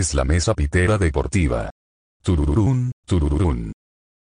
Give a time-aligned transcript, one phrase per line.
[0.00, 1.70] es la mesa pitera deportiva.
[2.22, 3.72] Turururún, turururún.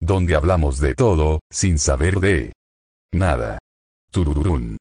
[0.02, 2.54] Donde hablamos de todo, sin saber de
[3.14, 3.60] nada.
[4.12, 4.78] Turururún.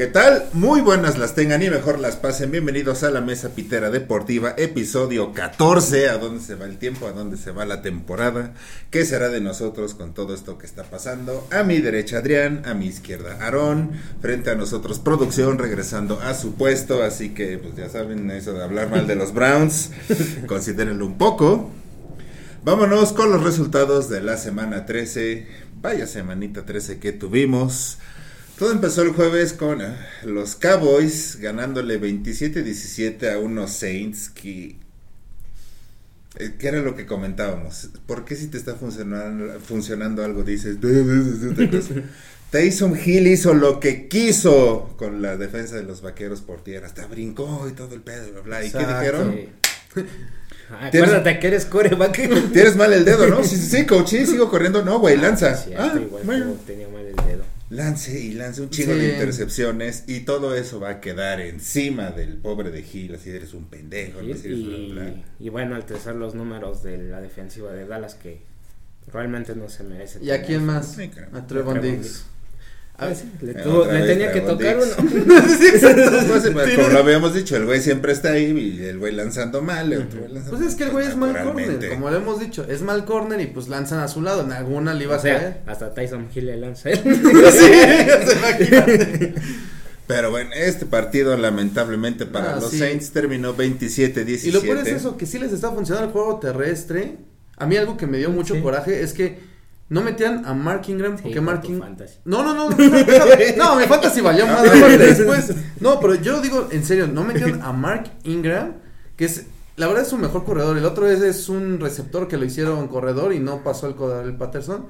[0.00, 0.48] ¿Qué tal?
[0.54, 2.50] Muy buenas las tengan y mejor las pasen.
[2.50, 6.08] Bienvenidos a la Mesa Pitera Deportiva, episodio 14.
[6.08, 7.06] ¿A dónde se va el tiempo?
[7.06, 8.54] ¿A dónde se va la temporada?
[8.90, 11.46] ¿Qué será de nosotros con todo esto que está pasando?
[11.50, 13.90] A mi derecha Adrián, a mi izquierda Aarón,
[14.22, 17.02] frente a nosotros producción regresando a su puesto.
[17.02, 19.90] Así que, pues ya saben, eso de hablar mal de los Browns,
[20.46, 21.70] considérenlo un poco.
[22.64, 25.46] Vámonos con los resultados de la semana 13.
[25.82, 27.98] Vaya semanita 13 que tuvimos.
[28.60, 34.76] Todo empezó el jueves con eh, los Cowboys ganándole 27-17 a unos Saints que...
[36.36, 37.88] eh, ¿Qué era lo que comentábamos?
[38.04, 40.76] ¿Por qué si te está funcionando, funcionando algo dices...
[42.50, 46.86] Taysom Hill hizo lo que quiso con la defensa de los vaqueros por tierra.
[46.86, 48.62] Hasta brincó y todo el pedo, bla, bla.
[48.62, 49.40] ¿Y qué dijeron?
[50.82, 52.12] Acuérdate que eres coreback.
[52.52, 53.42] Tienes mal el dedo, ¿no?
[53.42, 54.84] Sí, sí, sí, coach, sigo corriendo.
[54.84, 55.64] No, güey, lanza.
[55.78, 56.44] Ah, igual bueno.
[56.44, 57.49] como tenía mal el dedo.
[57.70, 58.98] Lance y lance un chingo Sí.
[58.98, 63.54] de intercepciones y todo eso va a quedar encima del pobre de Gil, así eres
[63.54, 65.14] un pendejo, Y, y- bla, bla.
[65.38, 68.42] y bueno, al tercer los números de la defensiva de Dallas que
[69.12, 70.18] realmente no se merece.
[70.20, 70.98] ¿Y a quién más?
[71.32, 72.24] A Trevon Diggs.
[73.00, 75.10] A ver, le, Eh, tuvo- le tenía que tocar uno.
[76.52, 79.92] Pues, como lo habíamos dicho, el güey siempre está ahí y el güey lanzando mal,
[79.92, 82.38] el otro güey lanzando Pues es que el güey es mal corner, como lo hemos
[82.40, 85.18] dicho, es mal corner y pues lanzan a su lado, en alguna le iba O
[85.18, 85.60] a sea, caer.
[85.66, 87.00] hasta Tyson Hill le lanza él.
[87.52, 89.32] sí.
[90.06, 92.78] Pero bueno, este partido lamentablemente para Ah, los sí.
[92.80, 94.44] Saints terminó 27-17.
[94.44, 97.16] Y lo peor es eso, que sí les está funcionando el juego terrestre.
[97.56, 98.60] A mí algo que me dio mucho Sí.
[98.60, 99.38] coraje es que
[99.90, 101.96] no metían a Mark Ingram Sí, porque por Mark Ingram...
[102.24, 102.76] No, no, no, no,
[103.56, 105.52] no, no, mi fantasy valió más después.
[105.80, 108.74] No, pero yo digo en serio, no metieron a Mark Ingram,
[109.16, 110.78] que es, la verdad es un mejor corredor.
[110.78, 114.36] El otro es, es un receptor que lo hicieron corredor y no pasó el, el
[114.36, 114.86] Patterson,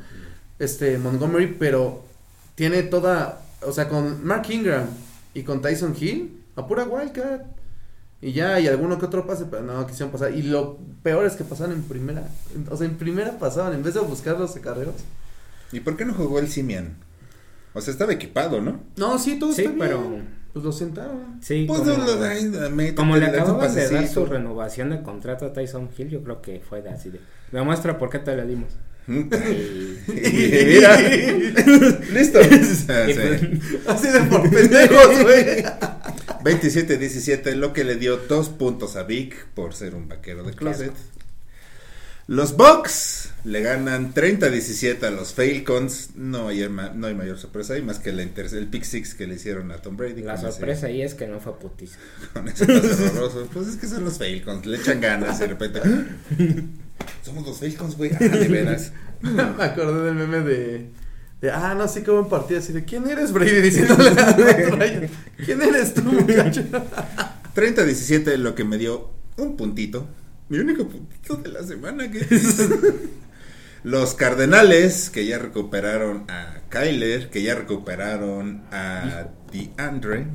[0.59, 2.05] este Montgomery, pero
[2.55, 4.85] tiene toda, o sea, con Mark Ingram
[5.33, 7.41] y con Tyson Hill, a pura wildcat.
[8.23, 10.33] Y ya, y alguno que otro pase, pero no quisieron pasar.
[10.35, 12.29] Y lo peor es que pasaron en primera.
[12.71, 14.95] O sea, en primera pasaban, en vez de buscar los carreros.
[15.73, 16.97] ¿Y por qué no jugó el Simian?
[17.73, 18.81] O sea, estaba equipado, ¿no?
[18.97, 19.87] No, sí, todo Sí, está bien.
[19.89, 20.19] pero-
[20.53, 21.39] Pues lo sentaron.
[21.41, 22.35] Sí, Pues como, no lo da,
[22.71, 26.43] métete, como le acababan de dar su renovación de contrato a Tyson Hill, yo creo
[26.43, 27.21] que fue de así de.
[27.53, 28.69] Me muestra por qué te la dimos.
[29.07, 31.01] mira,
[32.13, 32.41] listo.
[32.89, 33.43] Ah, pues-
[33.87, 35.65] Así de por pendejos, güey.
[36.43, 40.93] 27-17, lo que le dio dos puntos a Vic por ser un vaquero de closet.
[42.31, 46.11] Los Bucks le ganan 30-17 a los Falcons.
[46.15, 49.35] No hay, no hay mayor sorpresa ahí más que la el pick six que le
[49.35, 50.23] hicieron a Tom Brady.
[50.23, 51.99] La sorpresa ahí es que no fue putiza.
[52.33, 53.49] con ese horroroso.
[53.53, 55.81] Pues es que son los Falcons, le echan ganas y de repente.
[57.25, 58.13] Somos los Falcons, güey.
[58.15, 58.93] Ah, de veras.
[59.23, 60.87] Me acordé del meme de.
[61.41, 62.61] De ah, no sé cómo partido.
[62.61, 63.61] Así de, ¿quién eres, Brady?
[63.63, 65.09] Diciéndole a Ryan,
[65.45, 66.63] ¿Quién eres tú, muchacho?
[67.55, 70.07] 30-17, lo que me dio un puntito.
[70.49, 72.27] Mi único puntito de la semana que
[73.83, 80.27] Los Cardenales, que ya recuperaron a Kyler, que ya recuperaron a DeAndre,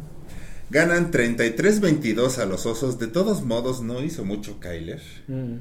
[0.71, 2.97] ganan 33-22 a los Osos.
[2.97, 5.01] De todos modos, no hizo mucho Kyler.
[5.27, 5.57] Mm.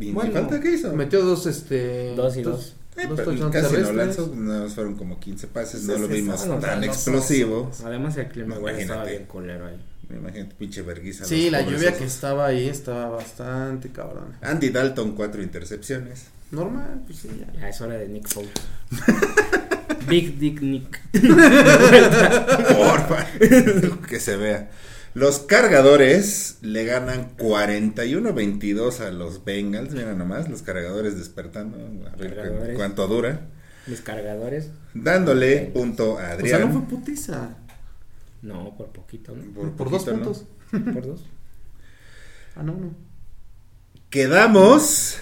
[0.00, 0.92] ¿Y Bueno, falta qué hizo?
[0.94, 2.14] Metió dos, este.
[2.16, 2.77] Dos y dos.
[2.98, 6.60] Eh, touchdowns casi no lanzó, nada más fueron como 15 pases, no Sí, lo vimos
[6.60, 7.70] tan los explosivo.
[7.84, 9.80] Además, el clima No, estaba bien culero ahí.
[10.10, 11.24] Imagínate, pinche verguiza.
[11.24, 14.34] Sí, la lluvia que estaba ahí estaba bastante cabrón.
[14.40, 16.26] Andy Dalton, cuatro intercepciones.
[16.50, 17.60] Normal, pues sí, ya.
[17.60, 18.50] Ya es hora de Nick Foles.
[20.08, 21.00] Big Dick Nick.
[22.74, 23.26] Porfa.
[24.08, 24.70] que se vea.
[25.14, 29.92] Los cargadores le ganan 41-22 a los Bengals.
[29.92, 31.76] Mira nomás, los cargadores despertando.
[32.12, 32.76] A ver cu- Cargadores.
[32.76, 33.48] cuánto dura.
[33.86, 34.70] Mis cargadores.
[34.94, 36.60] Dándole punto a O sea, Adrián.
[36.60, 37.56] no fue putiza.
[38.42, 39.70] No, por poquito, ¿no?
[39.72, 40.44] Por, dos puntos.
[40.70, 41.24] Por dos.
[42.54, 42.94] Ah, no, no.
[44.10, 45.18] Quedamos,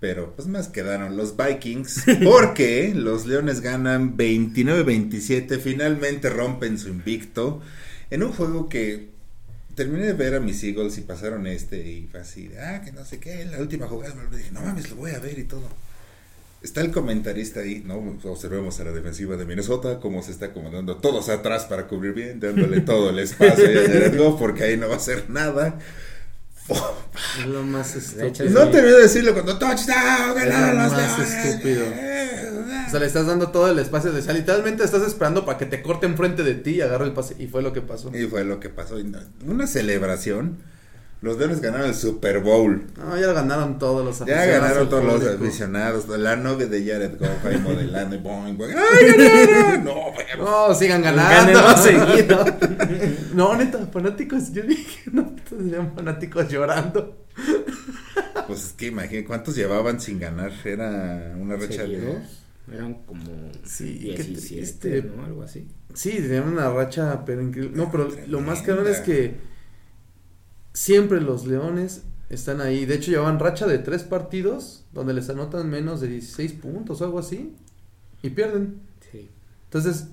[0.00, 7.60] pero pues más quedaron los Vikings, porque los Leones ganan 29-27, finalmente rompen su invicto,
[8.10, 9.10] en un juego que
[9.78, 12.90] terminé de ver a mis Eagles y pasaron este y fue así, de, ah, que
[12.90, 15.44] no sé qué, la última jugada, me dije, no mames, lo voy a ver y
[15.44, 15.68] todo.
[16.60, 18.18] Está el comentarista ahí, ¿no?
[18.24, 22.40] Observemos a la defensiva de Minnesota, cómo se está acomodando todos atrás para cubrir bien,
[22.40, 25.78] dándole todo el espacio porque ahí no va a hacer nada.
[27.46, 28.50] Lo más De estúpido.
[28.50, 31.84] No te voy a decirlo cuando touchdown, ganaron los más estúpido.
[31.84, 32.47] Eh,
[32.86, 35.58] O sea, le estás dando todo el espacio de o sea, literalmente estás esperando para
[35.58, 37.34] que te corte enfrente de ti y agarre el pase.
[37.38, 38.10] Y fue lo que pasó.
[38.14, 38.96] Y fue lo que pasó.
[39.46, 40.58] Una celebración
[41.20, 42.84] Los Leones ganaron el Super Bowl.
[42.96, 46.08] No, ya ganaron todos los Ya aficionados, ganaron el todos los aficionados.
[46.20, 48.76] La novia de Jared Goff ahí modelando y boing, boing.
[48.78, 49.84] ¡Ay, ganaron!
[49.84, 51.76] No, pero- No, sigan Ganen ganando.
[51.82, 52.44] seguido.
[53.34, 57.16] no, neta, fanáticos, yo dije, no, serían fanáticos llorando.
[58.46, 60.52] Pues es que imagínate cuántos llevaban sin ganar.
[60.64, 61.88] Era una racha de.
[61.98, 62.44] Seguidos.
[62.72, 63.24] Eran como
[63.64, 64.30] Sí, qué 17,
[64.60, 65.02] triste.
[65.16, 65.24] ¿no?
[65.24, 65.66] Algo así.
[65.94, 67.76] Sí, tenían una racha, pero increíble.
[67.76, 69.36] No, pero lo más cabrón es que
[70.72, 72.84] siempre los Leones están ahí.
[72.86, 77.04] De hecho, llevaban racha de tres partidos donde les anotan menos de 16 puntos o
[77.04, 77.54] algo así
[78.22, 78.80] y pierden.
[79.10, 79.30] Sí,
[79.64, 80.08] Entonces,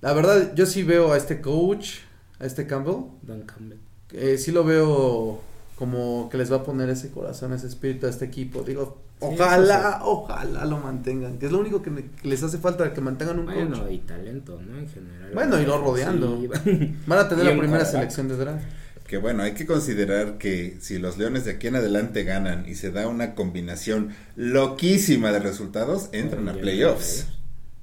[0.00, 1.98] la verdad, yo sí veo a este coach,
[2.38, 3.78] a este Campbell, Don Campbell.
[4.12, 5.40] eh, sí lo veo
[5.76, 8.62] como que les va a poner ese corazón, ese espíritu a este equipo.
[8.62, 12.58] Digo, Sí, ojalá, ojalá lo mantengan, que es lo único que, me- que les hace
[12.58, 13.92] falta, que mantengan un Bueno, coach.
[13.92, 14.76] y talento, ¿no?
[14.78, 15.30] En general.
[15.32, 16.38] Bueno, y no rodeando.
[16.64, 18.64] Sí, Van a tener la primera selección de draft.
[19.06, 22.74] Que bueno, hay que considerar que si los Leones de aquí en adelante ganan y
[22.74, 27.26] se da una combinación loquísima de resultados, entran a playoffs.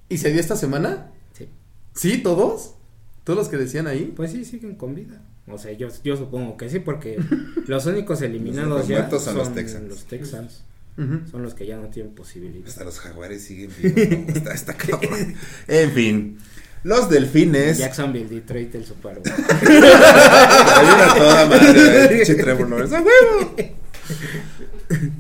[0.10, 1.08] ¿Y se dio esta semana?
[1.34, 1.48] Sí.
[1.94, 2.74] ¿Sí, todos?
[3.24, 4.12] ¿Todos los que decían ahí?
[4.16, 5.22] Pues sí, siguen con vida.
[5.54, 7.20] O sea, yo, yo supongo que sí, porque
[7.68, 9.90] los únicos eliminados Los ya son los Texans.
[9.90, 10.64] los Texans.
[10.98, 11.22] Ujú.
[11.30, 12.68] Son los que ya no tienen posibilidad.
[12.68, 13.96] Hasta los jaguares siguen vivos.
[13.96, 14.34] ¿no?
[14.36, 15.36] Está, está cabrón.
[15.68, 16.38] En fin.
[16.84, 17.78] Los delfines.
[17.78, 19.34] Jacksonville, Detroit, el Super Bowl.
[19.62, 22.24] Hay una toda madre.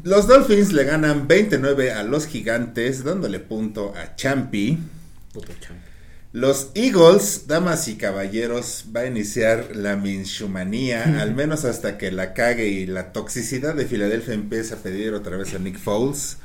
[0.04, 4.78] Los Dolphins le ganan 29 a los Gigantes, dándole punto a Champi.
[5.34, 5.80] Puto champ.
[6.34, 12.34] Los Eagles, damas y caballeros, va a iniciar la minshumanía, al menos hasta que la
[12.34, 16.38] cague y la toxicidad de Filadelfia empiece a pedir otra vez a Nick Foles.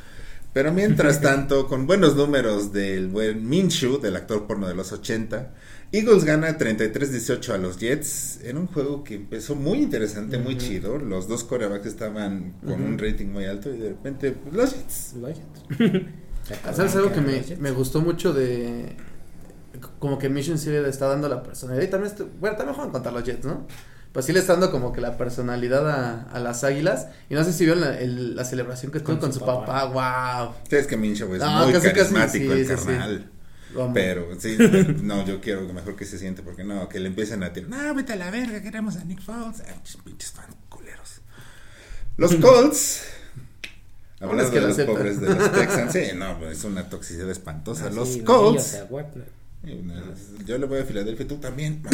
[0.53, 5.53] Pero mientras tanto, con buenos números del buen Minshew, del actor porno de los 80,
[5.93, 10.99] Eagles gana 33-18 a los Jets en un juego que empezó muy interesante, muy chido.
[10.99, 15.15] Los dos corebacks estaban con un rating muy alto y de repente pues, los Jets.
[15.21, 16.07] Los Jets.
[16.75, 17.61] ¿Sabes algo que me, Jets.
[17.61, 18.97] me gustó mucho de...
[19.99, 21.85] Como que Mission sí le está dando la personalidad.
[21.85, 23.67] Y también, estu- bueno, también juegan contra los Jets, ¿no?
[24.13, 27.09] Pues sí le está dando como que la personalidad a, a las águilas.
[27.29, 29.45] Y no sé si vieron la, el- la celebración que tuvo Con con su su
[29.47, 29.93] papá.
[29.93, 30.45] papá.
[30.47, 30.55] ¡Wow!
[30.71, 32.87] Sabes que Minshew es No, muy casi, casi, carismático sí, el sí, sí.
[32.87, 33.31] carnal.
[33.93, 34.57] Pero sí,
[35.03, 37.69] no, yo quiero que mejor que se siente, porque no, que le empiecen a tirar.
[37.69, 39.61] No, vete a la verga, queremos a Nick Foles.
[39.67, 41.21] Ay, pinches- pinches fans culeros.
[42.17, 43.03] Los Colts.
[44.19, 44.97] Hablando Hombres que de lo los aceptan.
[44.97, 47.89] pobres de los Texans, sí, no, pues, es una toxicidad espantosa.
[47.89, 48.63] Ah, los sí, Colts.
[48.65, 48.97] Sí, no,
[50.47, 51.83] Yo le voy a Filadelfia, tú también.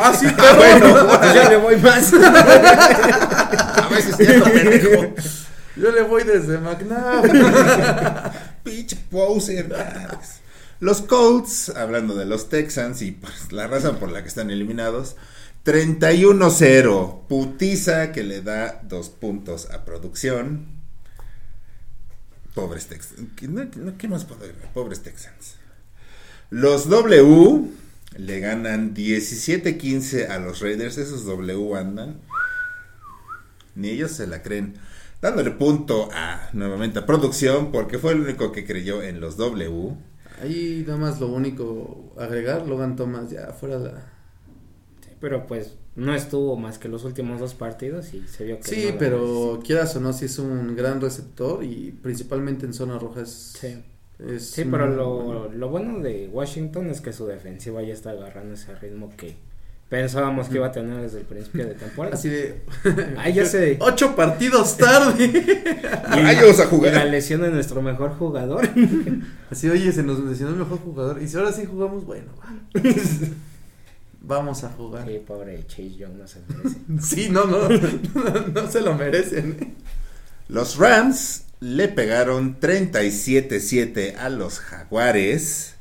[0.00, 2.12] ¡Ah, sí, Ah, bueno, yo le voy más.
[2.14, 5.14] a veces cierto pendejo.
[5.76, 8.32] Yo le voy desde McNabb.
[8.64, 9.74] Pinche poser.
[10.80, 15.16] Los Colts, hablando de los Texans y pues, la razón por la que están eliminados,
[15.66, 17.26] 31-0.
[17.28, 20.66] Putiza que le da dos puntos a producción.
[22.54, 23.20] Pobres Texans.
[23.36, 24.72] ¿Qué, no- no- qué más puedo agregar?
[24.72, 25.56] Pobres Texans.
[26.50, 27.70] Los W
[28.16, 30.98] le ganan 17-15 a los Raiders.
[30.98, 32.20] Esos W andan.
[33.74, 34.74] Ni ellos se la creen.
[35.20, 39.94] Dándole punto a nuevamente a producción porque fue el único que creyó en los W.
[40.40, 44.12] Ahí nada más lo único agregar, Logan Thomas ya fuera la...
[45.00, 48.62] Sí, pero pues no estuvo más que los últimos dos partidos y se vio que
[48.62, 52.98] Sí, no pero quieras o no, sí es un gran receptor y principalmente en zona
[52.98, 53.54] roja es...
[53.60, 53.82] Sí.
[54.18, 55.48] Es Sí, pero lo, bueno.
[55.54, 59.36] lo bueno de Washington es que su defensiva ya está agarrando ese ritmo que
[59.88, 62.14] pensábamos que iba a tener desde el principio de temporada.
[62.14, 62.60] Así de...
[63.16, 63.76] Ay, ya sé.
[63.80, 65.28] Ocho partidos tarde.
[66.10, 67.06] Rayos a Y la jugar.
[67.06, 68.68] lesión de nuestro mejor jugador.
[69.50, 71.22] Así, oye, se nos lesionó el mejor jugador.
[71.22, 72.52] Y si ahora sí jugamos, bueno, va.
[74.20, 75.06] Vamos a jugar.
[75.08, 76.76] Sí, pobre Chase Young no se merece.
[77.00, 79.74] Sí, no, no, no, no se lo merecen.
[80.48, 85.74] Los Rams le pegaron 37-7 a los Jaguares.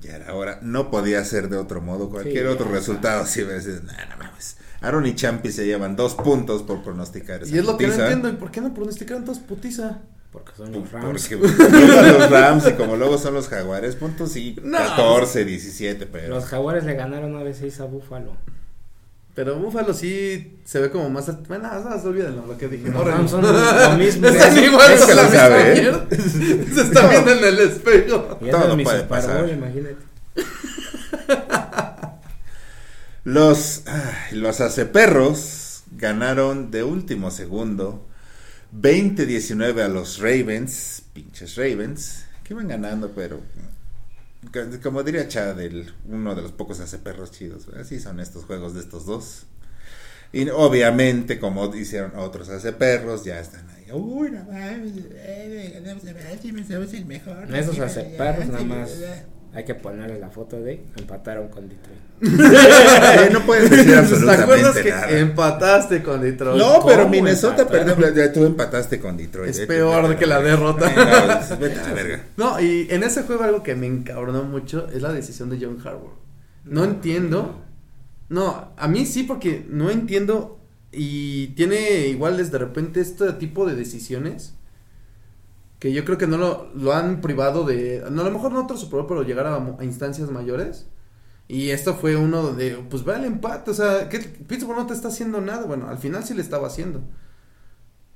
[0.00, 2.10] Ya era hora, no podía ser de otro modo.
[2.10, 2.72] Cualquier Sí, otro ya.
[2.72, 4.56] resultado, si no, no mames.
[4.80, 7.94] Aaron y Champi se llevan dos puntos por pronosticar esa Y es lo que no
[7.94, 8.28] entiendo.
[8.28, 10.00] ¿Y por qué no pronosticaron todos putiza?
[10.32, 11.28] Porque son los Rams.
[11.28, 14.78] Porque son los Rams y como luego son los Jaguares, puntos sí, No.
[14.78, 16.34] 14, 17, pero...
[16.34, 18.36] Los Jaguares le ganaron 9-6 a Buffalo.
[19.34, 21.26] Pero Búfalo sí se ve como más.
[21.48, 22.90] Bueno, no, no, olvídenlo lo que dije.
[22.90, 23.16] Bórrenlo.
[23.16, 24.28] Rams son lo mismo.
[24.28, 25.80] Están igual, son lo la misma ¿eh?
[25.80, 26.06] mierda.
[26.74, 28.38] Se está viendo en el espejo.
[28.42, 29.40] Y Todo es puede Super pasar.
[29.40, 29.96] Bowl, imagínate.
[33.24, 38.04] Los, ay, los Aceperros ganaron de último segundo
[38.76, 43.40] 20-19 a los Ravens, pinches Ravens, que iban ganando, pero
[44.82, 48.80] como diría Chad, el- uno de los pocos Aceperros chidos, así son estos juegos de
[48.80, 49.46] estos dos.
[50.32, 53.92] Y obviamente, como hicieron otros hace perros, ya están ahí.
[53.92, 57.54] Uy, no mames, eh, ganamos Baltimore, somos el mejor.
[57.54, 58.90] Esos hace perros nada más.
[59.54, 61.98] Hay que ponerle la foto de empataron con Detroit.
[63.22, 65.10] Eh, no puedes decir ¿Te acuerdas absolutamente que nada.
[65.10, 66.56] empataste con Detroit?
[66.58, 67.96] No, pero ¿Cómo Minnesota empataron?
[67.96, 68.26] perdió.
[68.26, 69.50] ya Tú empataste con Detroit.
[69.50, 70.88] Es eh, peor que la derrota.
[70.88, 72.24] No, vete a la verga.
[72.36, 75.78] No, y en ese juego algo que me encabronó mucho es la decisión de John
[75.84, 76.14] Harbaugh.
[76.64, 77.60] No entiendo.
[78.28, 80.58] No, a mí sí porque no entiendo
[80.92, 84.54] y tiene iguales de repente este tipo de decisiones
[85.82, 88.62] que yo creo que no lo, lo han privado de, no, a lo mejor no
[88.62, 90.86] otro Super Bowl, pero llegar a, instancias mayores.
[91.48, 94.94] Y esto fue uno donde, pues va el empate, o sea, que Pittsburgh no te
[94.94, 97.00] está haciendo nada, bueno, al final sí le estaba haciendo.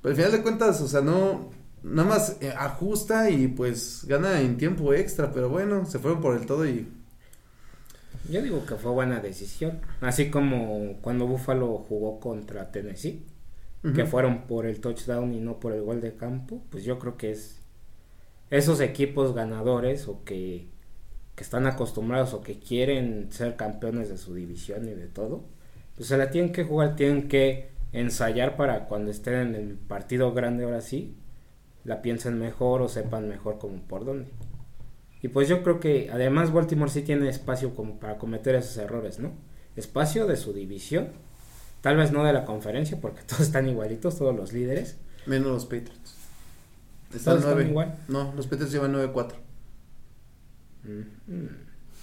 [0.01, 1.49] Pero al final de cuentas, o sea, no,
[1.83, 6.37] nada más eh, ajusta y pues gana en tiempo extra, pero bueno, se fueron por
[6.37, 6.87] el todo y
[8.29, 9.81] Yo digo que fue buena decisión.
[9.99, 13.25] Así como cuando Buffalo jugó contra Tennessee,
[13.93, 17.17] que fueron por el touchdown y no por el gol de campo, pues yo creo
[17.17, 17.56] que es
[18.49, 20.67] esos equipos ganadores o que,
[21.35, 25.43] que están acostumbrados o que quieren ser campeones de su división y de todo,
[25.95, 30.33] pues se la tienen que jugar, tienen que ensayar para cuando estén en el partido
[30.33, 31.15] grande ahora sí,
[31.83, 34.29] la piensen mejor o sepan mejor como por dónde.
[35.21, 39.19] Y pues yo creo que además Baltimore sí tiene espacio como para cometer esos errores,
[39.19, 39.31] ¿no?
[39.75, 41.09] Espacio de su división,
[41.81, 44.97] tal vez no de la conferencia porque todos están igualitos, todos los líderes.
[45.25, 46.16] menos los Patriots.
[47.13, 47.67] Están nueve.
[47.69, 47.95] igual.
[48.07, 49.33] No, los Patriots llevan 9-4.
[50.83, 51.47] Mm.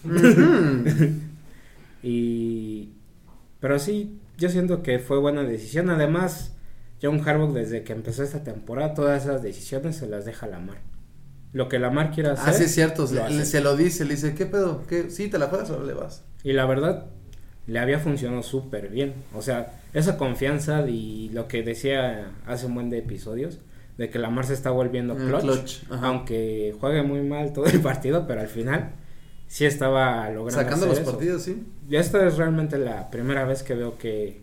[2.06, 2.92] Y
[3.60, 5.88] pero sí, yo siento que fue buena decisión.
[5.88, 6.52] Además,
[7.02, 10.76] John Harbaugh desde que empezó esta temporada todas esas decisiones se las deja a Lamar.
[11.54, 12.46] Lo que Lamar quiera hacer.
[12.46, 13.08] Ah, sí, es cierto.
[13.10, 14.86] lo Se, lo dice, le dice, ¿qué pedo?
[14.86, 15.08] ¿Qué?
[15.08, 16.24] ¿Sí te la juegas o no le vas?
[16.42, 17.06] Y la verdad,
[17.66, 19.14] le había funcionado súper bien.
[19.34, 23.60] O sea, esa confianza y lo que decía hace un buen de episodios,
[23.98, 28.26] de que Lamar se está volviendo Mm, clutch, aunque juegue muy mal todo el partido,
[28.26, 28.92] pero al final
[29.46, 31.10] sí estaba logrando Sacando hacer los eso.
[31.10, 31.64] partidos, sí.
[31.88, 34.42] Y esta es realmente la primera vez que veo que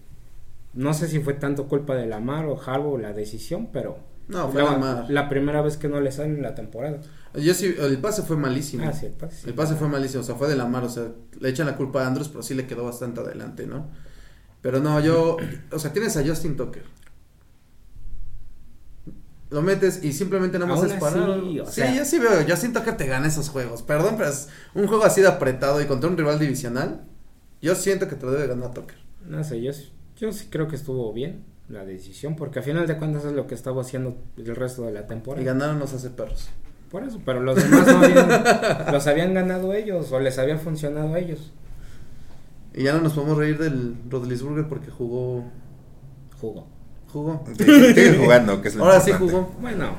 [0.73, 3.97] no sé si fue tanto culpa de Lamar o Harbaugh la decisión, pero
[4.29, 5.05] No, fue la, Lamar.
[5.09, 6.99] la primera vez que no le sale en la temporada.
[7.33, 8.85] Yo sí, el pase fue malísimo.
[8.87, 9.49] Ah, sí, el pase, sí.
[9.49, 11.07] El pase fue malísimo, o sea, fue de la mar, o sea,
[11.39, 13.89] le echan la culpa a Andrews, pero sí le quedó bastante adelante, ¿no?
[14.61, 15.37] Pero no, yo,
[15.71, 16.83] o sea, tienes a Justin Tucker.
[19.51, 21.29] Lo metes y simplemente nada más es parar.
[21.29, 23.83] o sí, sea- yo sí veo, Justin Tucker te gana esos juegos.
[23.83, 27.01] Perdón, pero es un juego así de apretado y contra un rival divisional.
[27.61, 28.97] Yo siento que te lo debe ganar Tucker.
[29.27, 29.71] No sé, yo,
[30.17, 33.45] yo sí creo que estuvo bien la decisión, porque a final de cuentas es lo
[33.45, 35.43] que estaba haciendo el resto de la Y temporada.
[35.45, 36.49] ganaron nos hace perros.
[36.89, 38.27] Por eso, pero los demás no habían,
[38.91, 41.51] los habían ganado ellos o les había funcionado a ellos.
[42.73, 45.43] Y ya no nos podemos reír del Rodlisburger porque jugó.
[46.39, 46.67] Jugó.
[47.11, 47.43] Jugó.
[47.57, 49.53] Sigue jugando, que es lo Ahora sí jugó.
[49.59, 49.95] Bueno,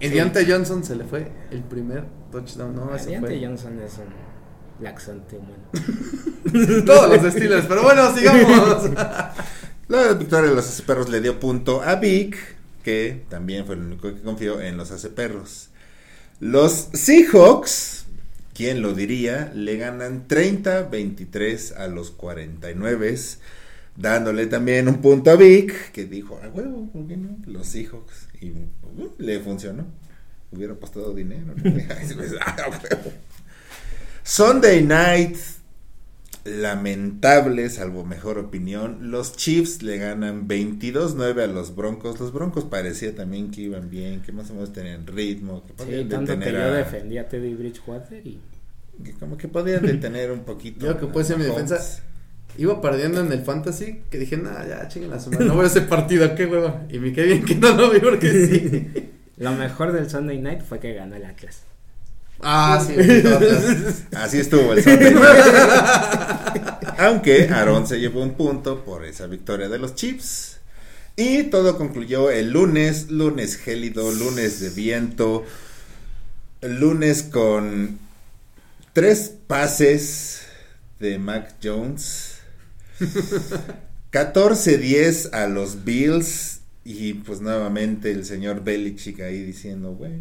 [0.00, 2.86] Y Deontay Johnson se le fue el primer touchdown, ¿no?
[2.86, 3.46] Deontay fue.
[3.46, 6.84] Johnson es un laxante humano.
[6.86, 8.90] Todos los Steelers, pero bueno, sigamos.
[9.88, 12.38] La victoria de los perros le dio punto a Vic,
[12.82, 15.68] que también fue el único que confió en los perros.
[16.40, 18.06] Los Seahawks,
[18.54, 19.52] ¿quién lo diría?
[19.54, 23.18] Le ganan 30-23 a los 49,
[23.96, 27.36] dándole también un punto a Vic, que dijo, a huevo, ¿por qué no?
[27.46, 28.28] Los Seahawks.
[28.40, 29.86] Y uh, le funcionó.
[30.50, 31.54] Hubiera apostado dinero.
[31.56, 31.62] ¿no?
[32.40, 33.12] Ah, a huevo.
[34.22, 35.36] Sunday night,
[36.44, 39.10] lamentable, salvo mejor opinión.
[39.10, 42.20] Los Chiefs le ganan 22-9 a los Broncos.
[42.20, 45.74] Los Broncos parecía también que iban bien, que más o menos tenían ritmo, que Sí,
[45.76, 48.40] podían tanto que detener yo a- defendí a Teddy Bridgewater y
[49.04, 50.86] que como que podían detener un poquito.
[50.86, 51.80] Yo que puede ser mi defensa.
[52.56, 55.64] Iba perdiendo en el fantasy, que dije, nah, ya, chinguen a su madre, no voy
[55.64, 56.82] a ese partido, qué hueva.
[56.88, 59.10] Y me quedé bien que no lo vi porque sí.
[59.38, 61.62] lo mejor del Sunday Night fue que ganó el Atlas.
[62.40, 62.94] Ah, sí.
[64.16, 65.24] Así estuvo el Sunday night.
[66.98, 70.60] Aunque Aaron se llevó un punto por esa victoria de los Chiefs.
[71.16, 75.44] Y todo concluyó el lunes, lunes gélido, lunes de viento,
[76.60, 78.00] lunes con
[78.92, 80.42] tres pases
[80.98, 82.33] de Mac Jones,
[84.12, 90.20] 14-10 a los Bills y pues nuevamente el señor Belichick ahí diciendo, güey,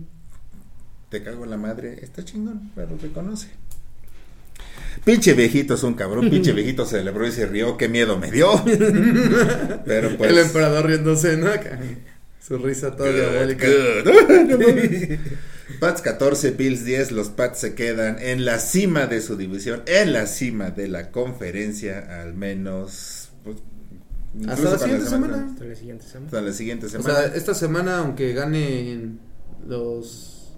[1.10, 3.50] te cago en la madre, está chingón, pero reconoce.
[5.03, 8.51] Pinche viejito es un cabrón, pinche viejito celebró y se rió, qué miedo me dio.
[9.86, 10.32] Pero pues...
[10.32, 11.50] el emperador riéndose, ¿no?
[12.46, 13.68] Su risa toda diabólica.
[15.84, 20.13] Pats 14, Bills 10, los Pats se quedan en la cima de su división, en
[20.13, 23.58] la cima de la conferencia, al menos pues,
[24.34, 25.46] Incluso la siguiente semana.
[25.52, 26.25] Hasta la siguiente semana.
[26.28, 27.13] Hasta la siguiente O semana.
[27.16, 29.20] sea, esta semana, aunque ganen
[29.68, 30.56] los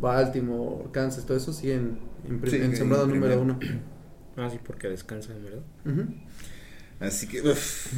[0.00, 3.60] Baltimore, Kansas, todo eso, siguen en, Sí, en en sembrado número uno.
[4.36, 5.62] Ah, sí, porque descansan, ¿verdad?
[5.86, 6.14] Ujú.
[6.98, 7.92] Así que, uf,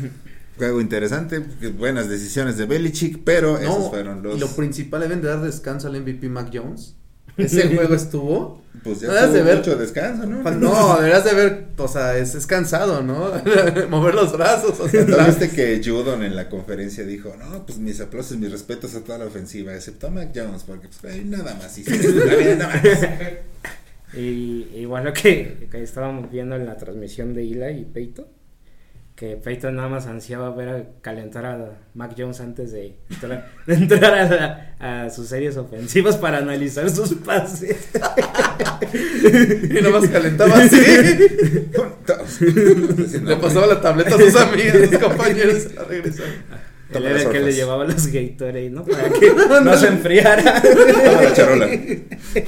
[0.57, 1.39] juego interesante,
[1.79, 4.37] buenas decisiones de Belichick, pero esos No, fueron los...
[4.37, 6.95] y lo principal deben de dar descanso al MVP Mac Jones.
[7.37, 8.63] Ese juego estuvo.
[8.83, 10.43] Pues ya tuvo de ver- mucho descanso, ¿no?
[10.53, 13.33] No, deberías de ver, o sea, es, es cansado, ¿no?
[13.91, 15.39] Mover los brazos ¿No atrás.
[15.39, 19.19] viste que Judon en la conferencia dijo, no, pues mis aplausos, mis respetos a toda
[19.19, 22.85] la ofensiva, excepto a Mac Jones, porque pues hay nada más nada más.
[24.15, 28.27] Y igual lo que, que estábamos viendo en la transmisión de Eli y Peyton,
[29.17, 33.75] que Peyton nada más ansiaba ver a calentar a Mac Jones antes de entrar, de
[33.75, 34.25] entrar a,
[34.79, 37.77] la- a sus series ofensivas para analizar sus pases.
[38.93, 40.77] Y nomás calentaba así.
[43.25, 45.67] Le pasaba la tableta a sus amigas, a sus compañeros.
[46.93, 48.85] Él era el que le llevaba los Gatorade, ¿no?
[48.85, 49.33] Para que
[49.65, 50.63] no se enfriara.
[50.63, 51.69] Toma la charola.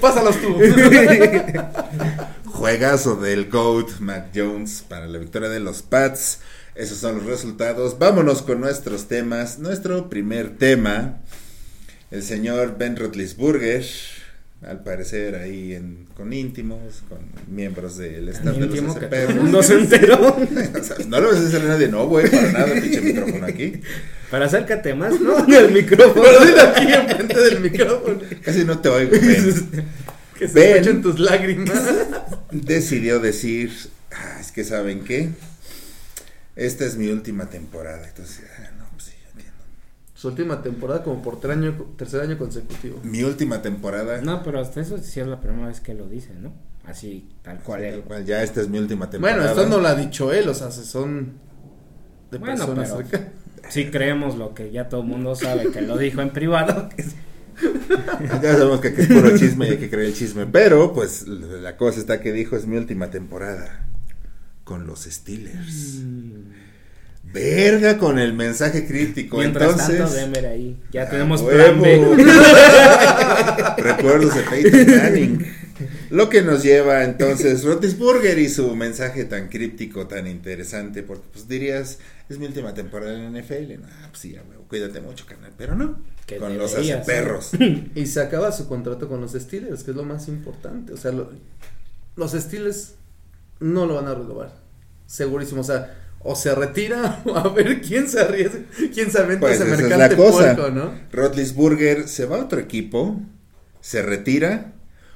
[0.00, 0.56] Pásalos tú.
[2.44, 6.40] Juegazo del GOAT Mac Jones para la victoria de los Pats.
[6.78, 7.98] Esos son los resultados.
[7.98, 9.58] Vámonos con nuestros temas.
[9.58, 11.18] Nuestro primer tema,
[12.12, 13.84] el señor Ben Roethlisberger,
[14.62, 17.18] al parecer ahí en, con íntimos, con
[17.52, 19.34] miembros del staff de los SPR.
[19.34, 20.36] mundo se enteró.
[21.08, 23.72] No le vas a decir a nadie, no, güey, para nada, pinche micrófono aquí.
[24.30, 25.44] Para acércate más, ¿no?
[25.72, 26.22] Micrófono.
[26.76, 28.20] Aquí enfrente del micrófono.
[28.42, 29.88] Casi no te oigo, Ben.
[30.38, 31.82] Que se escuchen tus lágrimas.
[32.52, 33.72] decidió decir,
[34.12, 35.30] "Ah, es que saben qué,
[36.58, 38.06] esta es mi última temporada.
[38.08, 39.56] Entonces, ah, no, pues sí, yo entiendo.
[40.14, 43.00] Su última temporada como por ter- año, tercer año consecutivo.
[43.04, 46.34] Mi última temporada, No, pero hasta eso sí es la primera vez que lo dice,
[46.34, 46.52] ¿no?
[46.84, 47.82] Así, tal cual.
[47.82, 49.38] tal cual, ya esta es mi última temporada.
[49.38, 51.34] Bueno, esto no lo ha dicho él, o sea, se son
[52.30, 53.32] de Bueno, personas pero- cerca-
[53.70, 56.88] Sí creemos lo que ya todo el mundo sabe, que lo dijo en privado.
[56.88, 57.04] que
[58.42, 60.46] Ya sabemos que aquí es puro chisme y hay que creer el chisme.
[60.46, 63.84] Pero, pues, la cosa está que dijo, es mi última temporada
[64.68, 66.02] con los Steelers.
[67.32, 69.38] Verga con el mensaje crítico.
[69.38, 70.78] Mientras Entonces, tanto, Denver ahí.
[70.92, 71.56] Ya Ah, tenemos huevo.
[71.56, 72.24] plan B.
[73.82, 75.46] Recuerdos de Peyton Manning.
[76.10, 81.48] Lo que nos lleva entonces Rotisburger y su mensaje tan críptico, tan interesante, porque pues
[81.48, 83.80] dirías, es mi última temporada en la NFL.
[83.80, 85.52] No, pues sí, huevo, cuídate mucho, carnal.
[85.56, 86.72] Pero no, Que con los
[87.06, 87.50] perros.
[87.94, 90.92] Y se acaba su contrato con los Steelers, que es lo más importante.
[90.92, 91.30] O sea, lo-
[92.16, 92.94] los Steelers
[93.60, 94.52] no lo van a renovar.
[95.06, 95.60] Segurísimo.
[95.62, 98.60] O sea, o se retira o a ver quién se arriesga,
[98.92, 100.54] quién se aventa Pues ese esa es mercante la cosa.
[100.56, 100.92] puerco, ¿no?
[102.06, 103.20] Se va a otro equipo,
[103.80, 104.72] se retira,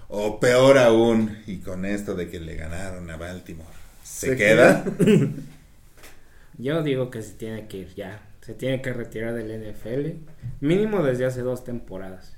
[0.09, 3.69] o peor aún, y con esto de que le ganaron a Baltimore,
[4.05, 4.85] se, Se queda.
[6.59, 8.21] Yo digo que se tiene que ir ya.
[8.43, 10.19] Se tiene que retirar del NFL.
[10.61, 12.37] Mínimo desde hace dos temporadas.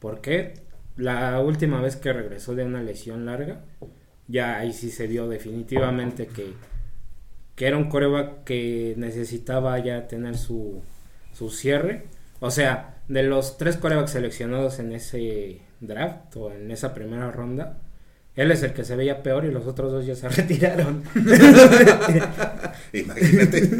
[0.00, 0.54] ¿Por qué?
[0.96, 3.60] La última vez que regresó de una lesión larga,
[4.28, 6.52] ya ahí sí se vio definitivamente que,
[7.54, 10.82] que era un coreback que necesitaba ya tener su,
[11.32, 12.04] su cierre.
[12.40, 17.78] O sea, de los tres corebacks seleccionados en ese draft o en esa primera ronda,
[18.34, 21.02] él es el que se veía peor y los otros dos ya se retiraron.
[22.92, 23.70] Imagínate.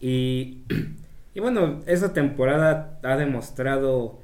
[0.00, 0.62] Y,
[1.34, 4.23] y bueno, esa temporada ha demostrado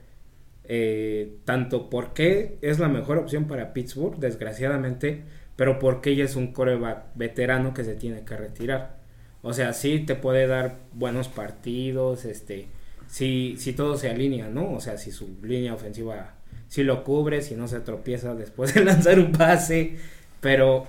[0.73, 5.25] eh, tanto por qué es la mejor opción para Pittsburgh, desgraciadamente,
[5.57, 8.99] pero porque ella es un coreback veterano que se tiene que retirar.
[9.43, 12.69] O sea, sí te puede dar buenos partidos, este,
[13.09, 14.73] si, si todo se alinea, ¿no?
[14.75, 16.35] O sea, si su línea ofensiva
[16.69, 19.97] si lo cubre, si no se tropieza después de lanzar un pase,
[20.41, 20.87] pero,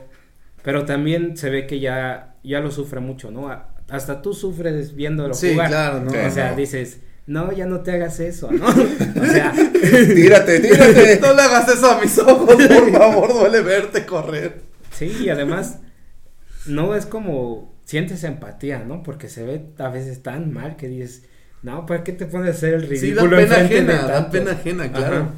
[0.64, 3.50] pero también se ve que ya, ya lo sufre mucho, ¿no?
[3.50, 5.70] A- Hasta tú sufres viéndolo Sí, jugar.
[5.70, 6.12] claro, ¿no?
[6.12, 6.58] O sea, no.
[6.58, 8.68] dices, no, ya no te hagas eso, ¿no?
[8.68, 11.20] o sea, tírate, tírate.
[11.22, 14.62] No le hagas eso a mis ojos, por favor, duele verte correr.
[14.92, 15.80] sí, y además,
[16.66, 19.02] no es como sientes empatía, ¿no?
[19.02, 21.24] Porque se ve a veces tan mal que dices,
[21.64, 24.52] no, ¿para qué te pones a hacer el Sí, da ridículo pena ajena, da pena
[24.52, 25.30] ajena, claro.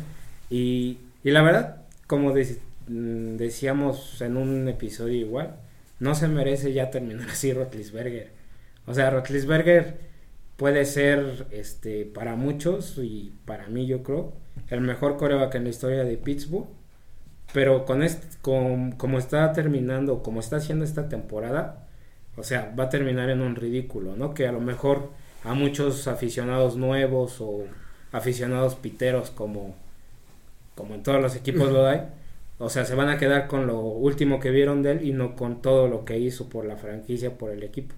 [0.50, 5.58] Y, y la verdad, como mm, decíamos en un episodio igual,
[6.00, 8.32] no se merece ya terminar así Rotlisberger.
[8.88, 10.13] O sea, Rotlisberger
[10.64, 14.32] puede ser, este, para muchos y para mí yo creo,
[14.70, 16.68] el mejor coreback en la historia de Pittsburgh.
[17.52, 21.86] Pero con este, con, como está terminando, como está haciendo esta temporada,
[22.38, 24.34] o sea, va a terminar en un ridículo, ¿no?
[24.34, 25.10] Que a lo mejor
[25.44, 27.66] a muchos aficionados nuevos o
[28.14, 29.76] aficionados piteros como,
[30.76, 32.04] como en todos los equipos lo hay,
[32.58, 35.36] o sea, se van a quedar con lo último que vieron de él y no
[35.36, 37.96] con todo lo que hizo por la franquicia, por el equipo.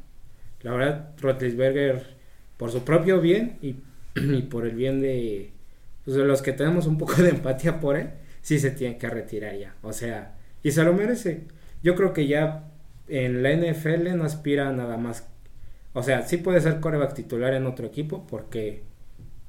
[0.64, 2.15] la verdad, Rotlisberger,
[2.58, 5.52] por su propio bien y, por el bien de,
[6.04, 8.10] pues, de los que tenemos un poco de empatía por él,
[8.42, 9.76] sí se tiene que retirar ya.
[9.82, 11.44] O sea, y se lo merece.
[11.84, 12.72] Yo creo que ya
[13.08, 15.28] en la NFL no aspira a nada más.
[15.94, 18.84] O sea, sí puede ser coreback titular en otro equipo porque,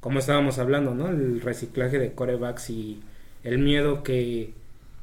[0.01, 1.09] como estábamos hablando, ¿no?
[1.09, 3.01] El reciclaje de corebacks y
[3.43, 4.55] el miedo que,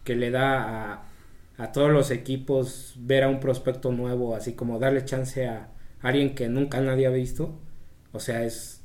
[0.05, 1.03] le da
[1.57, 5.69] a todos los equipos ver a un prospecto nuevo, así como darle chance a
[6.01, 7.57] alguien que nunca nadie ha visto.
[8.13, 8.81] O sea, es,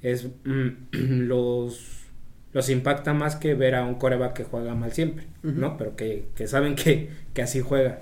[0.00, 0.28] es
[0.92, 2.02] los
[2.52, 5.76] los impacta más que ver a un coreback que juega mal siempre, ¿no?
[5.78, 8.00] Pero que, que saben que, que, así juega.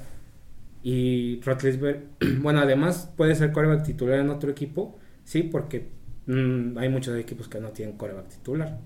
[0.82, 2.02] Y Rotlisberg,
[2.40, 5.88] bueno, además puede ser coreback titular en otro equipo, sí, porque
[6.26, 8.78] mmm, hay muchos equipos que no tienen coreback titular.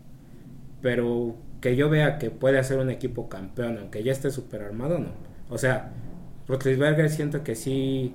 [0.82, 4.98] Pero que yo vea que puede hacer un equipo campeón, aunque ya esté súper armado,
[4.98, 5.12] no.
[5.48, 5.92] O sea,
[6.46, 8.12] Rotlisberger siento que sí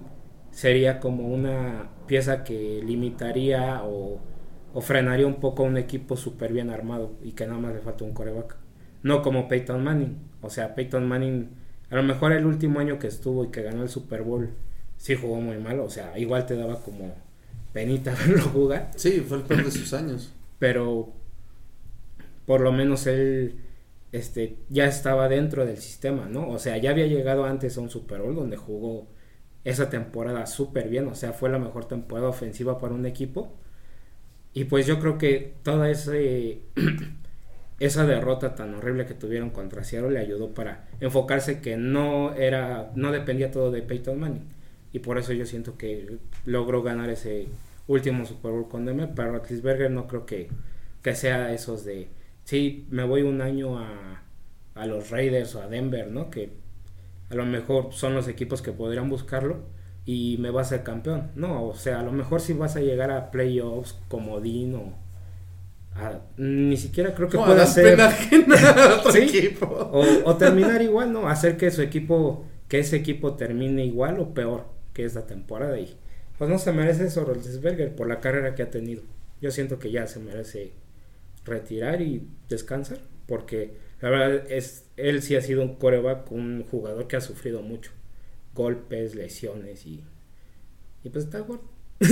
[0.52, 4.20] sería como una pieza que limitaría o,
[4.74, 7.80] o frenaría un poco a un equipo súper bien armado y que nada más le
[7.80, 8.58] falta un coreback.
[9.04, 10.18] No como Peyton Manning.
[10.42, 11.50] O sea, Peyton Manning,
[11.90, 14.50] a lo mejor el último año que estuvo y que ganó el Super Bowl,
[14.98, 15.80] sí jugó muy mal.
[15.80, 17.16] O sea, igual te daba como
[17.74, 18.92] penita verlo jugar.
[18.96, 20.34] Sí, fue el peor de sus años.
[20.60, 21.14] Pero
[22.46, 23.60] por lo menos él
[24.12, 26.50] este ya estaba dentro del sistema, ¿no?
[26.50, 29.08] O sea, ya había llegado antes a un Super Bowl donde jugó
[29.63, 33.54] esa temporada súper bien, o sea, fue la mejor temporada ofensiva para un equipo.
[34.54, 36.62] Y pues yo creo que toda ese,
[37.80, 42.91] esa derrota tan horrible que tuvieron contra Seattle le ayudó para enfocarse que no era,
[42.95, 44.48] no dependía todo de Peyton Manning.
[44.91, 47.48] Y por eso yo siento que logró ganar ese
[47.88, 50.50] último Super Bowl con Denver, pero Ratlisberger no creo que,
[51.04, 52.10] que sea esos de,
[52.43, 54.24] sí, me voy un año a,
[54.76, 56.30] a los Raiders o a Denver, ¿no?
[56.30, 56.52] Que
[57.30, 59.58] a lo mejor son los equipos que podrían buscarlo
[60.06, 61.32] y me va a ser campeón.
[61.36, 64.94] No, o sea, a lo mejor si vas a llegar a playoffs como Dino.
[65.96, 68.00] A, ni siquiera creo que No, pueda ser.
[69.12, 69.20] Sí.
[69.20, 69.65] equipo.
[69.65, 71.28] O, o terminar igual, ¿no?
[71.28, 75.78] Hacer que su equipo, que ese equipo termine igual o peor que esta temporada.
[75.80, 75.96] Y
[76.38, 79.04] pues no se merece eso Roethlisberger por la carrera que ha tenido.
[79.42, 80.74] Yo siento que ya se merece
[81.46, 83.00] retirar y descansar.
[83.28, 87.62] Porque la verdad es, él sí ha sido un coreback, un jugador que ha sufrido
[87.62, 87.92] mucho.
[88.56, 90.04] Golpes, lesiones y,
[91.04, 91.64] y pues está gordo.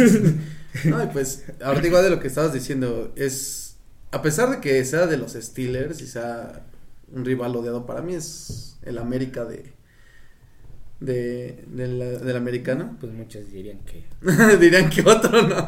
[0.86, 3.78] No, y pues, ahorita igual de lo que estabas diciendo, es,
[4.12, 6.65] a pesar de que sea de los Steelers y sea
[7.12, 9.73] un rival odiado, para mí es el América de,
[11.00, 12.97] de, de la, del americano.
[13.00, 14.04] Pues muchos dirían que
[14.58, 15.67] Dirían que otro no.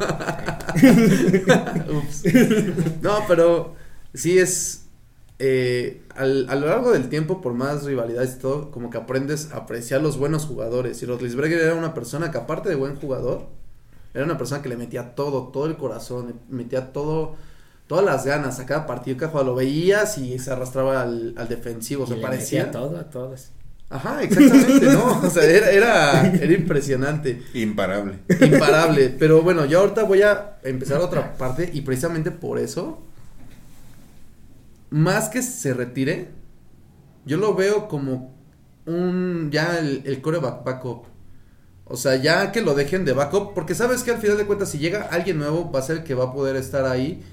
[1.98, 2.24] Ups.
[3.02, 3.76] No, pero
[4.14, 4.86] sí es,
[5.40, 9.52] eh, al- a lo largo del tiempo, por más rivalidades y todo, como que aprendes
[9.54, 11.02] a apreciar los buenos jugadores.
[11.02, 13.48] Y Rotlisberger era una persona que aparte de buen jugador,
[14.14, 17.36] era una persona que le metía todo, todo el corazón, le metía todo,
[17.88, 19.46] todas las ganas a cada partido que jugaba.
[19.48, 22.66] Lo veías y se arrastraba al, al defensivo, se parecía.
[22.66, 23.50] metía todo a todos.
[23.92, 25.22] Ajá, exactamente, ¿no?
[25.24, 27.42] O sea, era, era, era impresionante.
[27.56, 28.20] Imparable.
[28.42, 29.16] Imparable.
[29.18, 33.00] Pero bueno, yo ahorita voy a empezar otra parte y precisamente por eso,
[34.90, 36.30] más que se retire,
[37.26, 38.34] yo lo veo como
[38.86, 41.06] un, ya el, el coreback backup.
[41.86, 44.70] O sea, ya que lo dejen de backup, porque sabes que al final de cuentas
[44.70, 47.24] si llega alguien nuevo va a ser el que va a poder estar ahí.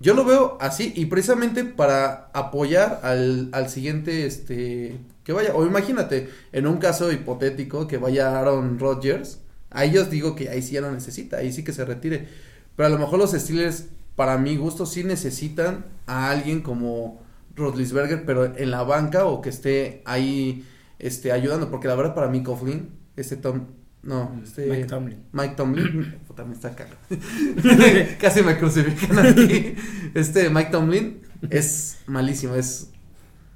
[0.00, 5.66] Yo lo veo así y precisamente para apoyar al, al siguiente, este, que vaya, o
[5.66, 10.74] imagínate, en un caso hipotético que vaya Aaron Rodgers, a ellos digo que ahí sí
[10.74, 12.28] ya no necesita, ahí sí que se retire.
[12.76, 13.86] Pero a lo mejor los Steelers,
[14.18, 17.22] para mi gusto, sí necesitan a alguien como
[17.54, 20.66] Rodlisberger, pero en la banca o que esté ahí
[20.98, 23.66] este, ayudando, porque la verdad para mí Coughlin, este Tom,
[24.02, 25.22] no, este Mike Tomlin.
[25.30, 26.98] Mike Tomlin, puta, me está cagando.
[28.20, 29.76] Casi me crucifican aquí.
[30.14, 32.90] Este Mike Tomlin es malísimo, es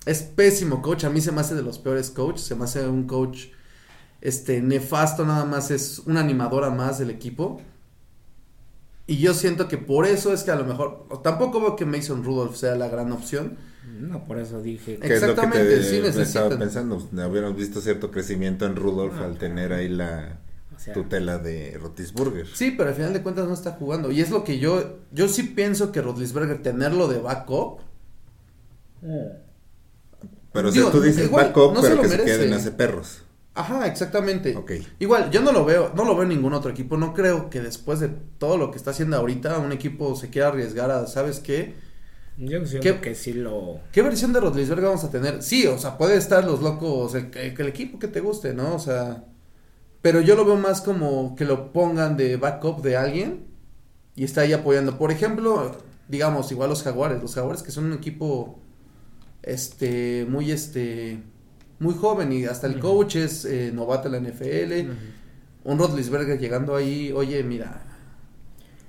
[0.06, 2.86] es pésimo coach, a mí se me hace de los peores coach, se me hace
[2.86, 3.46] un coach
[4.20, 7.60] este nefasto, nada más es una animadora más del equipo.
[9.06, 12.22] Y yo siento que por eso es que a lo mejor tampoco veo que Mason
[12.24, 13.58] Rudolph sea la gran opción.
[14.00, 16.58] No, por eso dije ¿Qué es lo que Exactamente, te sí me estaba necesitan.
[16.58, 17.08] pensando?
[17.22, 19.24] Habíamos visto cierto crecimiento en Rudolph Ah.
[19.24, 20.38] al tener ahí la
[20.74, 22.46] o sea, tutela de Rotisburger.
[22.46, 24.10] Sí, pero al final de cuentas no está jugando.
[24.10, 27.80] Y es lo que yo, yo sí pienso que Rodlisberger tenerlo de backup
[30.52, 33.22] Pero o Digo, sea, tú dices igual, backup, no pero que se queden hace perros.
[33.54, 34.66] Ajá, exactamente.
[34.98, 36.96] Igual, yo no lo veo, no lo veo en ningún otro equipo.
[36.96, 40.48] No creo que después de todo lo que está haciendo ahorita, un equipo se quiera
[40.48, 41.74] arriesgar a, ¿sabes qué?
[42.36, 43.00] yo siento ¿Qué?
[43.00, 45.42] que sí lo ¿Qué versión de Rodlisberger vamos a tener?
[45.42, 48.74] Sí, o sea, puede estar los locos, el, el- el equipo que te guste, ¿no?
[48.76, 49.24] O sea,
[50.02, 53.46] Pero yo lo veo más como que lo pongan de backup de alguien
[54.16, 54.98] y está ahí apoyando.
[54.98, 55.76] Por ejemplo,
[56.08, 57.22] digamos, igual los Jaguares.
[57.22, 58.60] Los Jaguares que son un equipo
[59.42, 61.22] este muy este
[61.82, 64.90] muy joven y hasta el coach es eh, novato en la NFL.
[65.64, 67.82] Un Rodlisberger llegando ahí, oye, mira,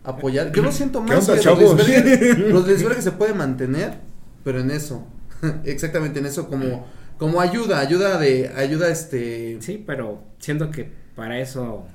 [0.04, 0.52] apoyar.
[0.52, 1.42] Yo lo siento ¿Qué más que?
[1.42, 4.00] Rodlisberger, Rodlisberger se puede mantener,
[4.44, 5.08] pero en eso,
[5.66, 6.86] exactamente en eso como
[7.18, 11.86] como ayuda, ayuda de ayuda este Sí, pero siento que para eso,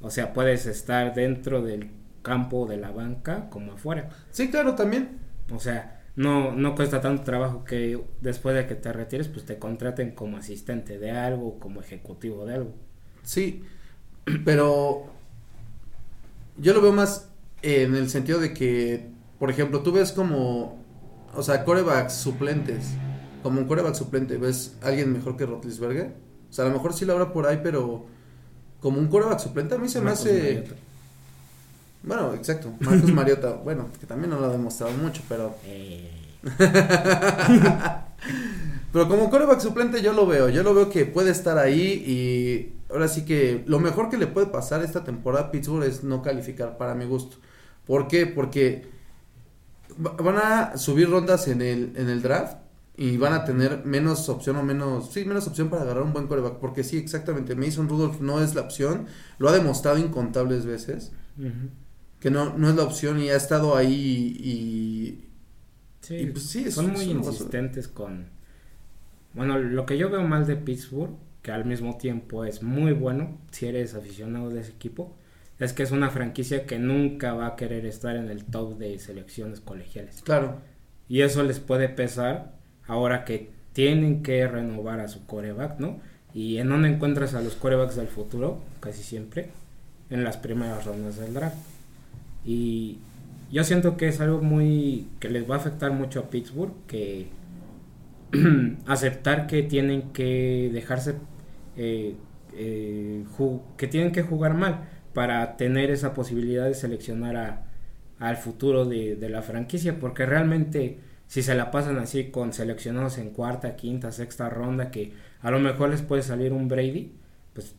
[0.00, 1.90] o sea, puedes estar dentro del
[2.22, 4.08] campo de la banca como afuera.
[4.30, 5.18] Sí, claro, también.
[5.52, 9.58] O sea, no, no cuesta tanto trabajo que después de que te retires, pues te
[9.58, 12.74] contraten como asistente de algo, como ejecutivo de algo.
[13.22, 13.64] Sí,
[14.44, 15.06] pero
[16.56, 17.28] yo lo veo más
[17.62, 20.78] en el sentido de que, por ejemplo, tú ves como,
[21.34, 22.90] o sea, corebacks suplentes,
[23.42, 26.14] como un coreback suplente, ves alguien mejor que Rotlisberger.
[26.48, 28.06] O sea, a lo mejor sí lo habrá por ahí, pero
[28.80, 30.64] como un coreback suplente a mí se me Marcus hace...
[32.04, 35.56] Bueno, exacto, Marcus Mariota, bueno, que también no lo ha demostrado mucho, pero...
[35.64, 36.10] Eh,
[38.92, 42.92] Pero como coreback suplente yo lo veo, yo lo veo que puede estar ahí y
[42.92, 46.22] ahora sí que lo mejor que le puede pasar esta temporada a Pittsburgh es no
[46.22, 47.38] calificar para mi gusto.
[47.86, 48.26] ¿Por qué?
[48.26, 48.86] Porque
[50.04, 52.58] va- van a subir rondas en el, en el draft
[52.96, 56.26] y van a tener menos opción o menos, sí, menos opción para agarrar un buen
[56.28, 56.54] coreback.
[56.58, 59.06] Porque sí, exactamente, Mason Rudolph no es la opción,
[59.38, 61.68] lo ha demostrado incontables veces ujú.
[62.24, 63.92] Que no, no es la opción y ha estado ahí
[64.42, 65.28] y...
[66.00, 68.28] Sí, Y, pues, sí, son muy insistentes con...
[69.34, 73.36] Bueno, lo que yo veo mal de Pittsburgh, que al mismo tiempo es muy bueno,
[73.50, 75.14] si eres aficionado de ese equipo,
[75.58, 78.98] es que es una franquicia que nunca va a querer estar en el top de
[78.98, 80.22] selecciones colegiales.
[80.22, 80.62] Claro,
[81.10, 82.54] Y eso les puede pesar
[82.86, 86.00] ahora que tienen que renovar a su coreback, ¿no?
[86.32, 89.50] Y en dónde encuentras a los corebacks del futuro, casi siempre,
[90.08, 91.73] en las primeras rondas del draft.
[92.44, 92.98] Y
[93.50, 97.28] yo siento que es algo muy que les va a afectar mucho a Pittsburgh, que
[98.86, 101.16] aceptar que tienen que dejarse,
[101.76, 102.16] eh,
[102.54, 103.24] eh,
[103.76, 107.66] que tienen que jugar mal para tener esa posibilidad de seleccionar a,
[108.18, 113.18] al futuro de, de la franquicia, porque realmente si se la pasan así con seleccionados
[113.18, 117.12] en cuarta, quinta, sexta ronda, que a lo mejor les puede salir un Brady,
[117.52, 117.74] pues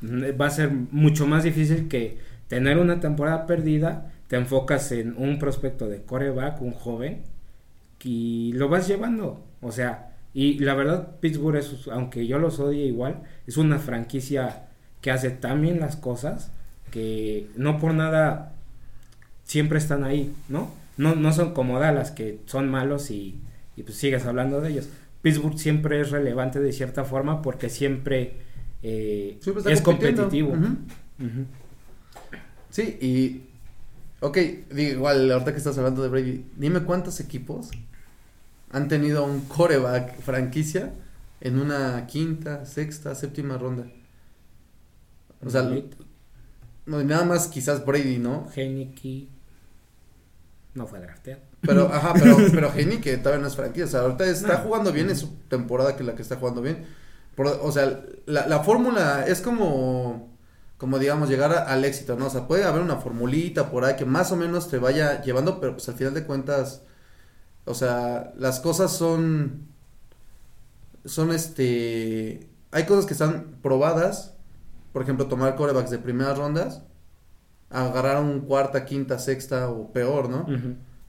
[0.00, 2.18] mm, va a ser mucho más difícil que
[2.50, 7.22] tener una temporada perdida, te enfocas en un prospecto de coreback, un joven,
[8.02, 12.86] y lo vas llevando, o sea, y la verdad Pittsburgh es, aunque yo los odie
[12.86, 14.66] igual, es una franquicia
[15.00, 16.50] que hace tan bien las cosas
[16.90, 18.52] que no por nada
[19.44, 20.72] siempre están ahí, ¿no?
[20.96, 23.40] No, no son como Dallas, que son malos y,
[23.76, 24.88] y pues sigues hablando de ellos.
[25.22, 28.34] Pittsburgh siempre es relevante de cierta forma porque siempre
[28.82, 30.56] eh, Siempre es competitivo.
[32.70, 33.42] Sí, y.
[34.22, 34.36] Ok,
[34.70, 37.70] digo, igual, ahorita que estás hablando de Brady, dime cuántos equipos
[38.70, 40.92] han tenido un coreback franquicia
[41.40, 43.86] en una quinta, sexta, séptima ronda.
[45.44, 45.62] O sea,
[46.86, 48.46] no, nada más quizás Brady, ¿no?
[48.54, 49.28] Heineke
[50.74, 51.40] no fue drafteado.
[51.62, 53.84] Pero, ajá, pero, pero Heini que todavía no es franquicia.
[53.86, 54.64] O sea, ahorita está No.
[54.64, 56.84] jugando bien, es su temporada que la que está jugando bien.
[57.34, 60.29] Por- o sea, la, la fórmula es como,
[60.80, 62.26] como digamos, llegar a- al éxito, ¿no?
[62.26, 65.60] O sea, puede haber una formulita por ahí que más o menos te vaya llevando,
[65.60, 66.82] pero pues al final de cuentas,
[67.66, 69.68] o sea, las cosas son,
[71.04, 74.34] son este, hay cosas que están probadas,
[74.92, 76.82] por ejemplo, tomar corebacks de primeras rondas,
[77.70, 80.46] agarrar un cuarta, quinta, sexta o peor, ¿no?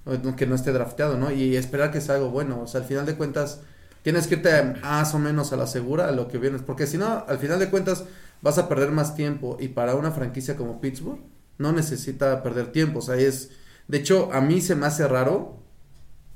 [0.05, 1.31] No- que no esté drafteado, ¿no?
[1.31, 2.59] Y esperar que sea algo bueno.
[2.61, 3.61] O sea, al final de cuentas,
[4.01, 6.61] tienes que irte más o menos a la segura a lo que vienes.
[6.61, 8.03] Porque si no, al final de cuentas,
[8.41, 9.57] vas a perder más tiempo.
[9.59, 11.19] Y para una franquicia como Pittsburgh,
[11.57, 12.99] no necesita perder tiempo.
[12.99, 13.51] O sea, es.
[13.87, 15.57] De hecho, a mí se me hace raro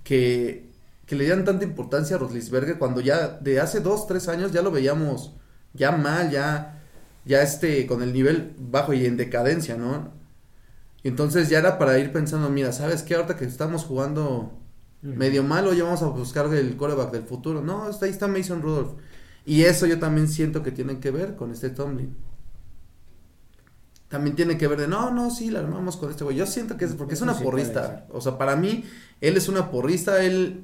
[0.03, 0.69] que,
[1.05, 4.61] que le dieran tanta importancia a Rotlisberger cuando ya de hace dos, tres años ya
[4.61, 5.33] lo veíamos
[5.73, 6.81] ya mal, ya,
[7.25, 10.13] ya este, con el nivel bajo y en decadencia, ¿no?
[11.03, 13.15] Entonces ya era para ir pensando, mira, ¿sabes qué?
[13.15, 14.53] Ahorita que estamos jugando
[15.01, 17.61] medio malo, ya vamos a buscar el coreback del futuro.
[17.61, 18.93] No, está- ahí está Mason Rudolph.
[19.45, 22.15] Y eso yo también siento que tiene que ver con este Tomlin.
[24.07, 26.37] También tiene que ver de, no, no, sí, la armamos con este güey.
[26.37, 28.05] Yo siento que es porque es una porrista.
[28.11, 28.83] O sea, para mí,
[29.19, 30.63] él es una porrista, él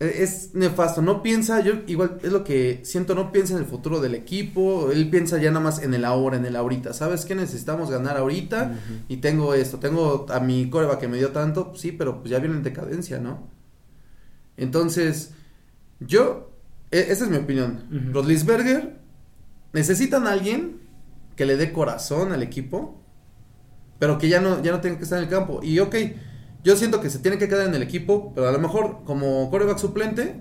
[0.00, 3.66] e- es nefasto, no piensa, yo igual es lo que siento, no piensa en el
[3.66, 7.24] futuro del equipo, él piensa ya nada más en el ahora, en el ahorita, ¿sabes
[7.24, 7.34] qué?
[7.34, 8.76] Necesitamos ganar ahorita
[9.08, 12.38] y tengo esto, tengo a mi coreba que me dio tanto, sí, pero pues ya
[12.40, 13.48] viene en decadencia, ¿no?
[14.56, 15.32] Entonces,
[16.00, 16.50] yo,
[17.00, 17.84] esa es mi opinión.
[18.12, 19.00] Rodlisberger
[19.72, 20.80] necesitan a alguien
[21.36, 23.02] que le dé corazón al equipo,
[23.98, 25.60] pero que ya no, ya no tenga que estar en el campo.
[25.62, 25.96] Y ok,
[26.62, 29.50] yo siento que se tiene que quedar en el equipo, pero a lo mejor como
[29.50, 30.40] coreback suplente,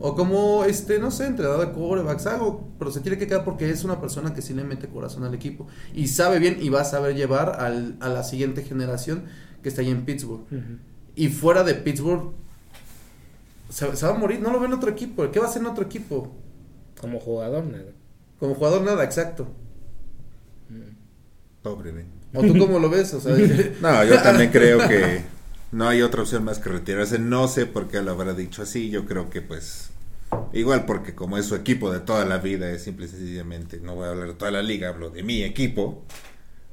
[0.00, 3.70] o como, este, no sé, entrenador de corebacks, algo, pero se tiene que quedar porque
[3.70, 5.66] es una persona que sí le mete corazón al equipo.
[5.94, 9.24] Y sabe bien y va a saber llevar al, a la siguiente generación
[9.62, 10.44] que está ahí en Pittsburgh.
[11.14, 12.32] Y fuera de Pittsburgh,
[13.68, 15.30] se, se va a morir, no lo ve en otro equipo.
[15.30, 16.32] ¿Qué va a hacer en otro equipo?
[17.00, 17.92] Como jugador, nada.
[18.38, 19.48] Como jugador, nada, exacto.
[21.62, 22.06] Pobre Ben.
[22.34, 23.14] ¿O tú cómo lo ves?
[23.14, 23.34] O sea,
[23.80, 25.22] No, yo también creo que
[25.72, 27.18] no hay otra opción más que retirarse.
[27.18, 28.90] No sé por qué lo habrá dicho así.
[28.90, 29.90] Yo creo que pues
[30.52, 33.94] igual porque como es su equipo de toda la vida, es simple y sencillamente, no
[33.94, 36.04] voy a hablar de toda la liga, hablo de mi equipo.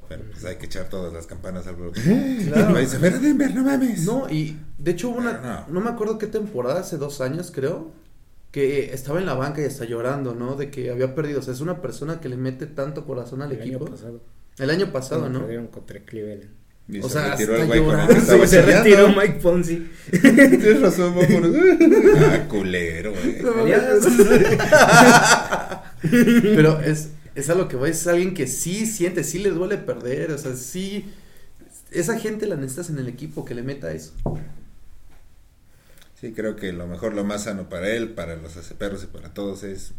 [0.09, 2.01] Pero pues hay que echar todas las campanas al bloque.
[2.47, 2.69] Claro.
[2.75, 4.03] "A ver, Denver, no mames.
[4.05, 5.73] no, y de hecho hubo una, No.
[5.73, 7.91] no me acuerdo qué temporada, hace dos años creo,
[8.51, 10.55] que estaba en la banca y está llorando, ¿no?
[10.55, 11.39] De que había perdido.
[11.39, 13.85] O sea, es una persona que le mete tanto corazón al El equipo.
[13.85, 14.21] año pasado.
[14.57, 15.45] El año pasado, cuando ¿no?
[15.45, 16.49] Perdieron contra Cleveland.
[16.89, 18.13] Y O se sea, retiró el hasta el llorando.
[18.13, 18.83] que estaba se chillando.
[18.83, 19.89] retiró Mike Ponzi.
[20.11, 21.55] Tienes razón, vámonos.
[22.17, 23.37] Ah, culero, güey.
[26.55, 29.77] Pero es, es a lo que voy, es alguien que sí siente, sí le duele
[29.77, 31.05] perder, o sea, sí,
[31.91, 34.13] esa gente la necesitas en el equipo que le meta eso.
[36.19, 39.33] Sí, creo que lo mejor, lo más sano para él, para los perros y para
[39.33, 39.93] todos es,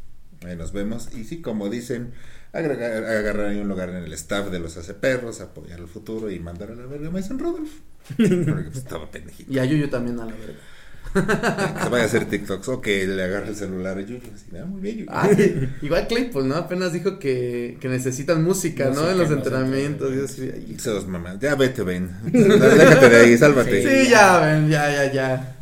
[0.47, 1.09] ahí nos vemos.
[1.15, 2.13] Y sí, como dicen,
[2.53, 6.39] agregar, agarrar ahí un lugar en el staff de los perros, apoyar el futuro y
[6.39, 7.73] mandar a la verga a Mason Rudolph.
[8.17, 9.53] Porque pues, estaba pendejito.
[9.53, 10.61] Y a Yuyu también a la verga.
[11.77, 14.21] Que se vaya a hacer TikToks o que le agarre el celular a Yuyu.
[14.35, 15.11] Así, ah, muy bien, Yuyu.
[15.11, 16.57] Ay, igual Claypool, ¿no?
[16.57, 19.11] Apenas dijo que, que necesitan música, ¿no?
[19.11, 20.39] En los en los entrenamientos.
[20.39, 20.75] y.
[20.75, 22.11] Esos mamás, ya vete, ven.
[22.33, 24.05] Déjate de ahí, sálvate.
[24.05, 25.57] Sí, ya, ven, ya, ya, ya.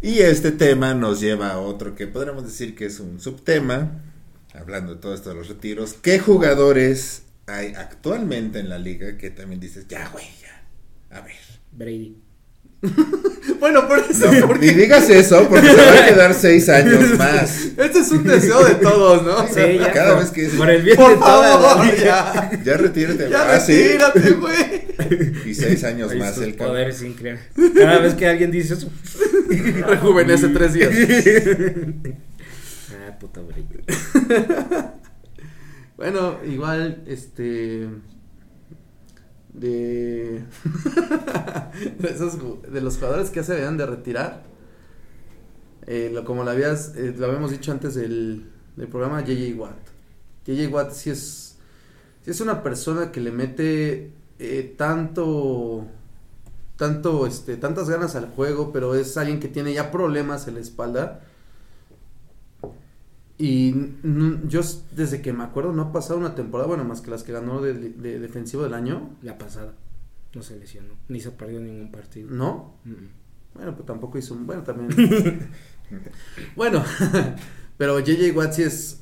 [0.00, 4.02] Y este tema nos lleva a otro que podríamos decir que es un subtema,
[4.54, 5.94] hablando de todo esto de los retiros.
[5.94, 11.16] ¿Qué jugadores hay actualmente en la liga que también dices, ya, güey, ya?
[11.16, 11.36] A ver.
[11.72, 12.21] Brady.
[13.60, 16.98] Bueno, por eso, No, porque ni digas eso, porque se va a quedar seis años
[17.18, 17.66] más.
[17.76, 19.46] este es un deseo de todos, ¿no?
[19.46, 19.92] Sí, ya.
[19.92, 22.50] Cada por, vez que por el bien Por de la liga.
[22.50, 22.62] ya.
[22.64, 23.30] Ya retírate.
[23.30, 23.72] Ya ah, sí.
[23.74, 24.82] retírate, güey.
[25.46, 26.74] Y seis años más el cabrón.
[26.74, 27.44] poderes increíbles.
[27.76, 28.90] Cada vez que alguien dice eso.
[29.86, 30.90] Rejuvenece tres días.
[32.90, 33.64] Ah, puta Brady.
[35.96, 37.86] Bueno, igual, este.
[39.60, 40.44] De.
[42.02, 42.38] esos
[42.70, 44.44] de los jugadores que se debían de retirar.
[45.86, 49.78] eh, lo, como lo, habías, eh, lo habíamos dicho antes del, del programa, JJ Watt.
[50.46, 51.58] JJ Watt sí es.
[52.24, 55.86] Sí es una persona que le mete eh, tanto.
[56.76, 60.60] Tanto, este, tantas ganas al juego, pero es alguien que tiene ya problemas en la
[60.60, 61.20] espalda.
[63.42, 63.74] Y
[64.46, 64.60] yo
[64.92, 67.60] desde que me acuerdo no ha pasado una temporada, bueno, más que las que ganó
[67.60, 69.74] de, de defensivo del año, La pasada.
[70.32, 70.94] No se lesionó.
[71.08, 72.30] Ni se perdió ningún partido.
[72.30, 72.76] ¿no?
[72.84, 73.08] Mm, mm.
[73.54, 75.50] Bueno, pues tampoco hizo un, bueno, también.
[76.56, 76.84] bueno,
[77.76, 79.00] pero JJ Watt sí es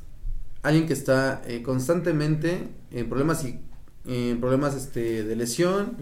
[0.62, 3.60] alguien que está eh, constantemente en problemas y
[4.06, 5.98] en problemas este de lesión.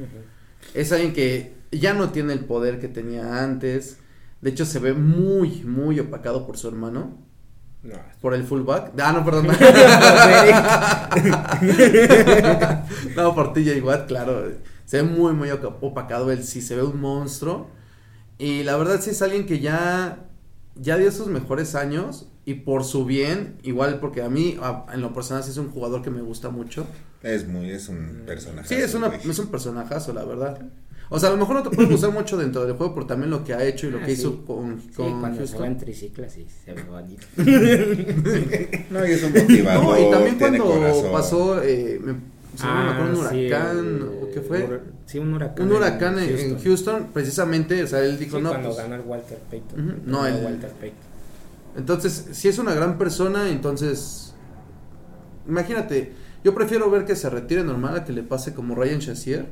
[0.74, 3.98] Es alguien que ya no tiene el poder que tenía antes.
[4.42, 7.26] De hecho, se ve muy, muy opacado por su hermano.
[7.82, 7.94] No.
[8.20, 8.92] Por el fullback.
[9.00, 9.46] Ah, no, perdón.
[13.16, 14.50] no, por TJ Watt, claro.
[14.84, 16.30] Se ve muy, muy opacado.
[16.30, 17.68] Él sí se ve un monstruo.
[18.38, 20.24] Y la verdad sí es alguien que ya,
[20.76, 22.28] ya dio sus mejores años.
[22.44, 25.70] Y por su bien, igual porque a mí, a- en lo personal, sí es un
[25.70, 26.86] jugador que me gusta mucho.
[27.22, 28.68] Es muy, es un personaje.
[28.68, 30.62] Sí, es, una, es un personajazo, la verdad.
[31.10, 33.30] O sea, a lo mejor no te puede gustar mucho dentro del juego por también
[33.30, 34.20] lo que ha hecho y lo Ah, que sí.
[34.22, 35.78] hizo con, Sí, cuando se va en Houston.
[35.78, 37.26] tricicla, sí, se ve bonito.
[38.90, 39.84] No, y es un motivador.
[39.84, 41.12] No, y también cuando corazón.
[41.12, 42.12] pasó, eh, me,
[42.56, 44.80] si no me acuerdo, un Ah, sí, huracán, el- ¿o qué fue?
[45.06, 45.66] Sí, un huracán.
[45.66, 47.06] Un huracán en en Houston.
[47.14, 50.02] precisamente, o sea, él dijo, Sí, no, cuando pues, el Walter Payton.
[50.06, 50.98] No, el- Walter Payton.
[51.76, 54.34] entonces, si es una gran persona, entonces,
[55.48, 56.12] imagínate,
[56.44, 59.46] yo prefiero ver que se retire normal a que le pase como Ryan Shazier,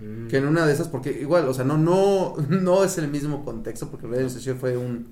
[0.00, 0.28] Mm.
[0.28, 3.44] que en una de esas, porque igual, o sea, no, no, no es el mismo
[3.44, 5.08] contexto, porque Ryan Shazier fue un,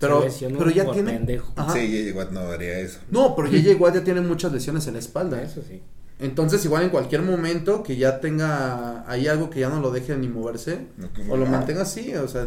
[0.00, 0.24] pero,
[0.58, 1.40] pero ya tiene.
[1.54, 1.72] Ajá.
[1.74, 2.98] Sí, JJ Watt no haría eso.
[3.10, 5.80] no, pero JJ Watt ya tiene muchas lesiones en la espalda, Eso sí.
[6.18, 10.16] entonces igual en cualquier momento que ya tenga ahí algo que ya no lo deje
[10.16, 11.50] ni moverse, No, o lo no.
[11.52, 12.46] mantenga así, o sea,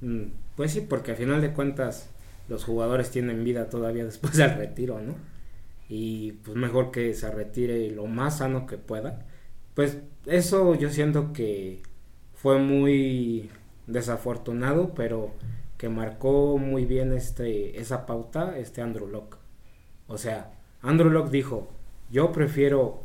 [0.00, 2.06] Mm, Pues sí, porque al final de cuentas
[2.48, 5.14] los jugadores tienen vida todavía después del retiro, ¿no?
[5.88, 9.24] Y pues mejor que se retire lo más sano que pueda.
[9.74, 11.82] Pues eso yo siento que
[12.34, 13.50] fue muy
[13.86, 15.30] desafortunado, pero
[15.78, 19.36] que marcó muy bien este esa pauta este Andrew Locke.
[20.06, 20.52] O sea,
[20.82, 21.68] Andrew Locke dijo,
[22.10, 23.02] yo prefiero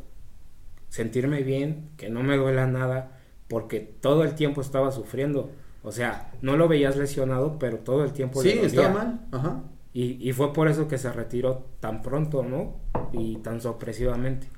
[0.88, 5.50] sentirme bien, que no me duela nada, porque todo el tiempo estaba sufriendo.
[5.82, 9.20] O sea, no lo veías lesionado, pero todo el tiempo Sí, le estaba mal.
[9.32, 9.62] Ajá.
[9.92, 12.76] Y, y fue por eso que se retiró tan pronto, ¿no?
[13.12, 14.48] Y tan sorpresivamente.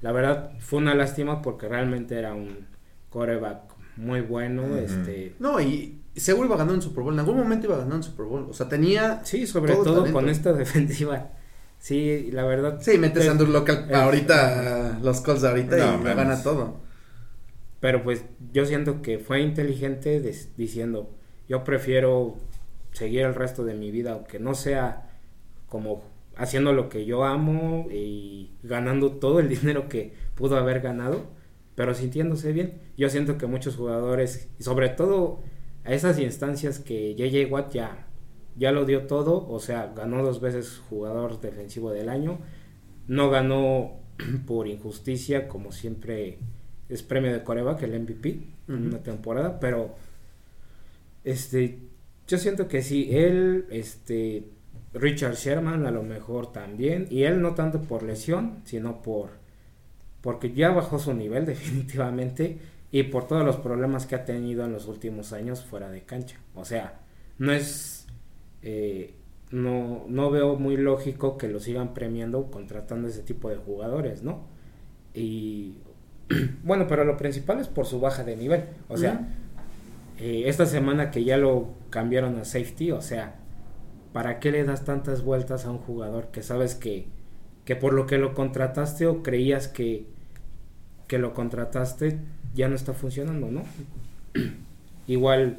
[0.00, 2.66] La verdad, fue una lástima porque realmente era un
[3.10, 3.62] coreback
[3.96, 5.34] muy bueno, este...
[5.40, 7.14] No, y seguro iba ganar un Super Bowl.
[7.14, 8.46] En algún momento iba ganar un Super Bowl.
[8.48, 9.24] O sea, tenía.
[9.24, 11.30] Sí, sobre Todo con esta defensiva.
[11.80, 12.78] Sí, la verdad.
[12.80, 16.16] Sí, metes a Andrew Locke al- eh, ahorita, los Colts de ahorita No, y mames.
[16.16, 16.76] gana todo.
[17.80, 21.10] Pero pues yo siento que fue inteligente des- diciendo,
[21.48, 22.36] yo prefiero
[22.92, 25.10] seguir el resto de mi vida, aunque no sea
[25.68, 26.02] como
[26.38, 31.26] haciendo lo que yo amo y ganando todo el dinero que pudo haber ganado,
[31.74, 32.80] pero sintiéndose bien.
[32.96, 35.40] Yo siento que muchos jugadores, y sobre todo
[35.84, 38.06] a esas instancias que JJ Watt ya,
[38.56, 42.38] ya lo dio todo, o sea, ganó dos veces jugador defensivo del año,
[43.08, 43.92] no ganó
[44.46, 46.38] por injusticia como siempre
[46.88, 49.96] es premio de coreback, el MVP, en una temporada, pero
[51.24, 51.78] este,
[52.26, 54.44] yo siento que sí, él, este,
[54.94, 59.30] Richard Sherman a lo mejor también, y él no tanto por lesión, sino por,
[60.20, 62.58] porque ya bajó su nivel definitivamente,
[62.90, 66.38] y por todos los problemas que ha tenido en los últimos años fuera de cancha.
[66.54, 67.00] O sea,
[67.38, 68.06] no es,
[68.62, 69.14] eh,
[69.50, 74.46] no, no veo muy lógico que lo sigan premiando contratando ese tipo de jugadores, ¿no?
[75.12, 75.74] Y
[76.64, 78.64] bueno, pero lo principal es por su baja de nivel.
[78.88, 79.28] O sea,
[80.18, 83.36] eh, esta semana que ya lo cambiaron a safety, o sea,
[84.12, 87.06] ¿para qué le das tantas vueltas a un jugador que sabes que,
[87.64, 90.06] que por lo que lo contrataste o creías que,
[91.06, 92.18] que lo contrataste
[92.54, 93.62] ya no está funcionando, ¿no?
[95.06, 95.58] Igual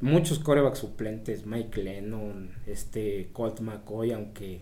[0.00, 4.60] muchos corebacks suplentes, Mike Lennon, este Colt McCoy, aunque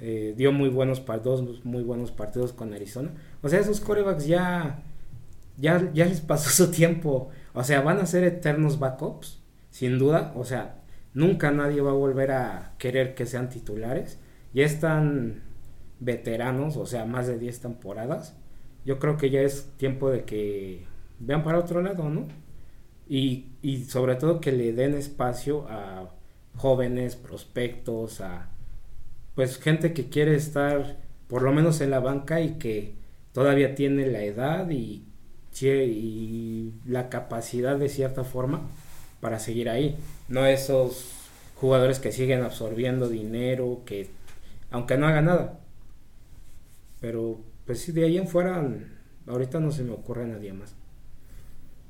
[0.00, 3.12] eh, dio muy buenos par- dos muy buenos partidos con Arizona.
[3.42, 4.82] O sea, esos corebacks ya,
[5.58, 7.30] ya, ya les pasó su tiempo.
[7.54, 9.40] O sea, van a ser eternos backups,
[9.70, 10.32] sin duda.
[10.36, 10.79] O sea,
[11.14, 14.18] nunca nadie va a volver a querer que sean titulares.
[14.54, 15.42] Ya están
[16.00, 18.36] veteranos, o sea, más de 10 temporadas.
[18.84, 20.86] Yo creo que ya es tiempo de que
[21.18, 22.26] vean para otro lado, ¿no?
[23.08, 26.10] Y, y sobre todo que le den espacio a
[26.56, 28.48] jóvenes, prospectos, a
[29.34, 30.98] pues gente que quiere estar
[31.28, 32.94] por lo menos en la banca y que
[33.32, 35.04] todavía tiene la edad y,
[35.62, 38.62] y la capacidad de cierta forma
[39.20, 39.96] para seguir ahí.
[40.30, 41.04] No esos
[41.56, 44.08] jugadores que siguen absorbiendo dinero, que
[44.70, 45.60] aunque no haga nada.
[47.00, 48.66] Pero pues sí, de ahí en fuera,
[49.26, 50.74] ahorita no se me ocurre nadie más.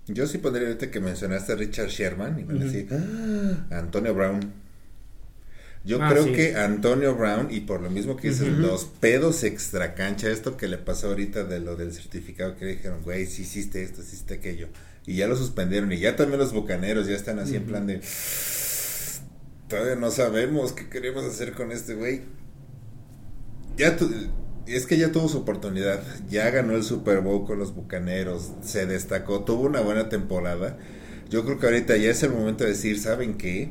[0.07, 2.59] Yo sí pondría ahorita que mencionaste a Richard Sherman y a Ujú.
[2.65, 4.53] decir, "Ah, Antonio Brown.
[5.85, 6.33] Yo Ah, creo sí.
[6.33, 10.69] que Antonio Brown, y por lo mismo que dices, los pedos extra cancha, esto que
[10.69, 14.09] le pasó ahorita de lo del certificado que le dijeron, güey, sí hiciste esto, sí
[14.09, 14.69] hiciste aquello.
[15.07, 18.01] Y ya lo suspendieron, y ya también los bucaneros ya están así en plan de,
[19.69, 22.23] todavía no sabemos qué queremos hacer con este güey.
[23.77, 24.11] Ya tu-
[24.67, 28.87] es que ya tuvo su oportunidad, ya ganó el Super Bowl con los Bucaneros, se
[28.87, 30.79] destacó, tuvo una buena temporada.
[31.29, 33.71] Yo creo que ahorita ya es el momento de decir, ¿saben qué?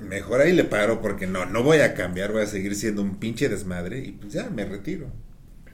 [0.00, 3.16] Mejor ahí le paro porque no, no voy a cambiar, voy a seguir siendo un
[3.16, 5.06] pinche desmadre y pues ya me retiro.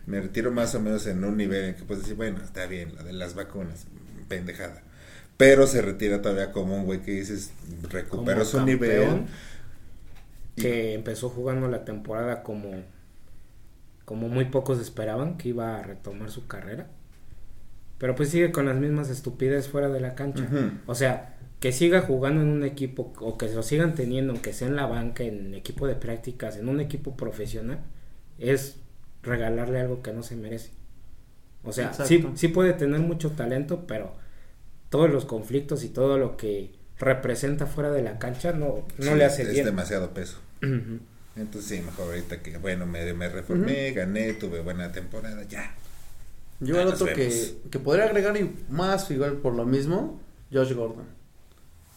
[0.07, 2.95] Me retiro más o menos en un nivel en que puedes decir, bueno, está bien,
[2.95, 3.87] la de las vacunas,
[4.31, 4.83] pendejada.
[5.37, 7.53] Pero se retira todavía como un güey que dices,
[7.91, 9.27] recuperó su nivel.
[10.57, 12.71] que empezó jugando la temporada como
[14.05, 16.89] como muy pocos esperaban que iba a retomar su carrera
[17.99, 20.49] pero pues sigue con las mismas estupidez fuera de la cancha
[20.87, 24.69] o sea que siga jugando en un equipo o que lo sigan teniendo aunque sea
[24.69, 27.79] en la banca en equipo de prácticas en un equipo profesional
[28.39, 28.77] es
[29.23, 30.73] regalarle algo que no se merece
[31.65, 34.15] o sea sí, sí puede tener mucho talento pero
[34.89, 39.15] todos los conflictos y todo lo que representa fuera de la cancha no, no Sí,
[39.15, 40.39] le hace es bien demasiado peso.
[41.37, 45.75] Entonces sí, mejor ahorita que, bueno, me, me reformé, gané, tuve buena temporada, ya.
[46.59, 47.33] Yo el otro que,
[47.71, 50.21] que podría agregar y más igual por lo mismo,
[50.53, 51.07] Josh Gordon.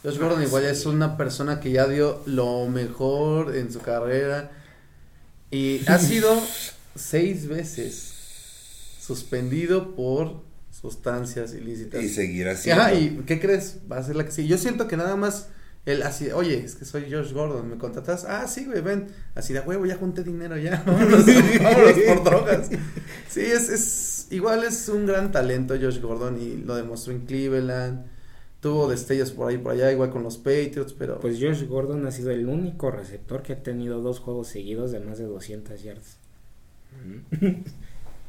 [0.03, 0.69] Josh Gordon Ah, igual sí.
[0.69, 4.51] es una persona que ya dio lo mejor en su carrera
[5.51, 6.41] y ha sido
[6.95, 8.12] seis veces
[9.05, 12.01] suspendido por sustancias ilícitas.
[12.01, 12.71] Y seguir así.
[12.71, 13.79] Ajá, ¿y qué crees?
[13.91, 14.47] Va a ser la que sí.
[14.47, 15.49] Yo siento que nada más
[15.85, 18.23] él así, oye, es que soy Josh Gordon, ¿me contratas?
[18.23, 19.07] Ah, sí, güey, ven.
[19.35, 20.81] Así de huevo, ya junté dinero ya.
[20.87, 22.69] Vámonos, vámonos por drogas.
[23.27, 28.05] Sí, es, es, igual es un gran talento Josh Gordon y lo demostró en Cleveland.
[28.61, 32.11] tuvo destellos por ahí por allá, igual con los Patriots, pero Pues Josh Gordon ha
[32.11, 36.17] sido el único receptor que ha tenido dos juegos seguidos de más de 200 yardas.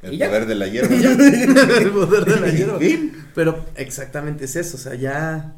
[0.05, 0.29] El ya.
[0.29, 0.95] poder de la hierba.
[1.79, 2.79] el poder de la hierba.
[3.35, 5.57] Pero exactamente es eso, o sea, ya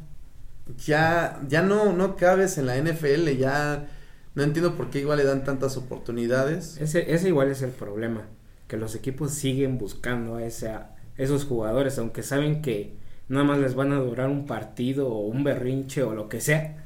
[0.85, 3.87] ya ya no no cabes en la NFL, ya
[4.35, 6.77] no entiendo por qué igual le dan tantas oportunidades.
[6.79, 8.27] Ese, ese igual es el problema,
[8.67, 12.93] que los equipos siguen buscando a esa, esos jugadores, aunque saben que
[13.29, 16.83] nada más les van a durar un partido o un berrinche o lo que sea,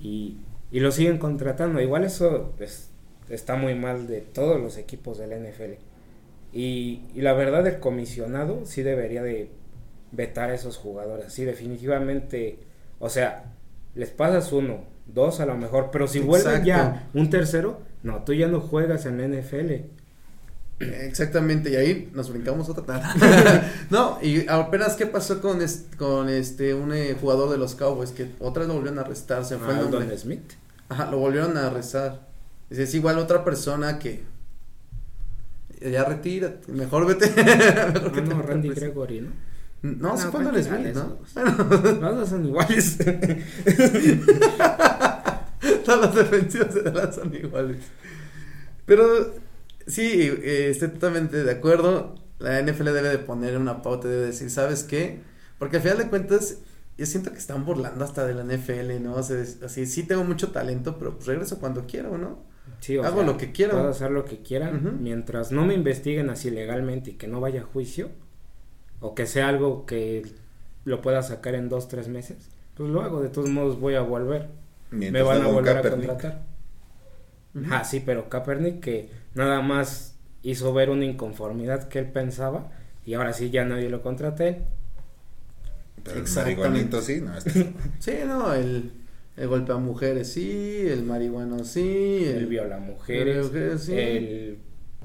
[0.00, 0.38] y,
[0.70, 1.80] y lo siguen contratando.
[1.80, 2.90] Igual eso es-
[3.28, 5.72] está muy mal de todos los equipos del NFL.
[6.54, 9.50] Y, y la verdad el comisionado sí debería de
[10.12, 12.60] vetar a esos jugadores, sí definitivamente,
[13.00, 13.52] o sea,
[13.96, 18.32] les pasas uno, dos a lo mejor, pero si vuelven ya un tercero, no, tú
[18.32, 19.72] ya no juegas en la NFL.
[20.80, 23.14] Exactamente, y ahí nos brincamos otra.
[23.90, 28.10] no, y apenas qué pasó con este, con este un eh, jugador de los Cowboys
[28.10, 30.18] que otra vez lo volvieron a arrestar, se fue el Aldon nombre.
[30.18, 30.52] Smith.
[30.88, 32.26] Ajá, lo volvieron a arrestar.
[32.70, 34.24] Es, es igual otra persona que
[35.80, 37.28] ya retira, mejor vete.
[37.92, 38.68] mejor que te no, Randy.
[38.70, 39.30] Gregory, ¿no?
[39.82, 41.18] No, No, fue Smith, de ¿no?
[42.14, 42.96] dos son iguales.
[45.84, 47.76] Todas las defensivas de Dallas son iguales.
[48.86, 49.34] Pero
[49.86, 52.14] sí, eh, estoy totalmente de acuerdo.
[52.38, 55.20] La NFL debe de poner una pauta, debe decir, ¿sabes qué?
[55.58, 56.58] Porque al final de cuentas,
[56.98, 59.14] yo siento que están burlando hasta de la NFL, ¿no?
[59.14, 62.42] O sea, es- así, sí tengo mucho talento, pero pues regreso cuando quiero, ¿no?
[62.80, 63.72] Sí, o Hago sea, lo que quiero.
[63.72, 64.96] Puedo hacer lo que quieran Ujú.
[65.00, 68.10] mientras no me investiguen así legalmente y que no vaya a juicio
[69.00, 70.22] o que sea algo que
[70.84, 72.50] lo pueda sacar en dos, tres meses.
[72.76, 74.48] Pues lo hago, de todos modos voy a volver.
[74.90, 76.04] Mientras me van a volver Kaepernick.
[76.04, 76.42] a contratar.
[77.54, 77.66] Ujú.
[77.70, 82.70] Ah, sí, pero Kaepernick que nada más hizo ver una inconformidad que él pensaba
[83.06, 84.58] y ahora sí ya nadie lo contrata él.
[86.02, 87.00] Pero Exactamente.
[87.00, 87.36] sí, no.
[87.36, 88.92] este- Sí, no, el,
[89.36, 93.92] el golpe a mujeres sí, el marihuano sí, Él viola mujeres, mujeres, sí.
[93.92, 94.58] el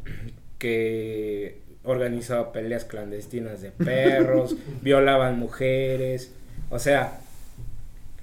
[0.60, 6.32] que organizaba peleas clandestinas de perros, violaban mujeres,
[6.70, 7.20] o sea,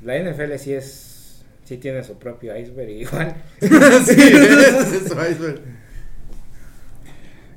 [0.02, 3.34] la NFL sí es, sí tiene su propio iceberg igual.
[3.60, 5.60] sí, es su iceberg.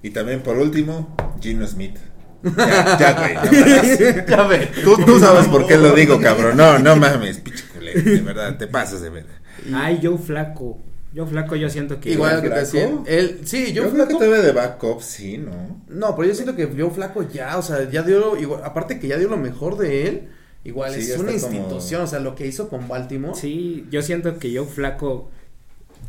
[0.02, 1.98] Y también por último, Gino Smith.
[2.42, 4.26] Ya, ya, güey.
[4.26, 4.70] Ya ve.
[4.82, 6.56] Tú, tú sabes por qué lo digo, cabrón.
[6.56, 9.36] No, no mames, pinche De verdad, te pasas de verdad.
[9.74, 10.80] Ay, Joe Flaco,
[11.16, 12.66] Joe Flaco yo siento que Igual que te Flaco?
[12.66, 15.82] decía, él, sí, yo, Yo, creo que flaco, todavía de backup, sí, ¿no?
[15.90, 19.08] no, pero yo siento que yo flaco ya, o sea, ya dio, igual, aparte que
[19.08, 20.30] ya dio lo mejor de él,
[20.64, 23.88] igual Sí, es una está como- institución, o sea, lo que hizo con Baltimore, Sí,
[23.90, 25.30] yo siento que Joe Flaco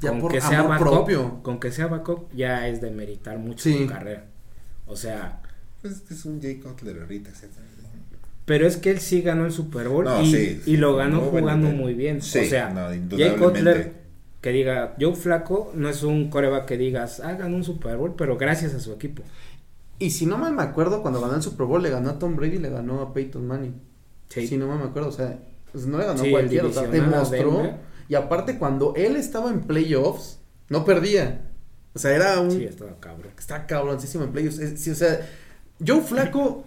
[0.03, 1.43] ya con por que sea amor backup, propio.
[1.43, 3.83] con que sea backup ya es de meritar mucho Sí.
[3.83, 4.25] su carrera.
[4.87, 5.41] O sea,
[5.83, 7.31] Pues es un Jay Cutler ahorita.
[7.35, 7.47] ¿sí?
[8.51, 11.21] Pero es que él sí ganó el Super Bowl No, y, sí, y lo ganó
[11.21, 12.21] muy jugando muy bien.
[12.21, 13.37] Sí, o sea, no, Jay.
[13.39, 13.93] Cutler,
[14.41, 18.17] que diga, Joe Flaco no es un coreback que digas, ah, ganó un Super Bowl,
[18.19, 19.23] pero gracias a su equipo.
[20.01, 22.35] Y si no mal me acuerdo, cuando ganó el Super Bowl, le ganó a Tom
[22.35, 23.81] Brady, le ganó a Peyton Manning.
[24.31, 24.49] Sí.
[24.49, 25.39] Si no mal me acuerdo, o sea,
[25.71, 27.53] pues no le ganó Sí, cualquiera, o sea, demostró.
[27.53, 27.77] Denver.
[28.09, 31.43] Y aparte, cuando él estaba en playoffs, no perdía.
[31.95, 33.31] O sea, era un Sí, estaba cabrón.
[33.39, 34.59] Está cabroncísimo en playoffs.
[34.59, 35.21] Es- sí, o sea,
[35.87, 36.65] Joe Flaco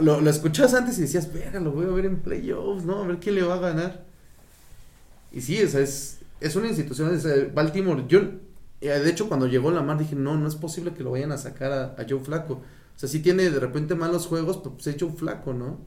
[0.00, 3.02] lo, lo escuchabas antes y decías, verga, lo voy a ver en playoffs, ¿no?
[3.02, 4.04] A ver quién le va a ganar.
[5.32, 8.04] Y sí, o sea, es, es una institución, es, eh, Baltimore.
[8.08, 8.20] Yo,
[8.80, 11.38] eh, de hecho, cuando llegó Lamar dije, no, no es posible que lo vayan a
[11.38, 12.54] sacar a, a Joe Flaco.
[12.54, 15.78] O sea, si tiene de repente malos juegos, pues es Joe Flaco, ¿no?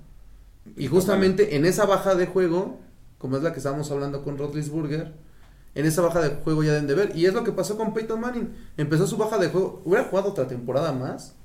[0.75, 2.79] Y justamente en esa baja de juego,
[3.17, 5.13] como es la que estábamos hablando con Rodlisburger,
[5.75, 7.15] en esa baja de juego ya deben de ver.
[7.15, 8.49] Y es lo que pasó con Peyton Manning.
[8.77, 9.81] Empezó su baja de juego.
[9.85, 11.35] Hubiera jugado otra temporada más.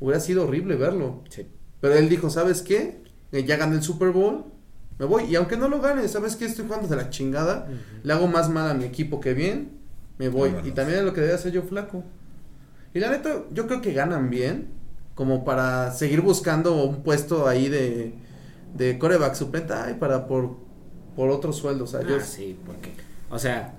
[0.00, 1.22] Hubiera sido horrible verlo.
[1.28, 1.46] Sí.
[1.84, 3.02] Pero él dijo, ¿sabes qué?
[3.30, 4.44] Eh, Ya gané el Super Bowl.
[4.98, 5.24] Me voy.
[5.24, 6.46] Y aunque no lo gane, ¿sabes qué?
[6.46, 7.68] Estoy jugando de la chingada.
[8.02, 9.72] Le hago más mal a mi equipo que bien.
[10.16, 10.54] Me voy.
[10.64, 12.02] Y también es lo que debe hacer yo flaco.
[12.94, 14.68] Y la neta, yo creo que ganan bien.
[15.14, 18.14] Como para seguir buscando un puesto ahí de,
[18.74, 19.74] de coreback suplente.
[19.74, 20.56] Ay, para por,
[21.14, 21.84] por otro sueldo.
[21.84, 22.92] O sea, yo, Ah, sí, porque,
[23.28, 23.74] o sea,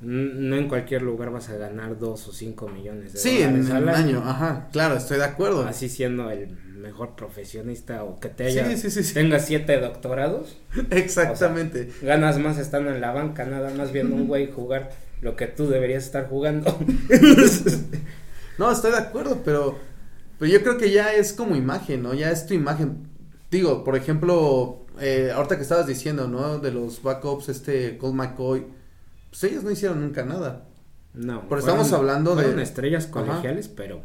[0.00, 3.68] no en cualquier lugar vas a ganar dos o cinco millones de Sí, en, dólares
[3.70, 5.66] en al un año, ajá, claro, estoy de acuerdo.
[5.66, 9.14] Así siendo el mejor profesionista o que te haya, Sí, sí, sí, sí.
[9.14, 10.56] tenga siete doctorados,
[10.90, 11.90] Exactamente.
[12.02, 14.90] ganas más estando en la banca, nada más viendo un güey jugar
[15.22, 16.76] lo que tú deberías estar jugando.
[18.58, 19.76] No, estoy de acuerdo, pero,
[20.38, 22.14] pero yo creo que ya es como imagen, ¿no?
[22.14, 23.08] Ya es tu imagen.
[23.50, 26.58] Digo, por ejemplo, eh, ahorita que estabas diciendo, ¿no?
[26.60, 28.64] De los backups, este Colt McCoy,
[29.30, 30.66] pues ellos no hicieron nunca nada.
[31.14, 33.12] No, Pero estamos hablando de- estrellas Ajá.
[33.12, 34.02] colegiales, pero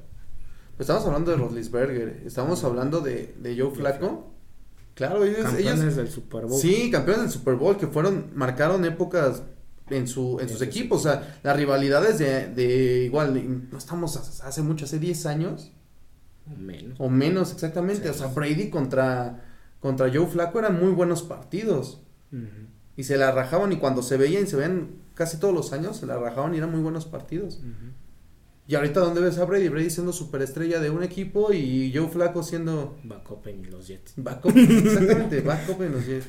[0.79, 4.33] Estamos hablando de Rodlisberger, estamos hablando de, de Joe Flaco,
[4.95, 6.59] Claro, ellos, Campeones ellos del Super Bowl.
[6.59, 9.43] sí, campeones del Super Bowl que fueron marcaron épocas
[9.89, 14.61] en su en sus equipos, o sea, las rivalidades de, de igual no estamos hace
[14.61, 15.71] mucho, hace 10 años
[16.53, 16.99] O menos.
[16.99, 18.09] o menos exactamente, Sí.
[18.09, 19.45] o sea, Brady contra
[19.79, 22.01] contra Joe Flacco eran muy buenos partidos
[22.97, 26.05] y se la rajaban y cuando se veían, se ven casi todos los años, se
[26.05, 27.59] la rajaban y eran muy buenos partidos.
[27.59, 27.93] Ujú.
[28.69, 32.43] Y ahorita dónde ves a Brady, Brady siendo superestrella de un equipo y Joe Flacco
[32.43, 34.13] siendo Backup en los Jets.
[34.15, 36.27] backup, exactamente, backup en los Jets.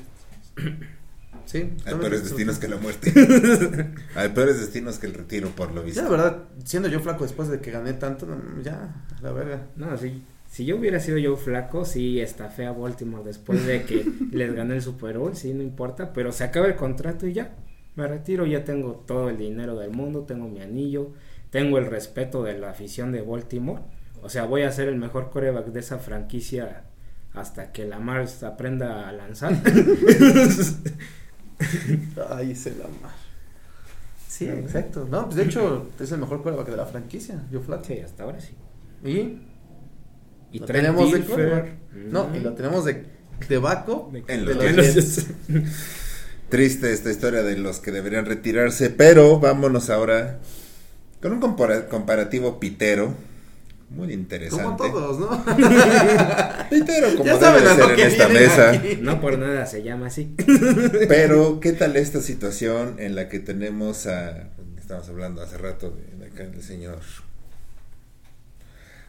[1.45, 3.13] Sí, Hay peores destinos que la muerte.
[4.15, 6.03] Hay peores destinos que el retiro, por lo Ya visto.
[6.03, 8.27] la verdad, siendo yo flaco después de que gané tanto,
[8.63, 9.67] ya, a la verga.
[9.77, 10.23] No, sí.
[10.49, 14.77] Si yo hubiera sido yo flaco, sí estafé a Baltimore después de que les gané
[14.77, 17.55] el Super Bowl, sí, no importa, pero se acaba el contrato y ya,
[17.97, 21.13] me retiro, ya tengo todo el dinero del mundo, tengo mi anillo,
[21.51, 23.83] tengo el respeto de la afición de Baltimore,
[24.23, 26.85] o sea, voy a ser el mejor coreback de esa franquicia
[27.33, 29.53] hasta que Lamar aprenda a lanzar.
[32.31, 33.13] Ay, se la mar.
[34.29, 35.07] Sí, exacto.
[35.11, 37.85] No, pues de hecho es el mejor quarterback de la franquicia, yo flaco.
[37.85, 38.55] sí, hasta ahora sí.
[39.05, 39.39] Y
[40.53, 41.73] Y lo tenemos de Dilfer, quarterback.
[41.95, 43.05] No, mm, y lo tenemos de,
[43.49, 44.13] de backup.
[44.13, 45.27] de- En de los los Jets.
[46.49, 50.41] Triste esta historia de los que deberían retirarse, pero vámonos ahora
[51.21, 53.15] con un compara- comparativo pitero.
[53.91, 54.65] Muy interesante.
[54.65, 55.45] Como todos, ¿no?
[56.71, 58.71] Pitero, como Ya debe saben a ser en esta mesa.
[58.71, 58.99] aquí.
[59.01, 60.33] No por nada se llama así.
[61.09, 64.49] Pero, ¿qué tal esta situación en la que tenemos a.
[64.79, 67.01] Estamos hablando hace rato de, de acá del señor.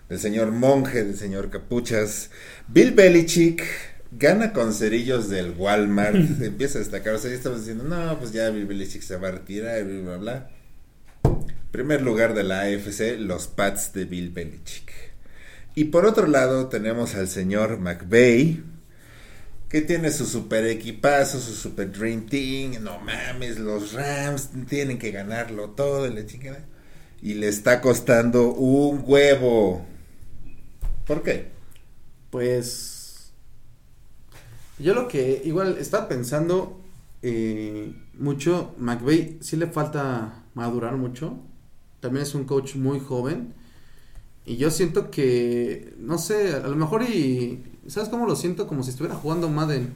[0.09, 2.31] Del señor monje, del señor capuchas.
[2.67, 3.63] Bill Belichick
[4.11, 6.15] gana con cerillos del Walmart.
[6.41, 7.13] empieza a destacar.
[7.13, 10.01] O sea, ya estamos diciendo, no, pues ya Bill Belichick se va a retirar, bla,
[10.01, 10.49] bla, bla.
[11.71, 14.91] Primer lugar de la AFC, los Pats de Bill Belichick.
[15.73, 18.61] Y por otro lado, tenemos al señor McVay
[19.69, 25.11] que tiene su super equipazo, su super dream team, no mames, los Rams tienen que
[25.11, 26.65] ganarlo todo, y la chingada.
[27.21, 29.85] Y le está costando un huevo.
[31.07, 31.47] ¿Por qué?
[32.31, 33.31] Pues
[34.77, 36.81] yo lo que igual estaba pensando
[37.21, 41.37] eh, mucho, McVeigh sí le falta madurar mucho.
[41.99, 43.53] También es un coach muy joven.
[44.45, 47.63] Y yo siento que, no sé, a lo mejor y...
[47.87, 48.67] ¿Sabes cómo lo siento?
[48.67, 49.93] Como si estuviera jugando Madden.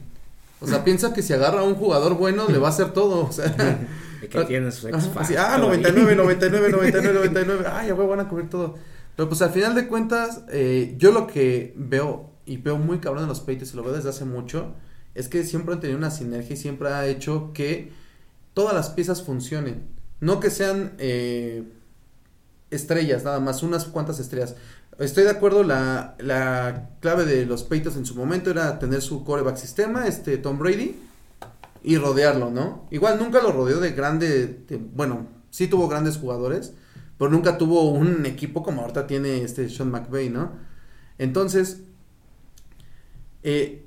[0.60, 3.26] O sea, piensa que si agarra a un jugador bueno le va a hacer todo.
[3.26, 3.54] O sea,
[4.20, 4.86] que tiene así,
[5.36, 7.64] ah, 99, 99, 99, 99.
[7.70, 8.74] Ay, ya voy, van a cubrir todo.
[9.16, 13.24] Pero pues al final de cuentas, eh, yo lo que veo y veo muy cabrón
[13.24, 14.74] en los Patriots y lo veo desde hace mucho,
[15.14, 17.90] es que siempre han tenido una sinergia y siempre ha hecho que
[18.54, 19.95] todas las piezas funcionen.
[20.20, 21.64] No que sean eh,
[22.70, 24.56] estrellas, nada más, unas cuantas estrellas.
[24.98, 29.24] Estoy de acuerdo, la, la clave de los Patriots en su momento era tener su
[29.24, 30.96] coreback sistema, este Tom Brady,
[31.82, 32.88] y rodearlo, ¿no?
[32.90, 36.72] Igual nunca lo rodeó de grande, de- bueno, sí tuvo grandes jugadores,
[37.18, 40.52] pero nunca tuvo un equipo como ahorita tiene este Sean McVay, ¿no?
[41.18, 41.80] Entonces,
[43.42, 43.84] eh,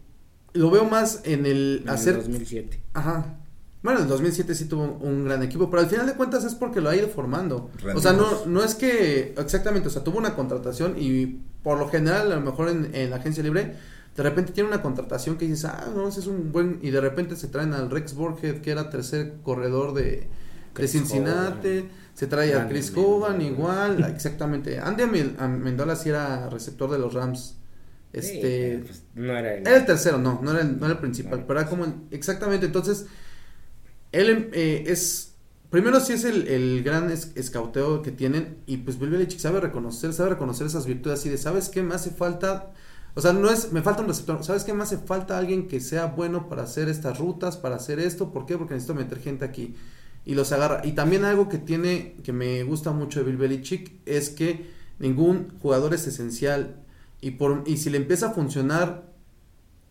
[0.53, 2.15] lo veo más en el En hacer...
[2.15, 2.81] el 2007.
[2.93, 3.35] Ajá.
[3.81, 6.53] Bueno, en el 2007 sí tuvo un gran equipo, pero al final de cuentas es
[6.53, 7.69] porque lo ha ido formando.
[7.95, 11.87] O sea, no, no es que, exactamente, o sea, tuvo una contratación y por lo
[11.89, 13.75] general, a lo mejor en, en la agencia libre,
[14.17, 16.99] de repente tiene una contratación que dices, ah, no, ese es un buen, y de
[16.99, 20.27] repente se traen al Rex Burkhead, que era tercer corredor de,
[20.75, 22.91] de Cincinnati, se trae a Chris.
[22.97, 24.77] Hogan igual, exactamente.
[24.79, 25.03] Andy
[25.37, 27.55] Amendola sí era receptor de los Rams.
[28.11, 29.65] Este, pues, no era el...
[29.67, 31.47] era el tercero, no, no era el, no era el principal, No.
[31.47, 33.05] pero era como el- exactamente, entonces,
[34.11, 35.35] él em, eh, es,
[35.69, 39.59] primero sí es el, el gran es- escauteo que tienen, y pues Bill Belichick sabe
[39.61, 42.71] reconocer, sabe reconocer esas virtudes así de, ¿sabes qué me hace falta?
[43.15, 45.79] O sea, no es, me falta un receptor, ¿sabes qué me hace falta alguien que
[45.79, 48.31] sea bueno para hacer estas rutas, para hacer esto?
[48.31, 48.57] ¿Por qué?
[48.57, 49.75] Porque necesito meter gente aquí.
[50.25, 50.81] Y los agarra.
[50.85, 54.67] Y también algo que tiene, que me gusta mucho de Bill Belichick, es que
[54.99, 56.75] ningún jugador es esencial.
[57.21, 59.09] Y, por, y si le empieza a funcionar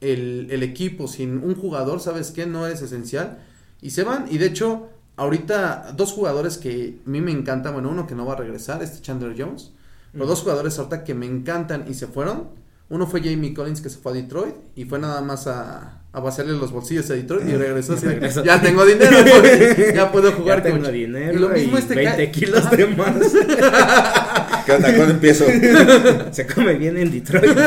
[0.00, 2.46] el, el equipo sin un jugador, ¿sabes qué?
[2.46, 3.38] No es esencial.
[3.80, 4.26] Y se van.
[4.30, 8.26] Y de hecho, ahorita dos jugadores que a mí me encantan, bueno, uno que no
[8.26, 9.72] va a regresar, este Chandler Jones.
[10.12, 10.28] Pero Mm.
[10.28, 12.48] dos jugadores ahorita que me encantan y se fueron.
[12.90, 16.20] Uno fue Jamie Collins que se fue a Detroit y fue nada más a, a
[16.20, 18.42] vaciarle los bolsillos a Detroit y regresó así, Regresó.
[18.42, 19.14] Ya tengo dinero,
[19.94, 20.92] ya puedo jugar ya tengo coach".
[20.94, 23.14] dinero Y lo mismo este 20 ca- kilos de más.
[24.64, 24.94] ¿Qué onda?
[24.96, 25.44] ¿Cuándo empiezo?
[26.32, 27.58] Se come bien en Detroit.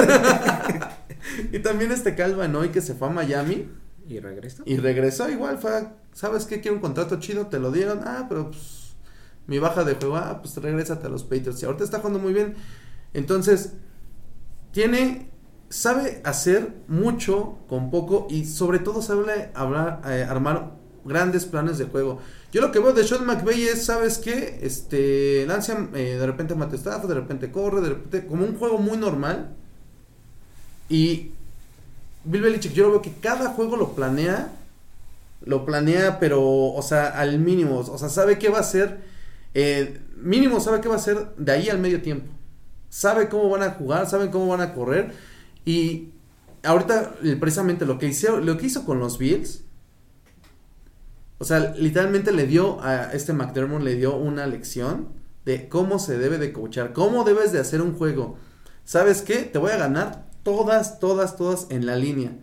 [1.51, 3.67] Y también este Calvin hoy que se fue a Miami
[4.11, 4.63] y regresó.
[4.65, 6.61] y regresó igual, fue, ¿sabes qué?
[6.61, 8.93] Quiero un contrato chido, te lo dieron, ah, pero pues
[9.47, 11.61] mi baja de juego, ah, pues regrésate a los Patriots.
[11.61, 12.55] Y ahorita está jugando muy bien.
[13.13, 13.73] Entonces,
[14.71, 15.31] tiene
[15.71, 20.73] sabe hacer mucho con poco y sobre todo sabe hablar, eh, armar
[21.05, 22.19] grandes planes de juego.
[22.51, 24.59] Yo lo que veo de Sean McVay es, ¿sabes qué?
[24.61, 28.97] Este, lanza eh, de repente mate de repente corre, de repente, como un juego muy
[28.97, 29.55] normal.
[30.89, 31.31] Y
[32.23, 34.51] Bill Belichick, yo lo veo que cada juego lo planea,
[35.43, 38.99] lo planea, pero, o sea, al mínimo, o sea, sabe qué va a hacer,
[39.53, 42.31] eh, mínimo sabe qué va a hacer de ahí al medio tiempo.
[42.89, 45.13] Sabe cómo van a jugar, saben cómo van a correr.
[45.65, 46.09] Y
[46.63, 49.63] ahorita, precisamente lo que hizo, lo que hizo con los Bills,
[51.39, 55.07] o sea, literalmente le dio a este McDermott, le dio una lección
[55.43, 58.37] de cómo se debe de coachar, cómo debes de hacer un juego.
[58.85, 59.37] ¿Sabes qué?
[59.37, 62.37] Te voy a ganar todas, todas, todas en la línea.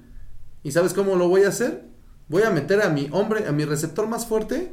[0.62, 1.84] ¿Y sabes cómo lo voy a hacer?
[2.28, 4.72] Voy a meter a mi hombre, a mi receptor más fuerte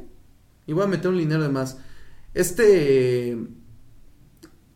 [0.66, 1.78] y voy a meter un linero de más.
[2.34, 3.38] Este...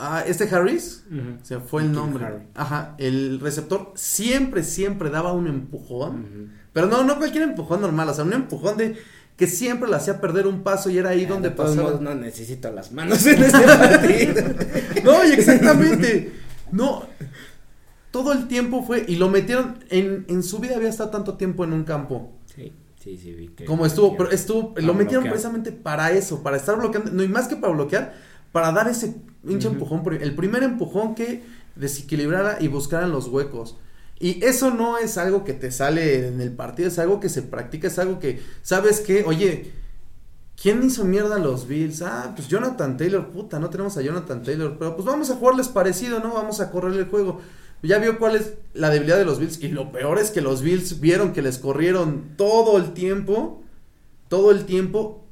[0.02, 1.04] Ah, este Harris,
[1.42, 2.46] se fue el nombre.
[2.54, 6.52] Ajá, el receptor siempre, siempre daba un empujón.
[6.72, 8.96] Pero no, no cualquier empujón normal, o sea, un empujón de
[9.40, 11.98] que siempre le hacía perder un paso y era ahí donde pasaba.
[12.00, 14.42] No necesito las manos en este partido.
[15.04, 16.32] no, exactamente.
[16.72, 17.06] No,
[18.10, 21.64] todo el tiempo fue, y lo metieron, en, en su vida había estado tanto tiempo
[21.64, 22.32] en un campo.
[22.54, 26.56] Sí, sí, sí, vi que Como estuvo, pero estuvo, lo metieron precisamente para eso, para
[26.56, 28.14] estar bloqueando, no, y más que para bloquear,
[28.52, 29.14] para dar ese
[29.46, 31.42] hincha empujón, el primer empujón que
[31.76, 33.76] desequilibrara y buscaran los huecos.
[34.18, 37.40] Y eso no es algo que te sale en el partido, es algo que se
[37.42, 39.24] practica, es algo que, ¿sabes qué?
[39.24, 39.72] Oye,
[40.60, 42.02] ¿quién hizo mierda a los Bills?
[42.02, 45.68] Ah, pues Jonathan Taylor, puta, no tenemos a Jonathan Taylor, pero pues vamos a jugarles
[45.68, 46.34] parecido, ¿no?
[46.34, 47.40] Vamos a correr el juego.
[47.82, 50.62] Ya vio cuál es la debilidad de los Bills y lo peor es que los
[50.62, 53.62] Bills vieron que les corrieron todo el tiempo,
[54.28, 55.26] todo el tiempo.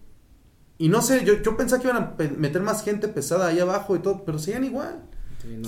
[0.79, 3.97] Y no sé, yo, yo pensaba que iban a meter más gente pesada ahí abajo
[3.97, 5.03] y todo, pero siguen igual.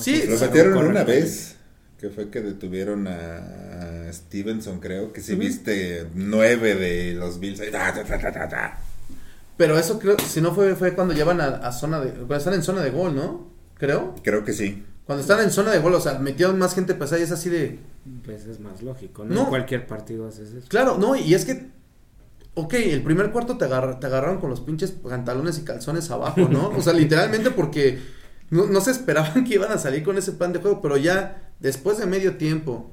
[0.01, 1.57] Sí, lo metieron una vez
[2.01, 7.61] que fue que detuvieron a Stevenson, creo, que si viste nueve de los Bills.
[9.59, 12.62] Pero eso creo, si no fue, fue cuando llevan a, zona de, cuando están en
[12.62, 13.51] zona de gol, ¿no?
[13.76, 14.14] Creo.
[14.22, 14.83] Creo que sí.
[15.11, 17.51] Cuando están en zona de gol, o sea, metieron más gente pesada y es así
[17.51, 17.81] de...
[18.25, 19.41] Pues es más lógico, ¿no?
[19.41, 20.69] En cualquier partido haces eso.
[20.69, 21.69] Claro, no, y es que
[22.55, 26.69] ok, el primer cuarto te, te agarraron con los pinches pantalones y calzones abajo, ¿no?
[26.69, 27.99] O sea, literalmente porque
[28.51, 31.55] no, no, se esperaban que iban a salir con ese plan de juego, pero ya
[31.59, 32.93] después de medio tiempo,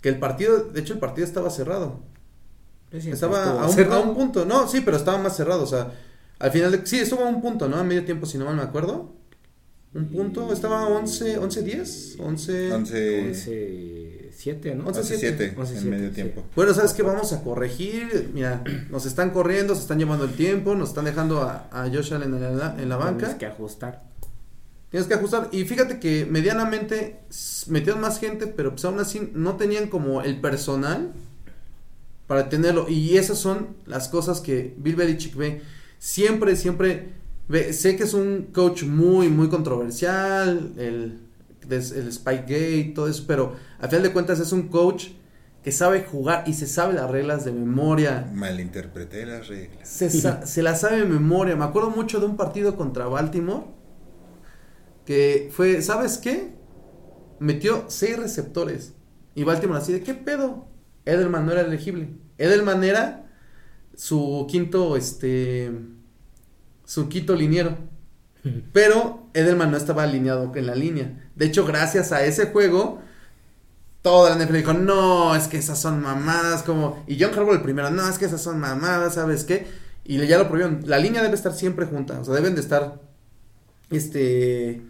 [0.00, 2.00] que el partido, de hecho el partido estaba cerrado.
[2.90, 5.92] estaba a un, a un, punto, no, sí, pero estaba más cerrado, o sea,
[6.38, 7.76] al final, de, sí, estuvo a un punto, ¿no?
[7.76, 9.13] A medio tiempo, si no mal me acuerdo.
[9.94, 12.72] Un punto, estaba 11, 11, 10, 11...
[12.72, 14.30] 11...
[14.36, 14.86] 7, ¿no?
[14.88, 16.44] 11, 7 en medio tiempo.
[16.56, 17.02] Bueno, ¿sabes qué?
[17.02, 18.30] Vamos a corregir.
[18.34, 22.12] Mira, nos están corriendo, se están llevando el tiempo, nos están dejando a, a Josh
[22.12, 23.18] Allen en la, en la banca.
[23.18, 24.02] Tienes que ajustar.
[24.90, 25.48] Tienes que ajustar.
[25.52, 27.20] Y fíjate que medianamente
[27.68, 31.12] metieron más gente, pero pues aún así no tenían como el personal
[32.26, 32.88] para tenerlo.
[32.88, 35.62] Y esas son las cosas que Bill Belichick ve.
[35.98, 37.12] Siempre, siempre
[37.48, 37.72] ve.
[37.72, 40.72] Sé que es un coach muy, muy controversial.
[40.76, 41.20] El,
[41.68, 43.24] el Spike Gate, todo eso.
[43.26, 45.08] Pero a final de cuentas es un coach
[45.62, 48.30] que sabe jugar y se sabe las reglas de memoria.
[48.34, 49.88] Malinterpreté las reglas.
[49.88, 50.10] Se,
[50.46, 51.56] se las sabe de memoria.
[51.56, 53.64] Me acuerdo mucho de un partido contra Baltimore
[55.04, 56.54] que fue, ¿sabes qué?
[57.38, 58.94] Metió seis receptores.
[59.34, 60.66] Y Baltimore así de, ¿qué pedo?
[61.04, 62.10] Edelman no era elegible.
[62.38, 63.26] Edelman era
[63.94, 65.72] su quinto, este,
[66.84, 67.76] su quinto liniero.
[68.72, 71.30] Pero Edelman no estaba alineado en la línea.
[71.34, 73.00] De hecho, gracias a ese juego,
[74.02, 77.02] toda la NFL dijo, no, es que esas son mamadas, como...
[77.06, 79.66] Y John Harbaugh el primero, no, es que esas son mamadas, ¿sabes qué?
[80.04, 80.82] Y ya lo prohibieron.
[80.86, 83.00] La línea debe estar siempre junta, o sea, deben de estar,
[83.90, 84.82] este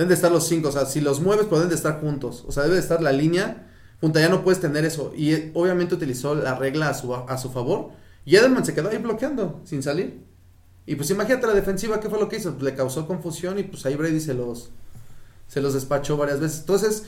[0.00, 2.44] Deben de estar los cinco, o sea, si los mueves, pueden de estar juntos.
[2.48, 3.70] O sea, debe de estar la línea
[4.00, 5.12] junta, ya no puedes tener eso.
[5.14, 7.90] Y eh, obviamente utilizó la regla a su, a su favor.
[8.24, 10.24] Y Edelman se quedó ahí bloqueando, sin salir.
[10.90, 12.56] Y pues imagínate la defensiva, ¿qué fue lo que hizo?
[12.60, 14.70] le causó confusión y pues ahí Brady se los,
[15.46, 16.58] se los despachó varias veces.
[16.58, 17.04] Entonces,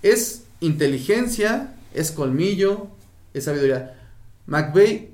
[0.00, 2.86] es inteligencia, es colmillo,
[3.34, 3.98] es sabiduría.
[4.46, 5.10] McVeigh,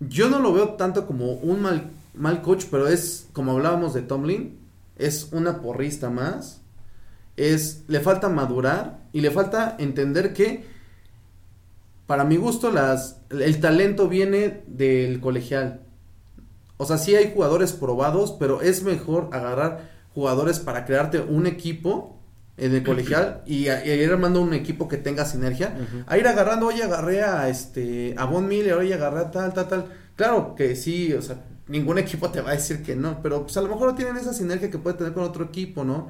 [0.00, 4.00] yo no lo veo tanto como un mal, mal coach, pero es como hablábamos de
[4.00, 4.58] Tomlin,
[4.96, 6.62] es una porrista más,
[7.36, 10.64] es, le falta madurar y le falta entender que,
[12.06, 15.81] para mi gusto, las, el talento viene del colegial.
[16.82, 22.18] O sea, sí hay jugadores probados, pero es mejor agarrar jugadores para crearte un equipo
[22.56, 25.74] en el colegial y, ir armando un equipo que tenga sinergia.
[26.06, 29.68] A ir agarrando, oye, agarré a este a Von Miller, oye, agarré a tal, tal,
[29.68, 29.84] tal.
[30.16, 31.36] Claro que sí, o sea,
[31.68, 34.16] ningún equipo te va a decir que no, pero pues a lo mejor no tienen
[34.16, 36.08] esa sinergia que puede tener con otro equipo, ¿no?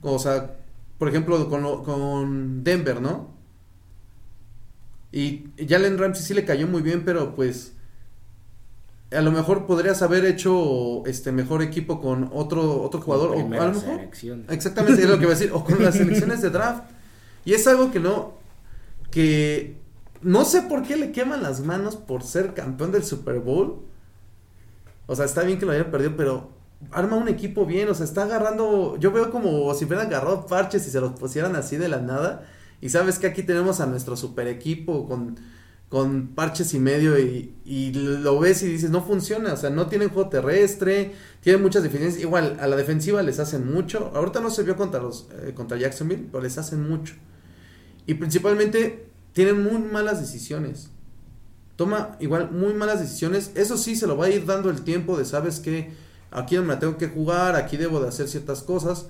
[0.00, 0.56] O sea,
[0.98, 3.36] por ejemplo, con, lo- con Denver, ¿no?
[5.12, 7.72] Y Jalen Ramsey sí le cayó muy bien, pero pues
[9.12, 13.36] a lo mejor podrías haber hecho este mejor equipo con otro otro jugador o a
[13.42, 14.00] lo mejor.
[14.48, 15.52] Exactamente, es lo que iba a decir.
[15.52, 16.90] O con las selecciones de draft.
[17.44, 18.34] Y es algo que no.
[19.10, 19.76] Que.
[20.22, 23.82] No sé por qué le queman las manos por ser campeón del Super Bowl.
[25.06, 26.50] O sea, está bien que lo haya perdido, pero
[26.90, 27.88] arma un equipo bien.
[27.88, 28.96] O sea, está agarrando.
[28.98, 32.44] Yo veo como si hubieran agarrado parches y se los pusieran así de la nada.
[32.80, 35.36] Y sabes que aquí tenemos a nuestro super equipo con,
[35.88, 37.18] con parches y medio.
[37.18, 39.52] Y, lo ves y dices, no funciona.
[39.52, 41.12] O sea, no tienen juego terrestre.
[41.40, 42.22] Tienen muchas deficiencias.
[42.22, 44.10] Igual, a la defensiva les hacen mucho.
[44.14, 47.14] Ahorita no se vio contra los eh, contra Jacksonville, pero les hacen mucho.
[48.06, 50.90] Y principalmente tienen muy malas decisiones.
[51.76, 53.50] Toma igual muy malas decisiones.
[53.54, 55.92] Eso sí, se lo va a ir dando el tiempo de, sabes que
[56.30, 59.08] aquí no me la tengo que jugar, aquí debo de hacer ciertas cosas.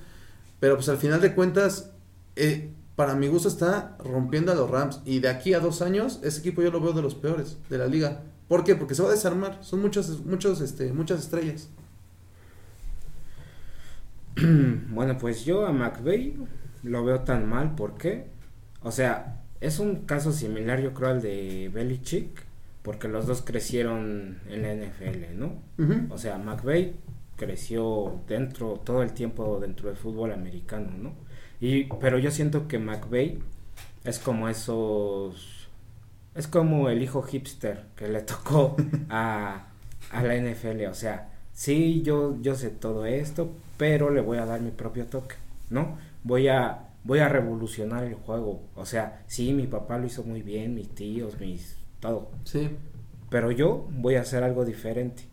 [0.58, 1.90] Pero pues al final de cuentas,
[2.34, 5.02] eh, para mi gusto está rompiendo a los Rams.
[5.04, 7.78] Y de aquí a dos años, ese equipo yo lo veo de los peores de
[7.78, 8.22] la liga.
[8.48, 8.74] ¿Por qué?
[8.74, 9.58] Porque se va a desarmar.
[9.62, 11.68] Son muchos, muchos, este, muchas estrellas.
[14.88, 16.36] Bueno, pues yo a McVeigh
[16.82, 18.26] lo veo tan mal, ¿por qué?
[18.82, 22.44] O sea, es un caso similar yo creo al de Belichick,
[22.82, 25.62] porque los dos crecieron en la NFL, ¿no?
[26.10, 26.94] O sea, McVeigh
[27.36, 31.25] creció dentro, todo el tiempo dentro del fútbol americano, ¿no?
[31.60, 33.38] Y, pero yo siento que McVeigh
[34.04, 35.68] es como esos,
[36.34, 38.76] es como el hijo hipster que le tocó
[39.10, 39.66] a,
[40.12, 44.46] a la NFL, o sea, sí, yo, yo sé todo esto, pero le voy a
[44.46, 45.36] dar mi propio toque,
[45.70, 45.98] ¿no?
[46.24, 50.42] Voy a, voy a revolucionar el juego, o sea, sí, mi papá lo hizo muy
[50.42, 52.70] bien, mis tíos, mis, todo, Sí.
[53.30, 55.24] pero yo voy a hacer algo diferente.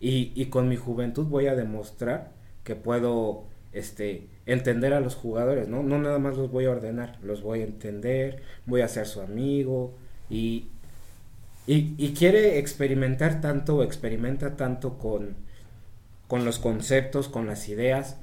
[0.00, 2.30] Y, y con mi juventud voy a demostrar
[2.62, 5.82] que puedo este, entender a los jugadores, ¿no?
[5.82, 9.20] No nada más los voy a ordenar, los voy a entender, voy a ser su
[9.20, 9.94] amigo
[10.28, 10.68] y,
[11.66, 15.36] y, quiere experimentar tanto, experimenta tanto con,
[16.28, 18.18] con los conceptos, con las ideas.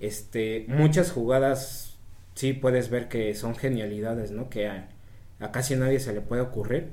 [0.00, 1.98] Este, muchas jugadas
[2.34, 4.48] sí puedes ver que son genialidades, ¿no?
[4.50, 4.88] Que a,
[5.40, 6.90] a casi nadie se le puede ocurrir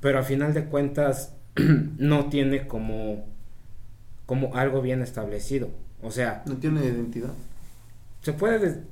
[0.00, 1.34] pero a final de cuentas
[1.98, 3.26] no tiene como
[4.26, 5.70] como algo bien establecido
[6.02, 7.30] o sea No tiene identidad.
[8.22, 8.82] se puede de-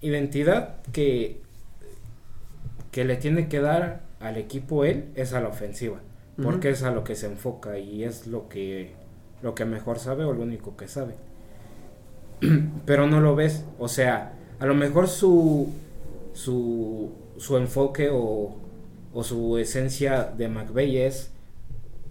[0.00, 1.40] identidad que
[2.92, 5.98] que le tiene que dar al equipo él es a la ofensiva
[6.42, 8.92] porque es a lo que se enfoca y es lo que
[9.42, 11.14] lo que mejor sabe o lo único que sabe.
[12.86, 15.70] Pero no lo ves o sea a lo mejor su
[16.34, 18.54] su su enfoque o,
[19.14, 21.30] o su esencia de McVeigh es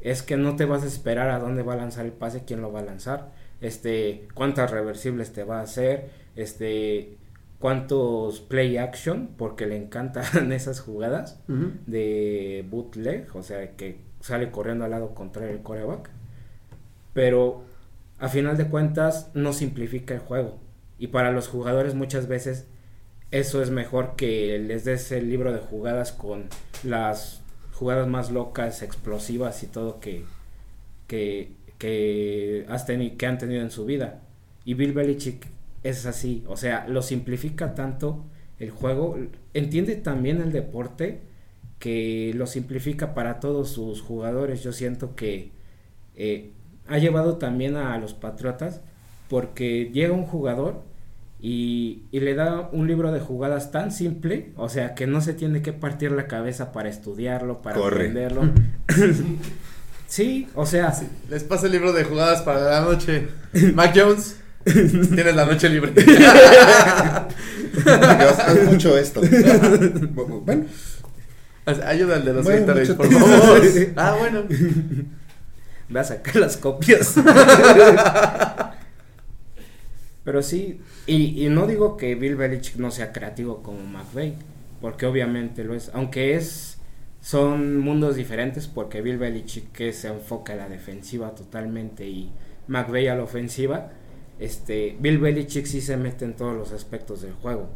[0.01, 2.61] es que no te vas a esperar a dónde va a lanzar el pase, quién
[2.61, 3.31] lo va a lanzar,
[3.61, 7.17] este, cuántas reversibles te va a hacer, este,
[7.59, 14.85] cuántos play action, porque le encantan esas jugadas de bootleg, o sea, que sale corriendo
[14.85, 16.09] al lado contrario del coreback.
[17.13, 17.63] Pero
[18.19, 20.59] a final de cuentas no simplifica el juego.
[20.97, 22.67] Y para los jugadores muchas veces
[23.31, 26.45] eso es mejor que les des el libro de jugadas con
[26.83, 27.41] las
[27.73, 30.23] jugadas más locas, explosivas y todo que,
[31.07, 31.51] que,
[31.85, 34.21] que, has teni- que han tenido en su vida.
[34.63, 35.47] Y Bill Belichick
[35.83, 38.25] es así, o sea, lo simplifica tanto
[38.59, 39.17] el juego,
[39.53, 41.21] entiende también el deporte
[41.77, 44.63] que lo simplifica para todos sus jugadores.
[44.63, 45.51] Yo siento que
[46.15, 46.51] eh,
[46.87, 48.81] ha llevado también a los Patriotas
[49.29, 50.81] porque llega un jugador
[51.39, 55.33] y, y le da un libro de jugadas tan simple, o sea, que no se
[55.33, 57.95] tiene que partir la cabeza para estudiarlo, para Corre.
[58.07, 58.41] aprenderlo.
[60.07, 60.93] sí, o sea,
[61.29, 63.27] Les pasa el libro de jugadas para la noche.
[63.73, 65.93] Mac Jones, tienes la noche libre.
[67.85, 69.21] Haz mucho esto.
[70.43, 70.65] bueno,
[71.65, 73.61] Ayuda al de los Bueno, por favor.
[73.95, 74.43] Ah, bueno.
[75.89, 77.15] Ve a sacar las copias.
[80.23, 84.33] Pero sí, y, y no digo que Bill Belichick no sea creativo como McVeigh,
[84.81, 86.74] porque obviamente lo es, aunque es
[87.25, 92.31] son mundos diferentes porque Bill Belichick que se enfoca a la defensiva totalmente y
[92.67, 93.91] McVeigh a la ofensiva,
[94.37, 97.67] este Bill Belichick sí se mete en todos los aspectos del juego.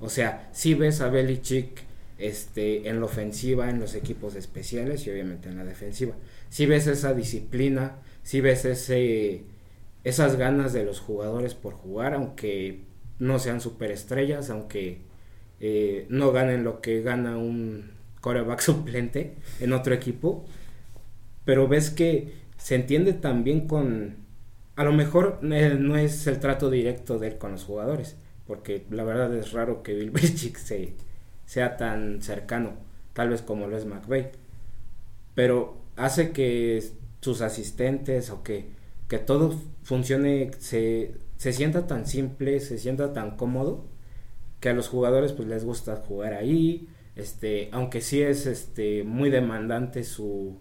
[0.00, 1.84] O sea, si ves a Belichick
[2.18, 6.16] este en la ofensiva, en los equipos especiales y obviamente en la defensiva.
[6.50, 9.44] Si ves esa disciplina, si ves ese
[10.02, 12.80] esas ganas de los jugadores por jugar, aunque
[13.20, 15.02] no sean superestrellas, aunque
[15.60, 17.94] eh, no ganen lo que gana un
[18.26, 20.44] coreback suplente en otro equipo,
[21.44, 24.16] pero ves que se entiende también con,
[24.74, 28.16] a lo mejor no es el trato directo de él con los jugadores,
[28.48, 30.94] porque la verdad es raro que Bill Belichick se,
[31.44, 32.72] sea tan cercano,
[33.12, 34.32] tal vez como lo es McVeigh,
[35.36, 36.82] pero hace que
[37.20, 38.66] sus asistentes o que,
[39.06, 39.54] que todo
[39.84, 43.84] funcione, se, se sienta tan simple, se sienta tan cómodo,
[44.58, 49.30] que a los jugadores pues les gusta jugar ahí, este, aunque sí es este muy
[49.30, 50.58] demandante su,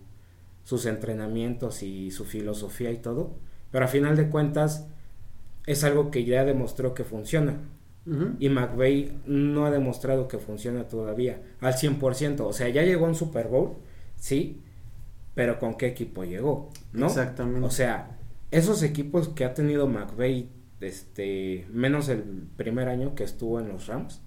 [0.64, 3.36] sus entrenamientos y su filosofía y todo,
[3.72, 4.88] pero a final de cuentas
[5.68, 7.60] es algo que ya demostró que funciona.
[8.40, 12.42] Y McVeigh no ha demostrado que funciona todavía al 100%.
[12.42, 13.78] O sea, ya llegó a un Super Bowl,
[14.16, 14.62] sí,
[15.34, 16.70] pero ¿con qué equipo llegó?
[16.94, 17.08] ¿No?
[17.08, 17.66] Exactamente.
[17.66, 18.20] O sea,
[18.52, 20.50] esos equipos que ha tenido McVeigh,
[20.82, 22.22] este, menos el
[22.56, 24.22] primer año que estuvo en los Rams,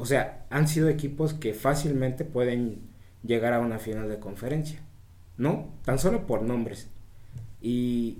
[0.00, 2.78] o sea, han sido equipos que fácilmente pueden
[3.22, 4.80] llegar a una final de conferencia,
[5.36, 5.68] ¿no?
[5.84, 6.88] Tan solo por nombres.
[7.60, 8.16] Y,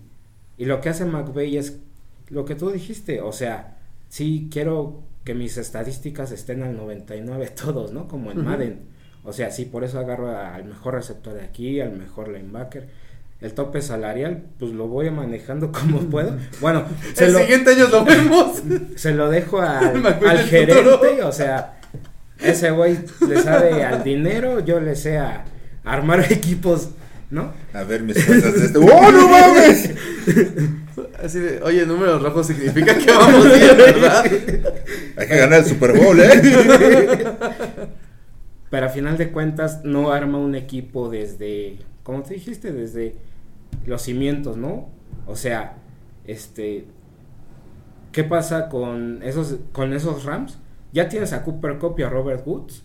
[0.58, 1.78] y lo que hace McVeigh es
[2.28, 3.78] lo que tú dijiste, o sea,
[4.10, 8.08] sí quiero que mis estadísticas estén al 99 todos, ¿no?
[8.08, 8.80] Como en Madden.
[9.24, 12.90] O sea, sí, por eso agarro al mejor receptor de aquí, al mejor linebacker.
[13.40, 16.36] El tope salarial, pues lo voy manejando como puedo.
[16.60, 16.84] Bueno,
[17.16, 18.62] el siguiente año lo vemos.
[18.96, 21.80] Se lo dejo al, al gerente, o sea,
[22.38, 25.44] ese güey le sabe al dinero, yo le sé a
[25.84, 26.90] armar equipos,
[27.30, 27.52] ¿no?
[27.72, 28.78] A ver mis cosas de este.
[28.78, 29.90] ¡Oh, no mames!
[31.22, 34.24] Así de, oye, números rojos significa que vamos bien, ¿verdad?
[35.16, 36.42] Hay que ganar el Super Bowl, ¿eh?
[38.70, 43.16] Pero a final de cuentas no arma un equipo desde, como te dijiste, desde
[43.86, 44.88] los cimientos, ¿no?
[45.26, 45.76] O sea,
[46.24, 46.86] este,
[48.12, 50.58] ¿qué pasa con esos, con esos Rams?
[50.92, 52.84] Ya tienes a Cooper Cup y a Robert Woods,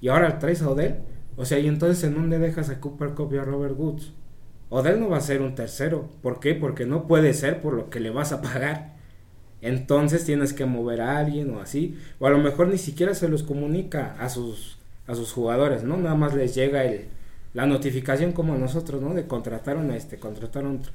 [0.00, 1.00] y ahora traes a Odell.
[1.36, 4.12] O sea, ¿y entonces en dónde dejas a Cooper Cup y a Robert Woods?
[4.68, 6.08] Odell no va a ser un tercero.
[6.22, 6.54] ¿Por qué?
[6.54, 8.96] Porque no puede ser por lo que le vas a pagar.
[9.62, 11.98] Entonces tienes que mover a alguien o así.
[12.18, 15.96] O a lo mejor ni siquiera se los comunica a sus, a sus jugadores, ¿no?
[15.96, 17.08] Nada más les llega el,
[17.52, 19.14] la notificación como nosotros, ¿no?
[19.14, 20.92] De contrataron a este, contrataron otro.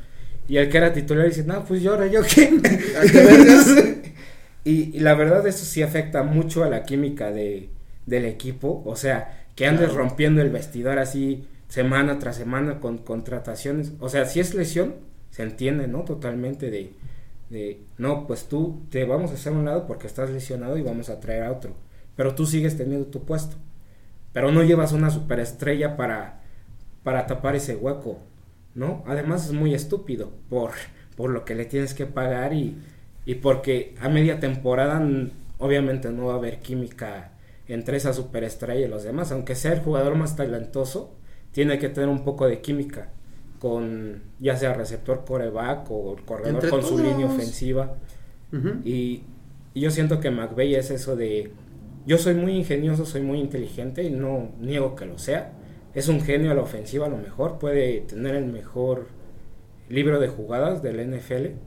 [0.48, 2.52] Y el que era titular dice, no, pues yo ahora yo qué.
[4.64, 7.70] y, y, la verdad eso sí afecta mucho a la química de,
[8.06, 8.84] del equipo.
[8.86, 10.04] O sea, que andes claro.
[10.04, 13.94] rompiendo el vestidor así semana tras semana con contrataciones.
[14.00, 14.96] O sea, si es lesión,
[15.32, 16.04] se entiende, ¿no?
[16.04, 16.94] Totalmente de,
[17.50, 21.10] de, no, pues tú te vamos a hacer un lado porque estás lesionado y vamos
[21.10, 21.76] a traer a otro.
[22.16, 23.58] Pero tú sigues teniendo tu puesto.
[24.32, 26.45] Pero no llevas una superestrella para,
[27.06, 28.18] para tapar ese hueco,
[28.74, 29.04] ¿no?
[29.06, 30.72] Además es muy estúpido por,
[31.16, 32.76] por lo que le tienes que pagar y,
[33.28, 35.00] y porque a media temporada
[35.60, 37.30] obviamente no va a haber química
[37.68, 39.32] entre esa superestrella y los demás.
[39.32, 41.14] Aunque sea el jugador más talentoso,
[41.52, 43.10] tiene que tener un poco de química
[43.60, 46.92] con ya sea receptor coreback o corredor Entre con todos.
[46.92, 47.98] su línea ofensiva.
[48.52, 48.82] Uh -huh.
[48.84, 49.22] y,
[49.76, 51.52] y, yo siento que McVeigh es eso de
[52.08, 55.52] yo soy muy ingenioso, soy muy inteligente y no niego que lo sea.
[55.96, 59.08] Es un genio a la ofensiva a lo mejor, puede tener el mejor
[59.90, 61.58] libro de jugadas del NFL,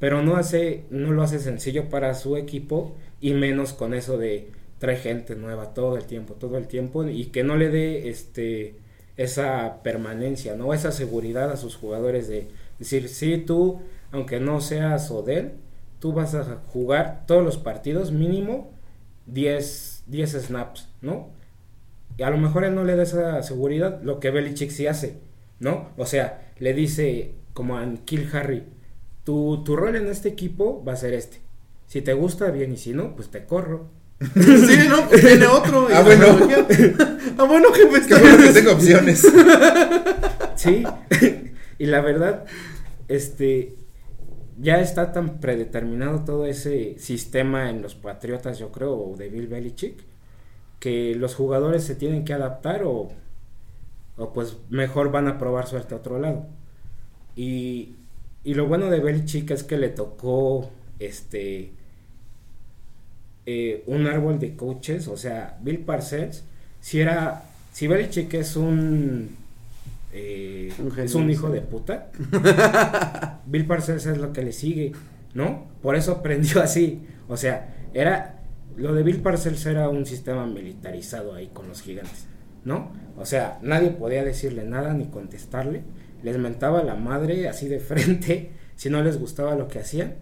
[0.00, 4.50] pero no hace no lo hace sencillo para su equipo y menos con eso de
[4.78, 8.76] trae gente nueva todo el tiempo, todo el tiempo y que no le dé este
[9.16, 10.72] esa permanencia, ¿no?
[10.74, 12.48] Esa seguridad a sus jugadores de
[12.78, 13.80] decir, sí, tú,
[14.10, 15.52] aunque no seas Odell,
[16.00, 18.72] tú vas a jugar todos los partidos mínimo
[19.26, 21.41] 10, 10 snaps, ¿no?
[22.16, 25.18] Y a lo mejor él no le da esa seguridad, lo que Belichick sí hace,
[25.60, 25.90] ¿no?
[25.96, 28.64] O sea, le dice como a Kill Harry,
[29.24, 31.38] tu, tu rol en este equipo va a ser este.
[31.86, 33.90] Si te gusta, bien, y si no, pues te corro.
[34.34, 35.88] sí, no, pues tiene otro.
[35.92, 36.26] Ah, bueno.
[37.38, 38.06] ah, bueno, jefe.
[38.06, 39.26] Qué bueno que tengo opciones.
[40.56, 40.84] sí.
[41.78, 42.44] y la verdad,
[43.08, 43.74] este,
[44.58, 49.48] ya está tan predeterminado todo ese sistema en los Patriotas, yo creo, o de Bill
[49.48, 50.04] Belichick,
[50.82, 53.08] que los jugadores se tienen que adaptar o,
[54.16, 56.48] o pues mejor van a probar suerte a otro lado.
[57.36, 57.94] Y,
[58.42, 61.70] y lo bueno de Belichick es que le tocó, este,
[63.46, 66.42] eh, un árbol de coaches, o sea, Bill Parcells,
[66.80, 69.36] si era, si Belichick es un,
[70.12, 72.10] eh, un es un hijo de puta,
[73.46, 74.94] Bill Parcells es lo que le sigue,
[75.32, 75.68] ¿no?
[75.80, 78.41] Por eso aprendió así, o sea, era,
[78.76, 82.26] lo de Bill Parcells era un sistema militarizado ahí con los gigantes,
[82.64, 82.92] ¿no?
[83.16, 85.82] O sea, nadie podía decirle nada ni contestarle,
[86.22, 90.14] les mentaba la madre así de frente si no les gustaba lo que hacían.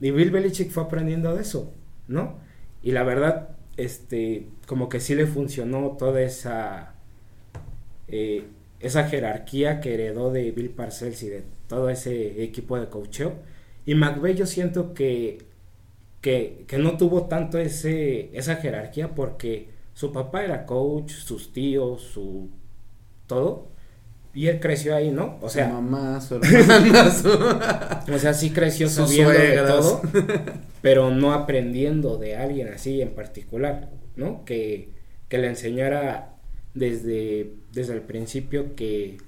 [0.00, 1.72] Y Bill Belichick fue aprendiendo de eso,
[2.08, 2.38] ¿no?
[2.82, 6.94] Y la verdad, este, como que sí le funcionó toda esa,
[8.08, 8.44] eh,
[8.80, 13.34] esa jerarquía que heredó de Bill Parcells y de todo ese equipo de coacheo.
[13.86, 15.38] Y McVeigh yo siento que,
[16.24, 22.00] que, que no tuvo tanto ese, esa jerarquía porque su papá era coach, sus tíos,
[22.00, 22.48] su
[23.26, 23.68] todo,
[24.32, 25.36] y él creció ahí, ¿no?
[25.42, 27.28] O sea, su mamá, su hermana, su...
[27.28, 30.00] o sea, sí creció Sus sabiendo de todo,
[30.80, 34.46] pero no aprendiendo de alguien así en particular, ¿no?
[34.46, 34.88] Que,
[35.28, 36.36] que le enseñara
[36.72, 39.18] desde, desde el principio que,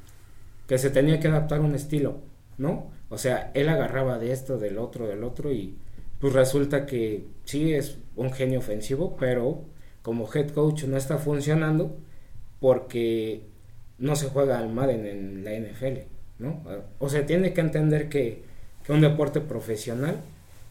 [0.66, 2.22] que se tenía que adaptar a un estilo,
[2.56, 2.90] ¿no?
[3.10, 5.76] O sea, él agarraba de esto, del otro, del otro y
[6.20, 9.64] pues resulta que sí es un genio ofensivo, pero
[10.02, 11.96] como head coach no está funcionando
[12.60, 13.42] porque
[13.98, 16.00] no se juega al Madden en la NFL,
[16.38, 16.62] ¿no?
[16.98, 18.42] O sea, tiene que entender que,
[18.84, 20.20] que un deporte profesional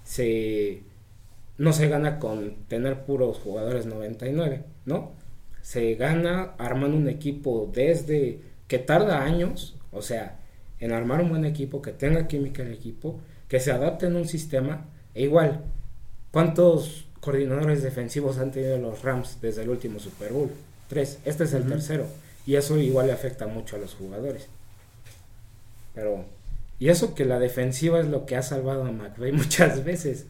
[0.03, 0.83] se
[1.57, 5.11] no se gana con tener puros jugadores 99, ¿no?
[5.61, 10.39] Se gana armando un equipo desde que tarda años, o sea,
[10.79, 14.27] en armar un buen equipo, que tenga química el equipo, que se adapte en un
[14.27, 14.85] sistema,
[15.15, 15.63] e igual,
[16.31, 20.51] ¿cuántos coordinadores defensivos han tenido los Rams desde el último Super Bowl?
[20.87, 22.05] Tres, este es el tercero,
[22.45, 24.47] y eso igual le afecta mucho a los jugadores.
[25.95, 26.25] Pero,
[26.77, 30.25] y eso que la defensiva es lo que ha salvado a McVay muchas veces.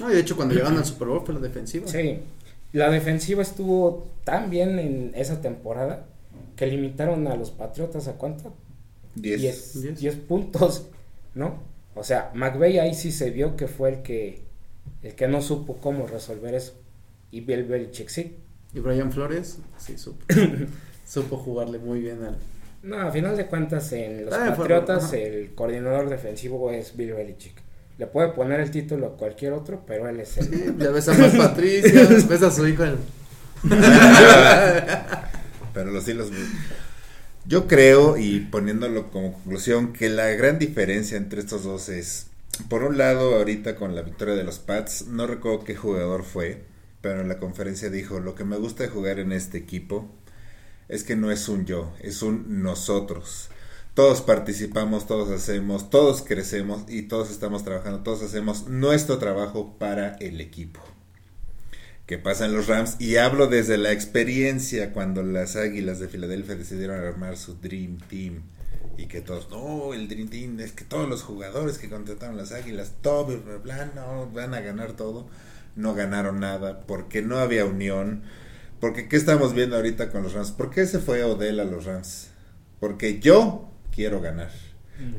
[0.00, 1.86] No, y de hecho, cuando llegaron al Super Bowl fue la defensiva.
[1.86, 2.20] Sí,
[2.72, 6.06] la defensiva estuvo tan bien en esa temporada
[6.56, 8.52] que limitaron a los Patriotas a cuánto?
[9.14, 9.40] 10.
[9.40, 10.00] 10 Diez.
[10.00, 10.86] 10 puntos,
[11.34, 11.58] ¿no?
[11.96, 14.44] O sea, McVeigh ahí sí se vio que fue el que
[15.02, 16.74] el que no supo cómo resolver eso.
[17.30, 18.36] Y Bill Belichick sí.
[18.72, 20.24] Y Brian Flores, sí, supo.
[21.06, 22.36] supo jugarle muy bien al.
[22.82, 27.54] No, a final de cuentas en los Ah, Patriotas el coordinador defensivo es Bill Belichick.
[27.98, 31.14] Le puede poner el título a cualquier otro, pero él es el Ya ves a
[31.14, 32.84] más Patricia, ves a su hijo.
[35.72, 36.30] Pero los hilos.
[37.48, 42.26] Yo creo, y poniéndolo como conclusión, que la gran diferencia entre estos dos es,
[42.68, 46.64] por un lado, ahorita con la victoria de los Pats, no recuerdo qué jugador fue,
[47.00, 50.10] pero en la conferencia dijo, lo que me gusta de jugar en este equipo
[50.88, 53.48] es que no es un yo, es un nosotros.
[53.94, 60.16] Todos participamos, todos hacemos, todos crecemos y todos estamos trabajando, todos hacemos nuestro trabajo para
[60.16, 60.80] el equipo
[62.06, 67.04] que pasan los Rams y hablo desde la experiencia cuando las Águilas de Filadelfia decidieron
[67.04, 68.42] armar su Dream Team
[68.96, 72.52] y que todos, no, el Dream Team es que todos los jugadores que contrataron las
[72.52, 75.26] Águilas, todo, bla, no, van a ganar todo,
[75.74, 78.22] no ganaron nada porque no había unión,
[78.80, 80.52] porque ¿qué estamos viendo ahorita con los Rams?
[80.52, 82.28] ¿Por qué se fue Odell a los Rams?
[82.78, 84.50] Porque yo quiero ganar.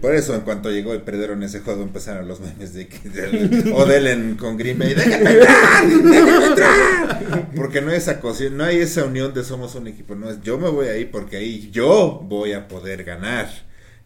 [0.02, 3.72] Por eso, en cuanto llegó y perdieron ese juego, empezaron los memes de que de
[3.76, 5.88] Odell en, con Green Bay, ¡déjame entrar!
[5.88, 7.48] ¡déjame entrar!
[7.56, 10.42] Porque no hay esa cosa, no hay esa unión de somos un equipo, no es
[10.42, 13.48] yo me voy ahí porque ahí yo voy a poder ganar.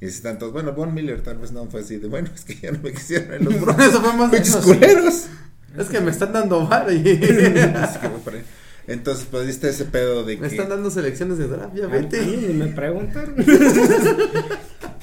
[0.01, 2.55] Y si tantos, bueno, Von Miller tal vez no fue así de, bueno, es que
[2.55, 4.65] ya no me quisieron en los Broncos, Eso fue más pinches menos.
[4.65, 5.26] culeros.
[5.78, 6.97] Es que me están dando bar y.
[7.76, 8.43] Así que voy por ahí.
[8.88, 12.22] Entonces, pues viste ese pedo de me que, están dando selecciones de draft, ya vete.
[12.53, 13.36] me preguntaron.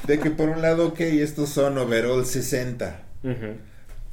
[0.08, 3.04] De que por un lado, ok, estos son overall 60.
[3.22, 3.56] Ujú.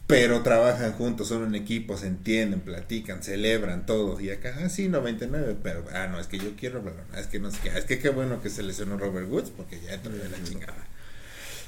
[0.07, 4.19] pero trabajan juntos, son un equipo, se entienden, platican, celebran todo.
[4.19, 7.39] Y acá, ah, sí, 99, pero, ah, no, es que yo quiero, bla, es que
[7.39, 10.13] no es que, es que qué bueno que se lesionó Robert Woods, porque ya entró
[10.13, 10.87] de la chingada.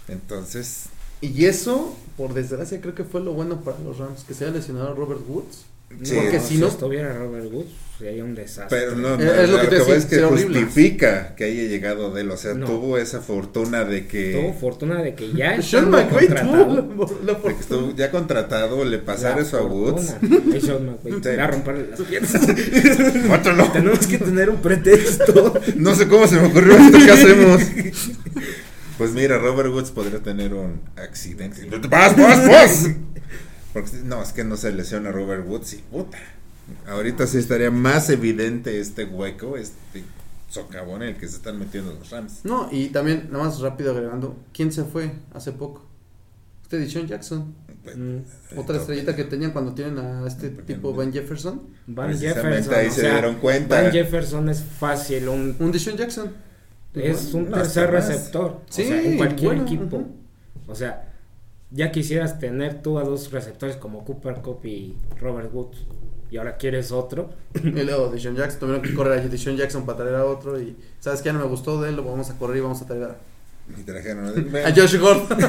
[0.08, 0.90] Entonces,
[1.22, 4.54] Y eso, por desgracia, creo que fue lo bueno para los Rams, que se haya
[4.54, 5.66] lesionado Robert Woods.
[6.04, 6.16] Sí.
[6.16, 8.78] Porque si no- estuviera Robert Woods, sería un desastre.
[8.80, 10.60] pero no, no, es lo que te decía, es que sería horrible.
[10.62, 12.68] justifica que haya llegado de él, o sea, No.
[12.68, 17.34] tuvo esa fortuna de que, Tuvo fortuna de que ya Sean McVay contratado, tuvo la,
[17.34, 20.14] la de que estuvo ya contratado, le pasar la eso a Woods.
[20.62, 21.22] Sean McVay, Sí.
[21.22, 22.34] te va a romperle las piernas.
[23.74, 25.54] Tenemos que tener un pretexto.
[25.78, 27.62] No sé cómo se me ocurrió esto, ¿qué hacemos?
[28.98, 31.68] Pues mira, Robert Woods podría tener un accidente.
[31.88, 32.88] ¡Vas, vas, vas!
[33.82, 36.18] Porque no, es que no se lesiona Robert Woods y puta.
[36.88, 40.04] Ahorita sí estaría más evidente este hueco, este
[40.50, 42.42] socavón en el que se están metiendo los Rams.
[42.44, 45.86] No, y también, nada más rápido agregando, ¿quién se fue hace poco?
[46.64, 47.54] Este Dishon Jackson.
[47.96, 48.58] Mm.
[48.60, 51.62] Otra estrellita que tenían cuando tienen a este Porque tipo Van Jefferson.
[51.88, 52.74] Van Jefferson.
[52.74, 53.82] ahí o se sea, dieron cuenta.
[53.82, 56.34] Van Jefferson es fácil, un, Un Dishon Jackson.
[56.94, 58.62] es un No, tercer receptor.
[58.70, 60.06] Sí, o sea, en cualquier bueno, equipo.
[60.68, 61.14] O sea,
[61.72, 65.78] ya quisieras tener tú a dos receptores como Cooper Cup y Robert Woods.
[66.30, 67.30] Y ahora quieres otro.
[67.64, 70.60] Y luego Dishon Jackson, tuvieron que correr a Dishon Jackson para traer a otro.
[70.60, 72.82] Y sabes que ya no me gustó de él, lo vamos a correr y vamos
[72.82, 73.18] a traer a,
[73.80, 75.38] Y trajeron a a Josh Gordon.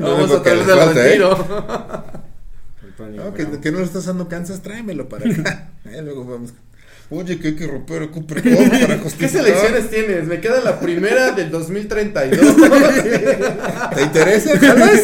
[0.00, 1.08] Vamos a traer de falta, ¿eh?
[1.10, 1.30] retiro.
[2.82, 3.60] Antonio No, que, Brown.
[3.60, 5.70] que no lo estás dando Kansas, tráemelo para acá.
[5.84, 6.52] Eh, luego vamos.
[7.10, 9.30] Oye, que hay que romper a Cooper Cup para ¿Qué justificar.
[9.44, 10.24] selecciones tienes?
[10.26, 12.56] Me queda la primera del 2032.
[13.94, 14.58] ¿Te interesa?
[14.58, 15.02] ¿Jalas?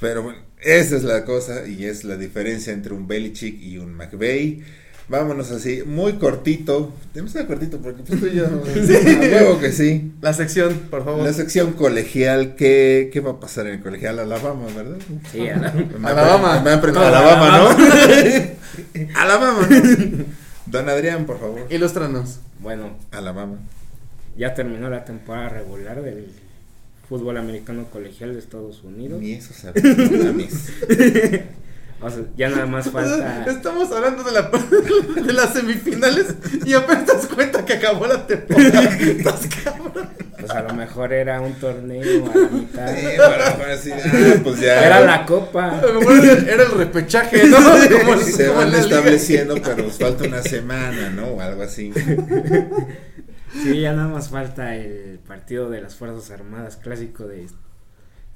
[0.00, 3.94] Pero bueno, Esa es la cosa y es la diferencia entre un Belichick y un
[3.94, 4.64] McVeigh.
[5.08, 6.92] Vámonos así, muy cortito.
[7.14, 8.44] Demasiado cortito porque pues tú y yo.
[8.46, 10.12] A huevo que sí.
[10.20, 11.24] La sección, por favor.
[11.24, 14.18] La sección colegial, ¿qué, qué va a pasar en el colegial?
[14.18, 14.96] Alabama, ¿verdad?
[15.30, 16.56] Sí, a la- Me Alabama.
[16.60, 19.14] apre- Me aprendido Todo Alabama, ¿no?
[19.20, 20.24] Alabama, ¿no?
[20.66, 21.60] Don Adrián, por favor.
[21.70, 22.40] Ilústranos.
[22.58, 23.58] bueno, Alabama.
[24.36, 26.26] ya terminó la temporada regular del
[27.08, 29.20] fútbol americano colegial de Estados Unidos.
[29.20, 29.82] Ni eso sabía.
[32.00, 33.46] O sea, ya nada más falta.
[33.46, 34.42] Estamos hablando de, la,
[35.22, 38.82] de las semifinales y apenas te das cuenta que acabó la temporada.
[39.00, 40.08] Estás cabrón.
[40.38, 42.94] Pues a lo mejor era un torneo a la mitad.
[42.94, 44.86] Sí, para, para ah, pues ya.
[44.86, 45.78] Era la copa.
[45.78, 47.56] A lo mejor era era el repechaje, ¿no?
[47.56, 48.80] Como, el- se como van liga.
[48.82, 51.28] estableciendo, pero nos falta una semana, ¿no?
[51.28, 51.92] O algo así.
[53.62, 57.46] Sí, ya nada más falta el partido de las Fuerzas Armadas clásico de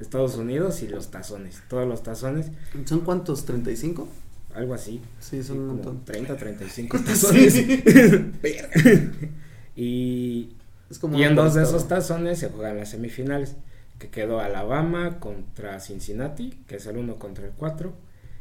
[0.03, 1.63] Estados Unidos y los tazones.
[1.69, 2.47] Todos los tazones,
[2.87, 3.47] ¿Son cuántos?
[3.47, 4.07] ¿35?
[4.55, 5.01] algo así.
[5.21, 6.05] Sí, son un montón.
[6.05, 7.55] 30, 35 tazones.
[9.77, 10.57] Y,
[10.91, 13.57] Es como y en dos de esos tazones se juegan las semifinales.
[13.99, 17.93] Que quedó Alabama contra Cincinnati, que es el 1 contra el 4.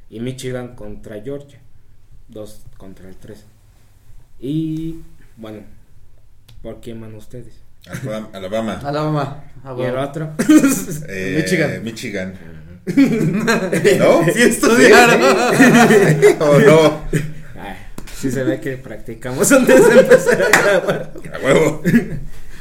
[0.09, 1.61] Y Michigan contra Georgia,
[2.29, 3.45] 2 contra el 3.
[4.39, 5.01] Y
[5.37, 5.61] bueno,
[6.61, 7.53] ¿por quién van ustedes?
[7.89, 8.29] Alabama.
[8.33, 8.79] Alabama.
[8.83, 9.43] Alabama.
[9.63, 10.29] Ah, Y el otro.
[11.09, 11.83] Eh, Michigan.
[11.83, 12.33] Michigan.
[13.99, 14.25] ¿No?
[14.33, 15.21] Sí estudiaron.
[16.39, 17.03] ¿O no?
[17.59, 17.75] Ay,
[18.15, 21.13] sí se ve que practicamos antes de empezar a grabar.
[21.33, 21.83] A huevo.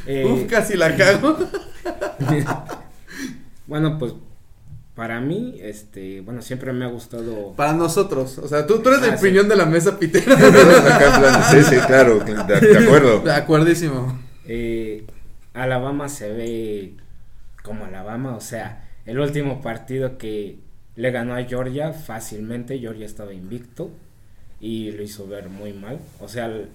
[0.07, 1.39] Eh, Uf, casi la cago.
[3.67, 4.13] bueno, pues
[4.95, 7.53] para mí, este, bueno, siempre me ha gustado.
[7.55, 8.39] Para nosotros.
[8.39, 9.27] O sea, tú, tú eres Ah, el sí.
[9.29, 10.37] piñón de la mesa pitera.
[11.51, 12.19] Sí, sí, claro.
[12.21, 13.21] De, de acuerdo.
[13.21, 14.19] De acuerdísimo.
[14.47, 15.07] eh,
[15.63, 16.95] Alabama se ve
[17.63, 20.59] como Alabama, o sea, el último partido que
[20.97, 23.91] le ganó a Georgia fácilmente, Georgia estaba invicto
[24.61, 25.99] y lo hizo ver muy mal.
[26.21, 26.69] O sea, el-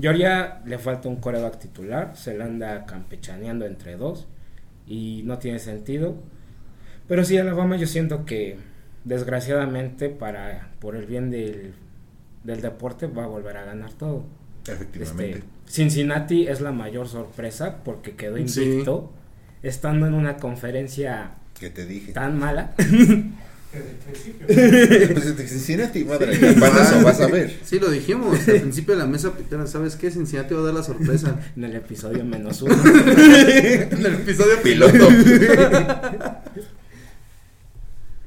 [0.00, 4.26] Georgia le falta un coreback titular, se la anda campechaneando entre dos
[4.86, 6.16] y no tiene sentido.
[7.08, 8.56] Pero sí, Alabama yo siento que
[9.04, 11.74] desgraciadamente para por el bien del,
[12.44, 14.24] del deporte va a volver a ganar todo.
[14.66, 15.30] Efectivamente.
[15.30, 18.62] Este, Cincinnati es la mayor sorpresa porque quedó Sí.
[18.62, 19.12] invicto
[19.62, 22.12] estando en una conferencia ¿Qué te dije?
[22.12, 22.72] tan mala.
[22.76, 22.96] Pues
[25.36, 26.38] de Cincinnati, madre.
[26.38, 27.58] Campanazo, vas a ver.
[27.64, 29.66] Sí, lo dijimos al principio de la mesa pitera.
[29.66, 30.10] ¿Sabes qué?
[30.10, 31.38] Cincinnati va a dar la sorpresa.
[31.56, 32.74] en el episodio menos uno.
[32.74, 35.08] en el episodio Piloto.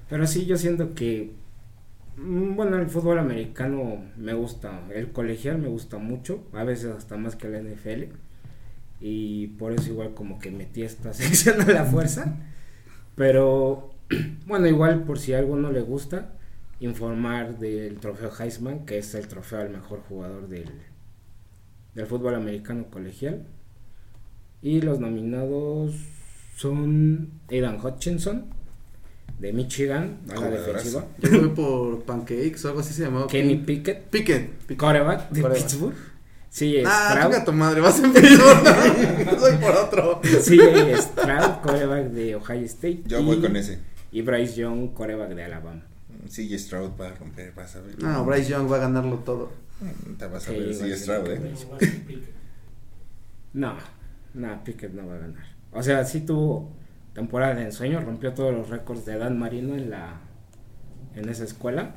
[0.10, 1.32] Pero sí, yo siento que,
[2.22, 7.36] bueno, el fútbol americano me gusta, el colegial me gusta mucho, a veces hasta más
[7.36, 8.14] que la NFL.
[9.02, 12.36] Y por eso igual como que metí esta sección a la fuerza.
[13.16, 13.94] Pero,
[14.46, 16.34] bueno, igual por si a alguno le gusta,
[16.80, 20.70] informar del trofeo Heisman, que es el trofeo al mejor jugador del,
[21.96, 23.46] del fútbol americano colegial.
[24.62, 25.96] Y los nominados
[26.56, 28.59] son Aidan Hutchinson,
[29.40, 31.06] de Michigan, a la defensiva.
[31.20, 33.28] Yo voy por Pancakes o algo así se llamaba.
[33.28, 34.49] Kenny Pickett, Pickett.
[34.49, 34.78] Pickett.
[34.78, 35.61] coreback de Coreback.
[35.64, 35.95] Pittsburgh.
[36.52, 39.38] CJ Ah, chinga tu madre, vas en Pittsburgh.
[39.40, 40.22] Voy por otro.
[40.22, 43.03] CJ Stroud, coreback de Ohio State.
[43.06, 43.80] Yo y- voy con ese.
[44.11, 45.84] Y Bryce Young, coreback de Alabama.
[46.28, 48.02] CJ Stroud va a romper, vas a ver.
[48.03, 49.52] No, Bryce Young va a ganarlo todo.
[50.18, 51.40] Te vas a Sí, ver sí, Stroud, eh.
[53.53, 53.76] No,
[54.34, 55.44] no, Pickett no va a ganar.
[55.72, 56.72] O sea, sí tuvo
[57.14, 60.22] temporada de ensueño, rompió todos los récords de Dan Marino en la
[61.15, 61.95] en esa escuela,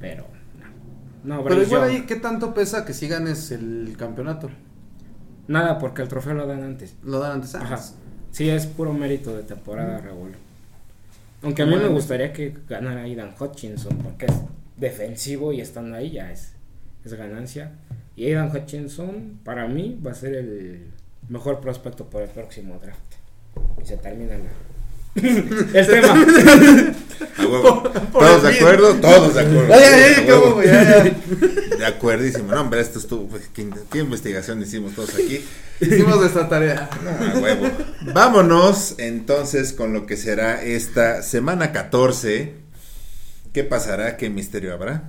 [0.00, 0.26] pero
[1.24, 1.36] no.
[1.36, 4.50] No, Pero igual ahí, ¿qué tanto pesa que si ganes el campeonato?
[5.48, 6.96] nada, porque el trofeo lo dan antes.
[7.04, 7.54] Lo dan antes.
[7.54, 7.80] Ah, Ajá.
[8.30, 10.36] Sí, es puro mérito de temporada regular.
[11.42, 14.32] Aunque a mí me gustaría que ganara Aidan Hutchinson, porque es
[14.76, 16.52] defensivo y estando ahí ya es,
[17.04, 17.72] es ganancia.
[18.16, 20.86] Y Aidan Hutchinson, para mí, va a ser el
[21.28, 23.11] mejor prospecto por el próximo draft.
[23.82, 24.50] Y se termina la...
[25.22, 26.26] el tema.
[27.38, 27.82] A huevo.
[27.82, 28.94] por ¿Todos de acuerdo?
[28.94, 29.68] Todos de acuerdo.
[29.68, 30.50] Ya, ya, ya, A ¿qué huevo.
[30.52, 31.76] hubo, ya, ya.
[31.76, 32.52] De acuerdísimo.
[32.52, 33.28] No, hombre, esto estuvo.
[33.28, 35.44] pues, ¿qué, qué investigación hicimos todos aquí?
[35.80, 36.88] Hicimos nuestra tarea.
[37.04, 37.68] No, huevo.
[38.14, 42.54] Vámonos entonces con lo que será esta semana 14.
[43.52, 44.16] ¿Qué pasará?
[44.16, 45.04] ¿Qué misterio habrá?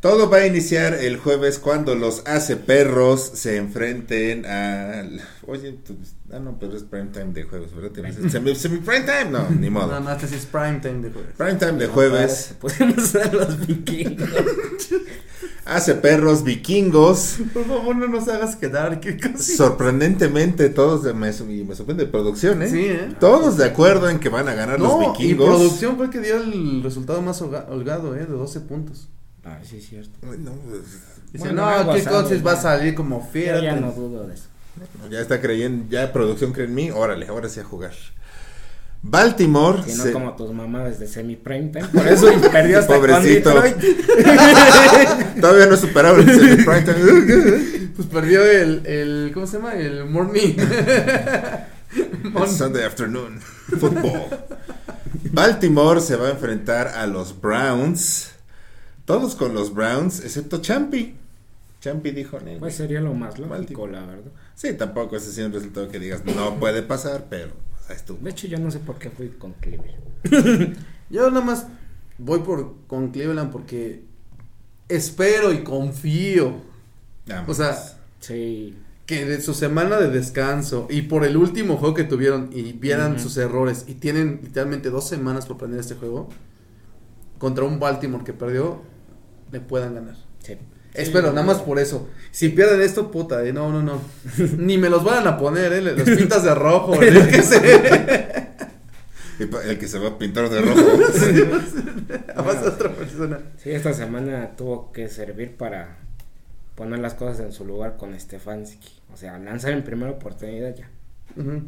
[0.00, 5.20] Todo va a iniciar el jueves cuando los hace perros se enfrenten al.
[5.46, 7.90] Oye, pues, ah, no, pero es prime time de jueves, ¿verdad?
[8.30, 9.88] Semi, semi prime time, no, ni modo.
[9.88, 11.32] No, no, este es prime time de jueves.
[11.36, 12.54] Prime time de jueves.
[12.58, 14.28] Podemos ser los vikingos.
[15.66, 17.36] Hace perros vikingos.
[17.52, 19.00] Por favor, no nos hagas quedar.
[19.00, 19.18] ¿Qué?
[19.38, 22.68] Sorprendentemente, todos de, me, y me sorprende producción, ¿eh?
[22.70, 23.14] Sí, ¿eh?
[23.20, 25.46] Todos de acuerdo en que van a ganar No, los y vikingos.
[25.48, 28.20] producción fue el que dio el resultado más holga- holgado, ¿eh?
[28.20, 29.08] De 12 puntos.
[29.50, 30.10] Ah, sí, es cierto.
[30.22, 30.82] Ay, no, pues,
[31.32, 32.60] Dice, Bueno, no, algo ¿qué así, Cousins va a ya.
[32.62, 33.62] salir como Yo fiel?
[33.62, 34.44] ya no dudo de eso.
[35.10, 36.90] ya está creyendo, ya producción cree en mí.
[36.90, 37.92] Órale, ahora sí a jugar.
[39.02, 39.82] Baltimore.
[39.86, 41.86] Si no se- como tus mamás desde semi prime time.
[41.92, 43.52] Por eso perdió hasta Pobrecito.
[43.54, 45.36] con Detroit.
[45.40, 47.90] Todavía no superaba el semi prime time.
[47.96, 49.74] Pues perdió el, el, ¿cómo se llama?
[49.74, 50.54] El morning.
[52.48, 53.40] Sunday afternoon.
[53.78, 54.22] Football.
[55.32, 58.29] Baltimore se va a enfrentar a los Browns.
[59.10, 61.14] Todos con los Browns, excepto Champi.
[61.80, 64.30] Champi dijo, "Nee, Pues sería lo más lógico, la verdad.
[64.54, 67.96] Sí, tampoco ese sí es un resultado que digas, no puede pasar, pero pues, ahí
[67.96, 68.18] estuvo.
[68.22, 70.76] De hecho, yo no sé por qué fui con Cleveland.
[71.10, 71.66] Yo nada más
[72.18, 74.04] voy por con Cleveland porque
[74.88, 76.54] espero y confío.
[77.26, 77.76] Nada O sea.
[78.20, 78.76] Sí.
[79.06, 83.18] que de su semana de descanso y por el último juego que tuvieron y vieran
[83.18, 86.28] sus errores y tienen literalmente dos semanas por planear este juego
[87.38, 88.82] contra un Baltimore que perdió,
[89.52, 90.16] le puedan ganar.
[90.42, 90.56] sí.
[90.92, 92.08] Espero, nada más por eso.
[92.32, 94.00] Si pierden esto, puta, eh, no, no, no.
[94.58, 98.48] Ni me los van a poner, eh, los pintas de rojo, eh, sé.
[99.38, 100.80] Y pa- el que se va a pintar de rojo.
[102.34, 103.38] Además de otra persona.
[103.58, 105.96] Sí, esta semana tuvo que servir para
[106.74, 108.88] poner las cosas en su lugar con Stefanski.
[109.14, 110.90] O sea, lanzar en primera oportunidad ya.
[111.36, 111.62] Ujú.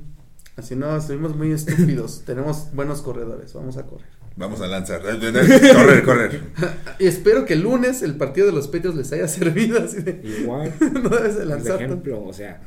[0.57, 2.23] Así no, estuvimos muy estúpidos.
[2.27, 4.09] Tenemos buenos corredores, vamos a correr.
[4.37, 5.03] Vamos a lanzar.
[5.03, 6.41] Correr, correr.
[6.99, 9.83] Y espero que el lunes el partido de los Patriots les haya servido.
[9.83, 11.69] Así de, Igual, no debes de por lanzar.
[11.79, 11.85] tanto.
[11.85, 12.61] ejemplo, o sea,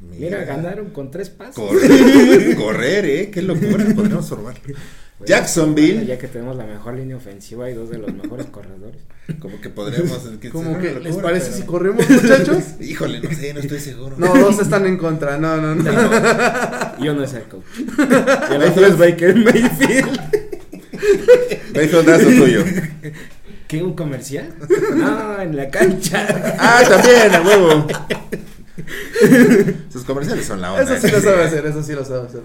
[0.00, 1.54] mira, ganaron con tres pasos.
[1.56, 3.30] Correr, correr, eh.
[3.30, 3.84] Qué locura.
[3.94, 4.54] Podríamos formar.
[4.64, 4.78] Bueno,
[5.26, 6.06] Jacksonville.
[6.06, 9.00] Ya que tenemos la mejor línea ofensiva y dos de los mejores corredores.
[9.40, 10.18] Como que podríamos.
[10.52, 12.64] Como que, locura, ¿les parece pero- si corremos, muchachos?
[12.80, 14.14] Híjole, no sé, no estoy seguro.
[14.16, 15.36] No, dos están en contra.
[15.38, 17.02] No, no, no.
[17.04, 17.64] Yo no es el coach.
[17.78, 20.20] Y el otro es Baker Mayfield.
[21.74, 22.64] Mayfield, das lo tuyo.
[23.66, 23.82] ¿Qué?
[23.82, 24.54] ¿Un comercial?
[24.94, 26.26] No, en la cancha.
[26.58, 27.86] Ah, también, a huevo.
[29.92, 30.84] Sus comerciales son la onda.
[30.94, 32.40] Eso sí lo sabe hacer, eso sí lo sabe hacer.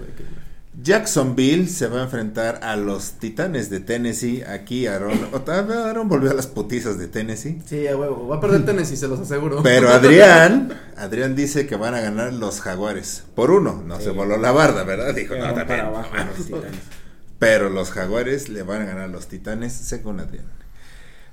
[0.82, 4.42] Jacksonville se va a enfrentar a los Titanes de Tennessee.
[4.42, 7.62] Aquí Aaron, otra vez Aaron volvió a las putizas de Tennessee.
[7.64, 8.28] Sí, a huevo.
[8.28, 9.62] Va a perder Tennessee, se los aseguro.
[9.62, 13.22] Pero Adrián, Adrián dice que van a ganar los Jaguares.
[13.34, 15.14] Por uno, no se voló la barda, ¿verdad?
[15.14, 15.66] Dijo, no, Pero también.
[15.68, 16.80] para abajo los titanes.
[17.38, 20.46] Pero los Jaguares le van a ganar a los Titanes, según Adrián.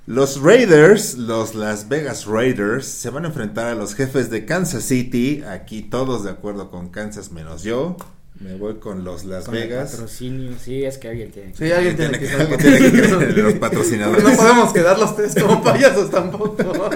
[0.06, 4.82] Los Raiders, los Las Vegas Raiders, se van a enfrentar a los jefes de Kansas
[4.84, 5.44] City.
[5.48, 7.96] Aquí todos de acuerdo con Kansas menos yo.
[8.40, 9.92] Me voy con los Las Con el Vegas.
[9.92, 11.52] patrocinio, sí, es que alguien tiene.
[11.52, 14.24] que- Sí, alguien tiene que alguien tiene que creer en los patrocinadores.
[14.24, 16.90] No podemos quedar los tres como payasos tampoco.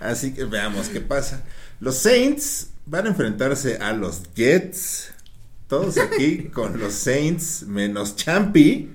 [0.00, 1.42] Así que veamos qué pasa.
[1.78, 5.12] Los Saints van a enfrentarse a los Jets.
[5.68, 8.90] Todos aquí con los Saints menos Champi.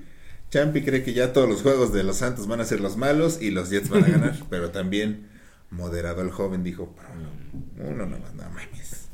[0.51, 3.41] Champi cree que ya todos los juegos de los Santos van a ser los malos
[3.41, 4.39] y los Jets van a ganar.
[4.49, 5.27] pero también
[5.71, 9.07] moderado el joven dijo, "Pero uno nomás, no mames.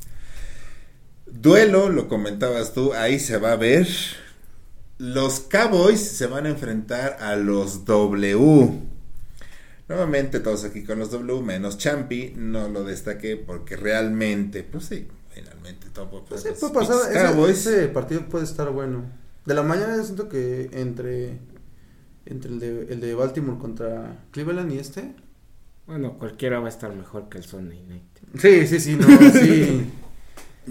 [1.26, 3.86] Duelo, lo comentabas tú, ahí se va a ver.
[4.98, 8.80] Los Cowboys se van a enfrentar a los W.
[9.88, 15.08] Nuevamente todos aquí con los W menos Champi, no lo destaqué porque realmente, pues sí,
[15.36, 17.50] finalmente todo Pues pues, sí, puede pasar.
[17.50, 19.04] ese partido puede estar bueno.
[19.44, 21.38] De la mañana yo siento que entre
[22.24, 25.14] entre el de, el de Baltimore contra Cleveland y este.
[25.86, 28.02] Bueno, cualquiera va a estar mejor que el Sunday Night.
[28.38, 29.88] Sí, sí, sí, no, sí.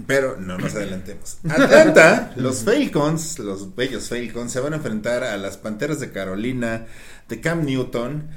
[0.06, 1.38] Pero no nos adelantemos.
[1.48, 6.86] Atlanta, los Falcons, los bellos Falcons, se van a enfrentar a las Panteras de Carolina
[7.28, 8.28] de Cam Newton.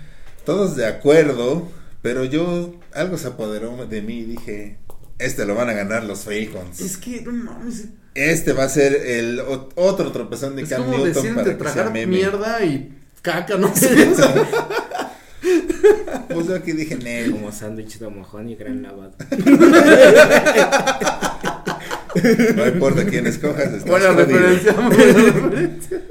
[0.46, 1.68] Todos de acuerdo,
[2.02, 4.80] pero yo algo se apoderó de mí y dije,
[5.20, 6.80] este lo van a ganar los Falcons.
[6.82, 7.86] es que no mames.
[8.16, 9.40] Este va a ser el
[9.76, 12.08] otro tropezón de Es Cam como Newton para que sea meme.
[12.18, 14.10] mierda y caca, no sé.
[16.34, 17.32] Pues yo aquí dije, "Nel".
[17.32, 19.14] Como sándwich de mojón y gran lavado.
[22.56, 23.86] No importa quién escojas.
[23.86, 26.02] Buena referencia, buena referencia.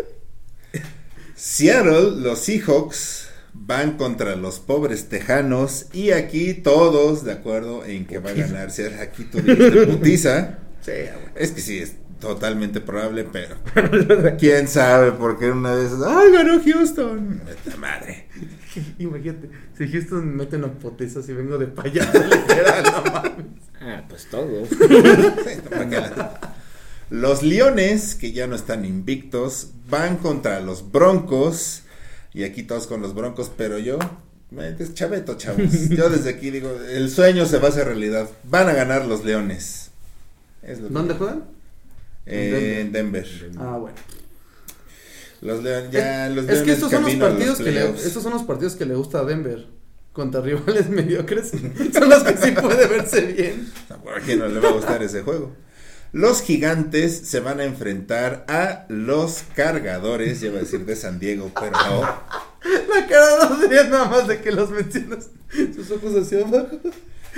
[1.35, 3.28] Seattle, los Seahawks
[3.69, 8.71] van contra los pobres tejanos y aquí todos de acuerdo en que va a ganar.
[8.71, 11.33] Si aquí tú dijiste putiza, Sí, güey.
[11.37, 13.57] es que sí es totalmente probable, pero
[14.39, 18.27] quién sabe porque una vez, ay ganó Houston, Vete a madre.
[18.99, 23.47] Imagínate, si Houston mete una poteza si vengo de payaso, literal, no mames.
[23.81, 24.67] Ah, pues todo.
[27.11, 31.83] Los Leones, que ya no están invictos, van contra los Broncos.
[32.35, 33.99] Y aquí todos con los Broncos, pero yo,
[34.79, 35.61] es chaveto, chavos.
[35.91, 38.29] Yo desde aquí digo, el sueño se va a hacer realidad.
[38.45, 39.91] Van a ganar los Leones.
[40.63, 41.45] Es lo que- ¿Dónde juegan?
[42.27, 43.27] Eh, en Denver.
[43.59, 43.97] Ah, bueno.
[45.41, 48.43] Los Leones, ya, los es que estos son los partidos que le, estos son los
[48.43, 49.67] partidos que le gusta a Denver.
[50.13, 51.51] Contra rivales mediocres.
[51.93, 53.71] son los que sí puede verse bien.
[53.91, 55.53] ¿A quién no le va a gustar ese juego?
[56.13, 61.51] Los gigantes se van a enfrentar a los cargadores, iba a decir de San Diego,
[61.55, 62.01] pero no.
[62.89, 65.31] La cara de Adrián nada más de que los mencionas.
[65.75, 66.79] Sus ojos hacia abajo.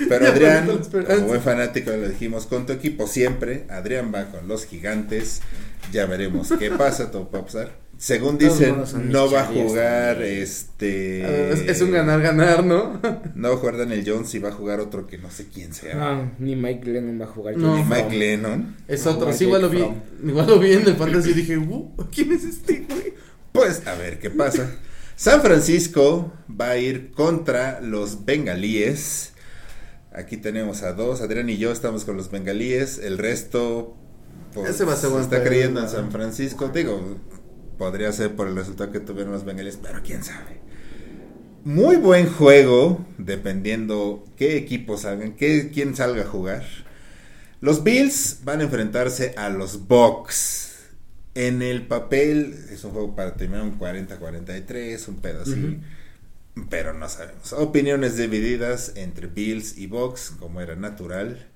[0.08, 3.66] Pero Ya, Adrián, como buen fanático, lo dijimos con tu equipo siempre.
[3.70, 5.40] Adrián va con los gigantes.
[5.92, 7.72] Ya veremos qué pasa, todo pasar.
[8.00, 8.76] Según dicen,
[9.10, 10.42] no va a jugar también.
[10.42, 11.52] este.
[11.52, 12.98] Es, es un ganar-ganar, ¿no?
[13.34, 15.74] No va a jugar Daniel Jones y va a jugar otro que no sé quién
[15.74, 15.96] sea.
[16.00, 17.58] Ah, ni Mike Lennon va a jugar.
[17.58, 17.72] No.
[17.76, 18.16] Johnny Mike.
[18.16, 18.74] Lennon.
[18.88, 19.30] Es otro.
[19.34, 19.84] Sí, igual lo vi.
[20.24, 23.12] Igual lo vi en el fantasy y dije, uh, ¿quién es este, güey?
[23.52, 24.70] Pues a ver qué pasa.
[25.14, 29.34] San Francisco va a ir contra los bengalíes.
[30.10, 31.20] Aquí tenemos a dos.
[31.20, 32.96] Adrián y yo estamos con los bengalíes.
[32.96, 33.94] El resto
[34.54, 35.92] pues, Ese va a ser buen está creyendo en ¿no?
[35.92, 36.68] San Francisco.
[36.68, 37.18] Digo,
[37.80, 40.60] podría ser por el resultado que tuvieron los bengalíes, pero quién sabe.
[41.64, 46.62] Muy buen juego, dependiendo qué equipos salgan, qué, quién salga a jugar.
[47.62, 50.74] Los Bills van a enfrentarse a los Bucks.
[51.34, 55.80] En el papel es un juego para terminar un 40-43, un pedo así.
[56.68, 57.54] Pero no sabemos.
[57.54, 61.48] Opiniones divididas entre Bills y Bucks, como era natural.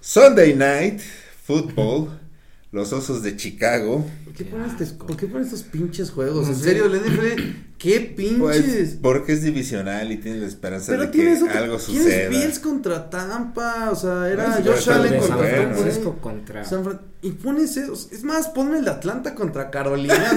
[0.00, 1.02] Sunday Night
[1.44, 2.25] Football.
[2.72, 4.04] Los Osos de Chicago.
[4.24, 6.46] ¿Por qué ponen, este- por qué ponen estos pinches juegos?
[6.46, 6.64] No en sé.
[6.64, 7.42] serio, la NFL,
[7.78, 8.38] qué pinches.
[8.38, 12.02] Pues, porque es divisional y tienes la esperanza Pero de que tienes otro- algo ¿quién
[12.02, 12.22] suceda.
[12.24, 13.90] es Bills contra Tampa?
[13.90, 15.56] O sea, era Pues, Josh Allen San contra.
[15.56, 16.64] Tampa, Francisco contra.
[16.64, 17.92] San Fran- y pones eso.
[18.12, 20.32] Es más, ponme el de Atlanta contra Carolina.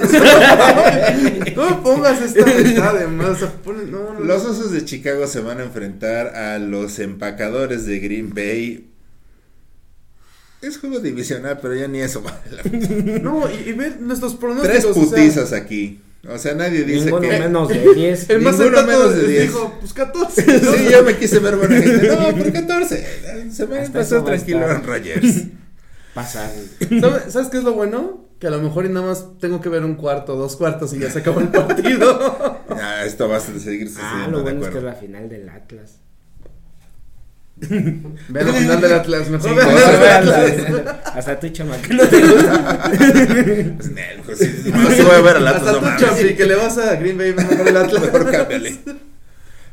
[1.56, 1.64] No.
[1.64, 3.30] No me pongas esta mitad de más.
[3.30, 4.50] O sea, no, no, Los no.
[4.50, 8.89] Osos de Chicago se van a enfrentar a los empacadores de Green Bay.
[10.62, 13.18] Es juego divisional, pero ya ni eso vale la pena.
[13.20, 14.72] No, y, y ver nuestros pronósticos.
[14.78, 16.00] Tres o sea, putizas aquí.
[16.28, 17.38] O sea, nadie dice Ninguno que.
[17.38, 18.30] menos de 10.
[18.30, 19.42] El más Ninguno menos de 10.
[19.42, 20.42] dijo, pues 14.
[20.60, 22.08] Sí, yo me quise ver buena gente.
[22.08, 23.06] No, por 14.
[23.50, 24.58] Se me Hasta pasó tranquilo.
[24.66, 25.44] Aaron Rodgers.
[26.14, 26.50] pasar.
[27.00, 28.28] ¿Sabe- ¿Sabes qué es lo bueno?
[28.38, 30.98] Que a lo mejor y nada más tengo que ver un cuarto, dos cuartos y
[30.98, 32.60] ya se acabó el partido.
[32.70, 35.48] Ah, esto va a seguir Ah, lo de bueno es que es la final del
[35.48, 35.96] Atlas.
[38.28, 41.04] Vean la final del Atlas, mejor Sí, vean Atlas.
[41.04, 42.90] Hasta tu chama que no te gusta.
[43.80, 46.00] Pues, nel, sí, no, sí voy a ver al Atlas, Hasta mames.
[46.00, 48.02] Champi, que le vas a Green Bay, mejor el Atlas.
[48.02, 48.78] Mejor cámbiale.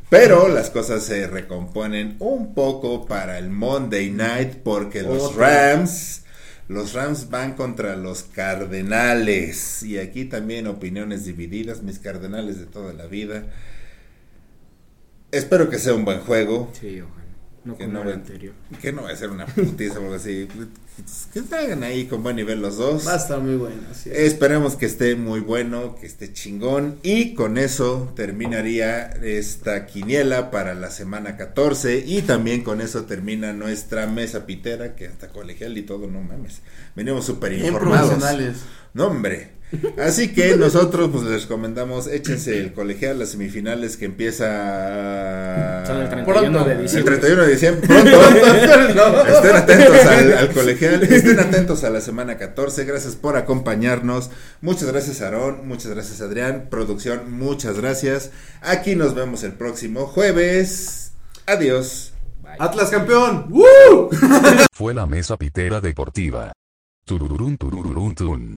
[0.09, 5.35] Pero las cosas se recomponen un poco para el Monday Night porque los.
[5.35, 6.23] Rams,
[6.67, 12.93] los Rams van contra los Cardenales y aquí también opiniones divididas, mis Cardenales de toda
[12.93, 13.45] la vida.
[15.31, 17.26] Espero que sea un buen juego, Sí, ojalá.
[17.67, 18.53] No Que como no el anterior.
[18.81, 20.47] que no va a ser una putiza algo así,
[21.33, 23.05] que salgan ahí con buen nivel los dos.
[23.05, 23.75] Va a estar muy bueno.
[23.93, 24.09] sí.
[24.13, 26.97] Esperemos que esté muy bueno, que esté chingón.
[27.03, 32.03] Y con eso terminaría esta quiniela para la semana 14.
[32.05, 36.61] Y también con eso termina nuestra mesa pitera, que hasta colegial y todo, no mames.
[36.95, 38.23] Venimos súper informados.
[38.93, 39.56] No, hombre.
[40.01, 46.07] Así que nosotros pues les recomendamos, échense el colegial, las semifinales que empieza Son el
[46.07, 46.31] Pronto.
[46.31, 47.17] 31 de el diciembre.
[47.17, 47.87] 31 de diciembre.
[47.87, 48.21] Pronto.
[49.27, 52.85] Estén atentos al, al colegial, estén atentos a la semana 14.
[52.85, 54.29] Gracias por acompañarnos.
[54.61, 55.67] Muchas gracias, Aarón.
[55.67, 56.67] Muchas gracias, Adrián.
[56.69, 58.31] Producción, muchas gracias.
[58.61, 61.11] Aquí nos vemos el próximo jueves.
[61.45, 62.13] Adiós.
[62.41, 62.55] Bye.
[62.59, 63.47] Atlas campeón.
[63.49, 64.09] ¡Woo!
[64.73, 66.53] Fue la mesa pitera deportiva.
[67.05, 68.55] Turururun turururun tun.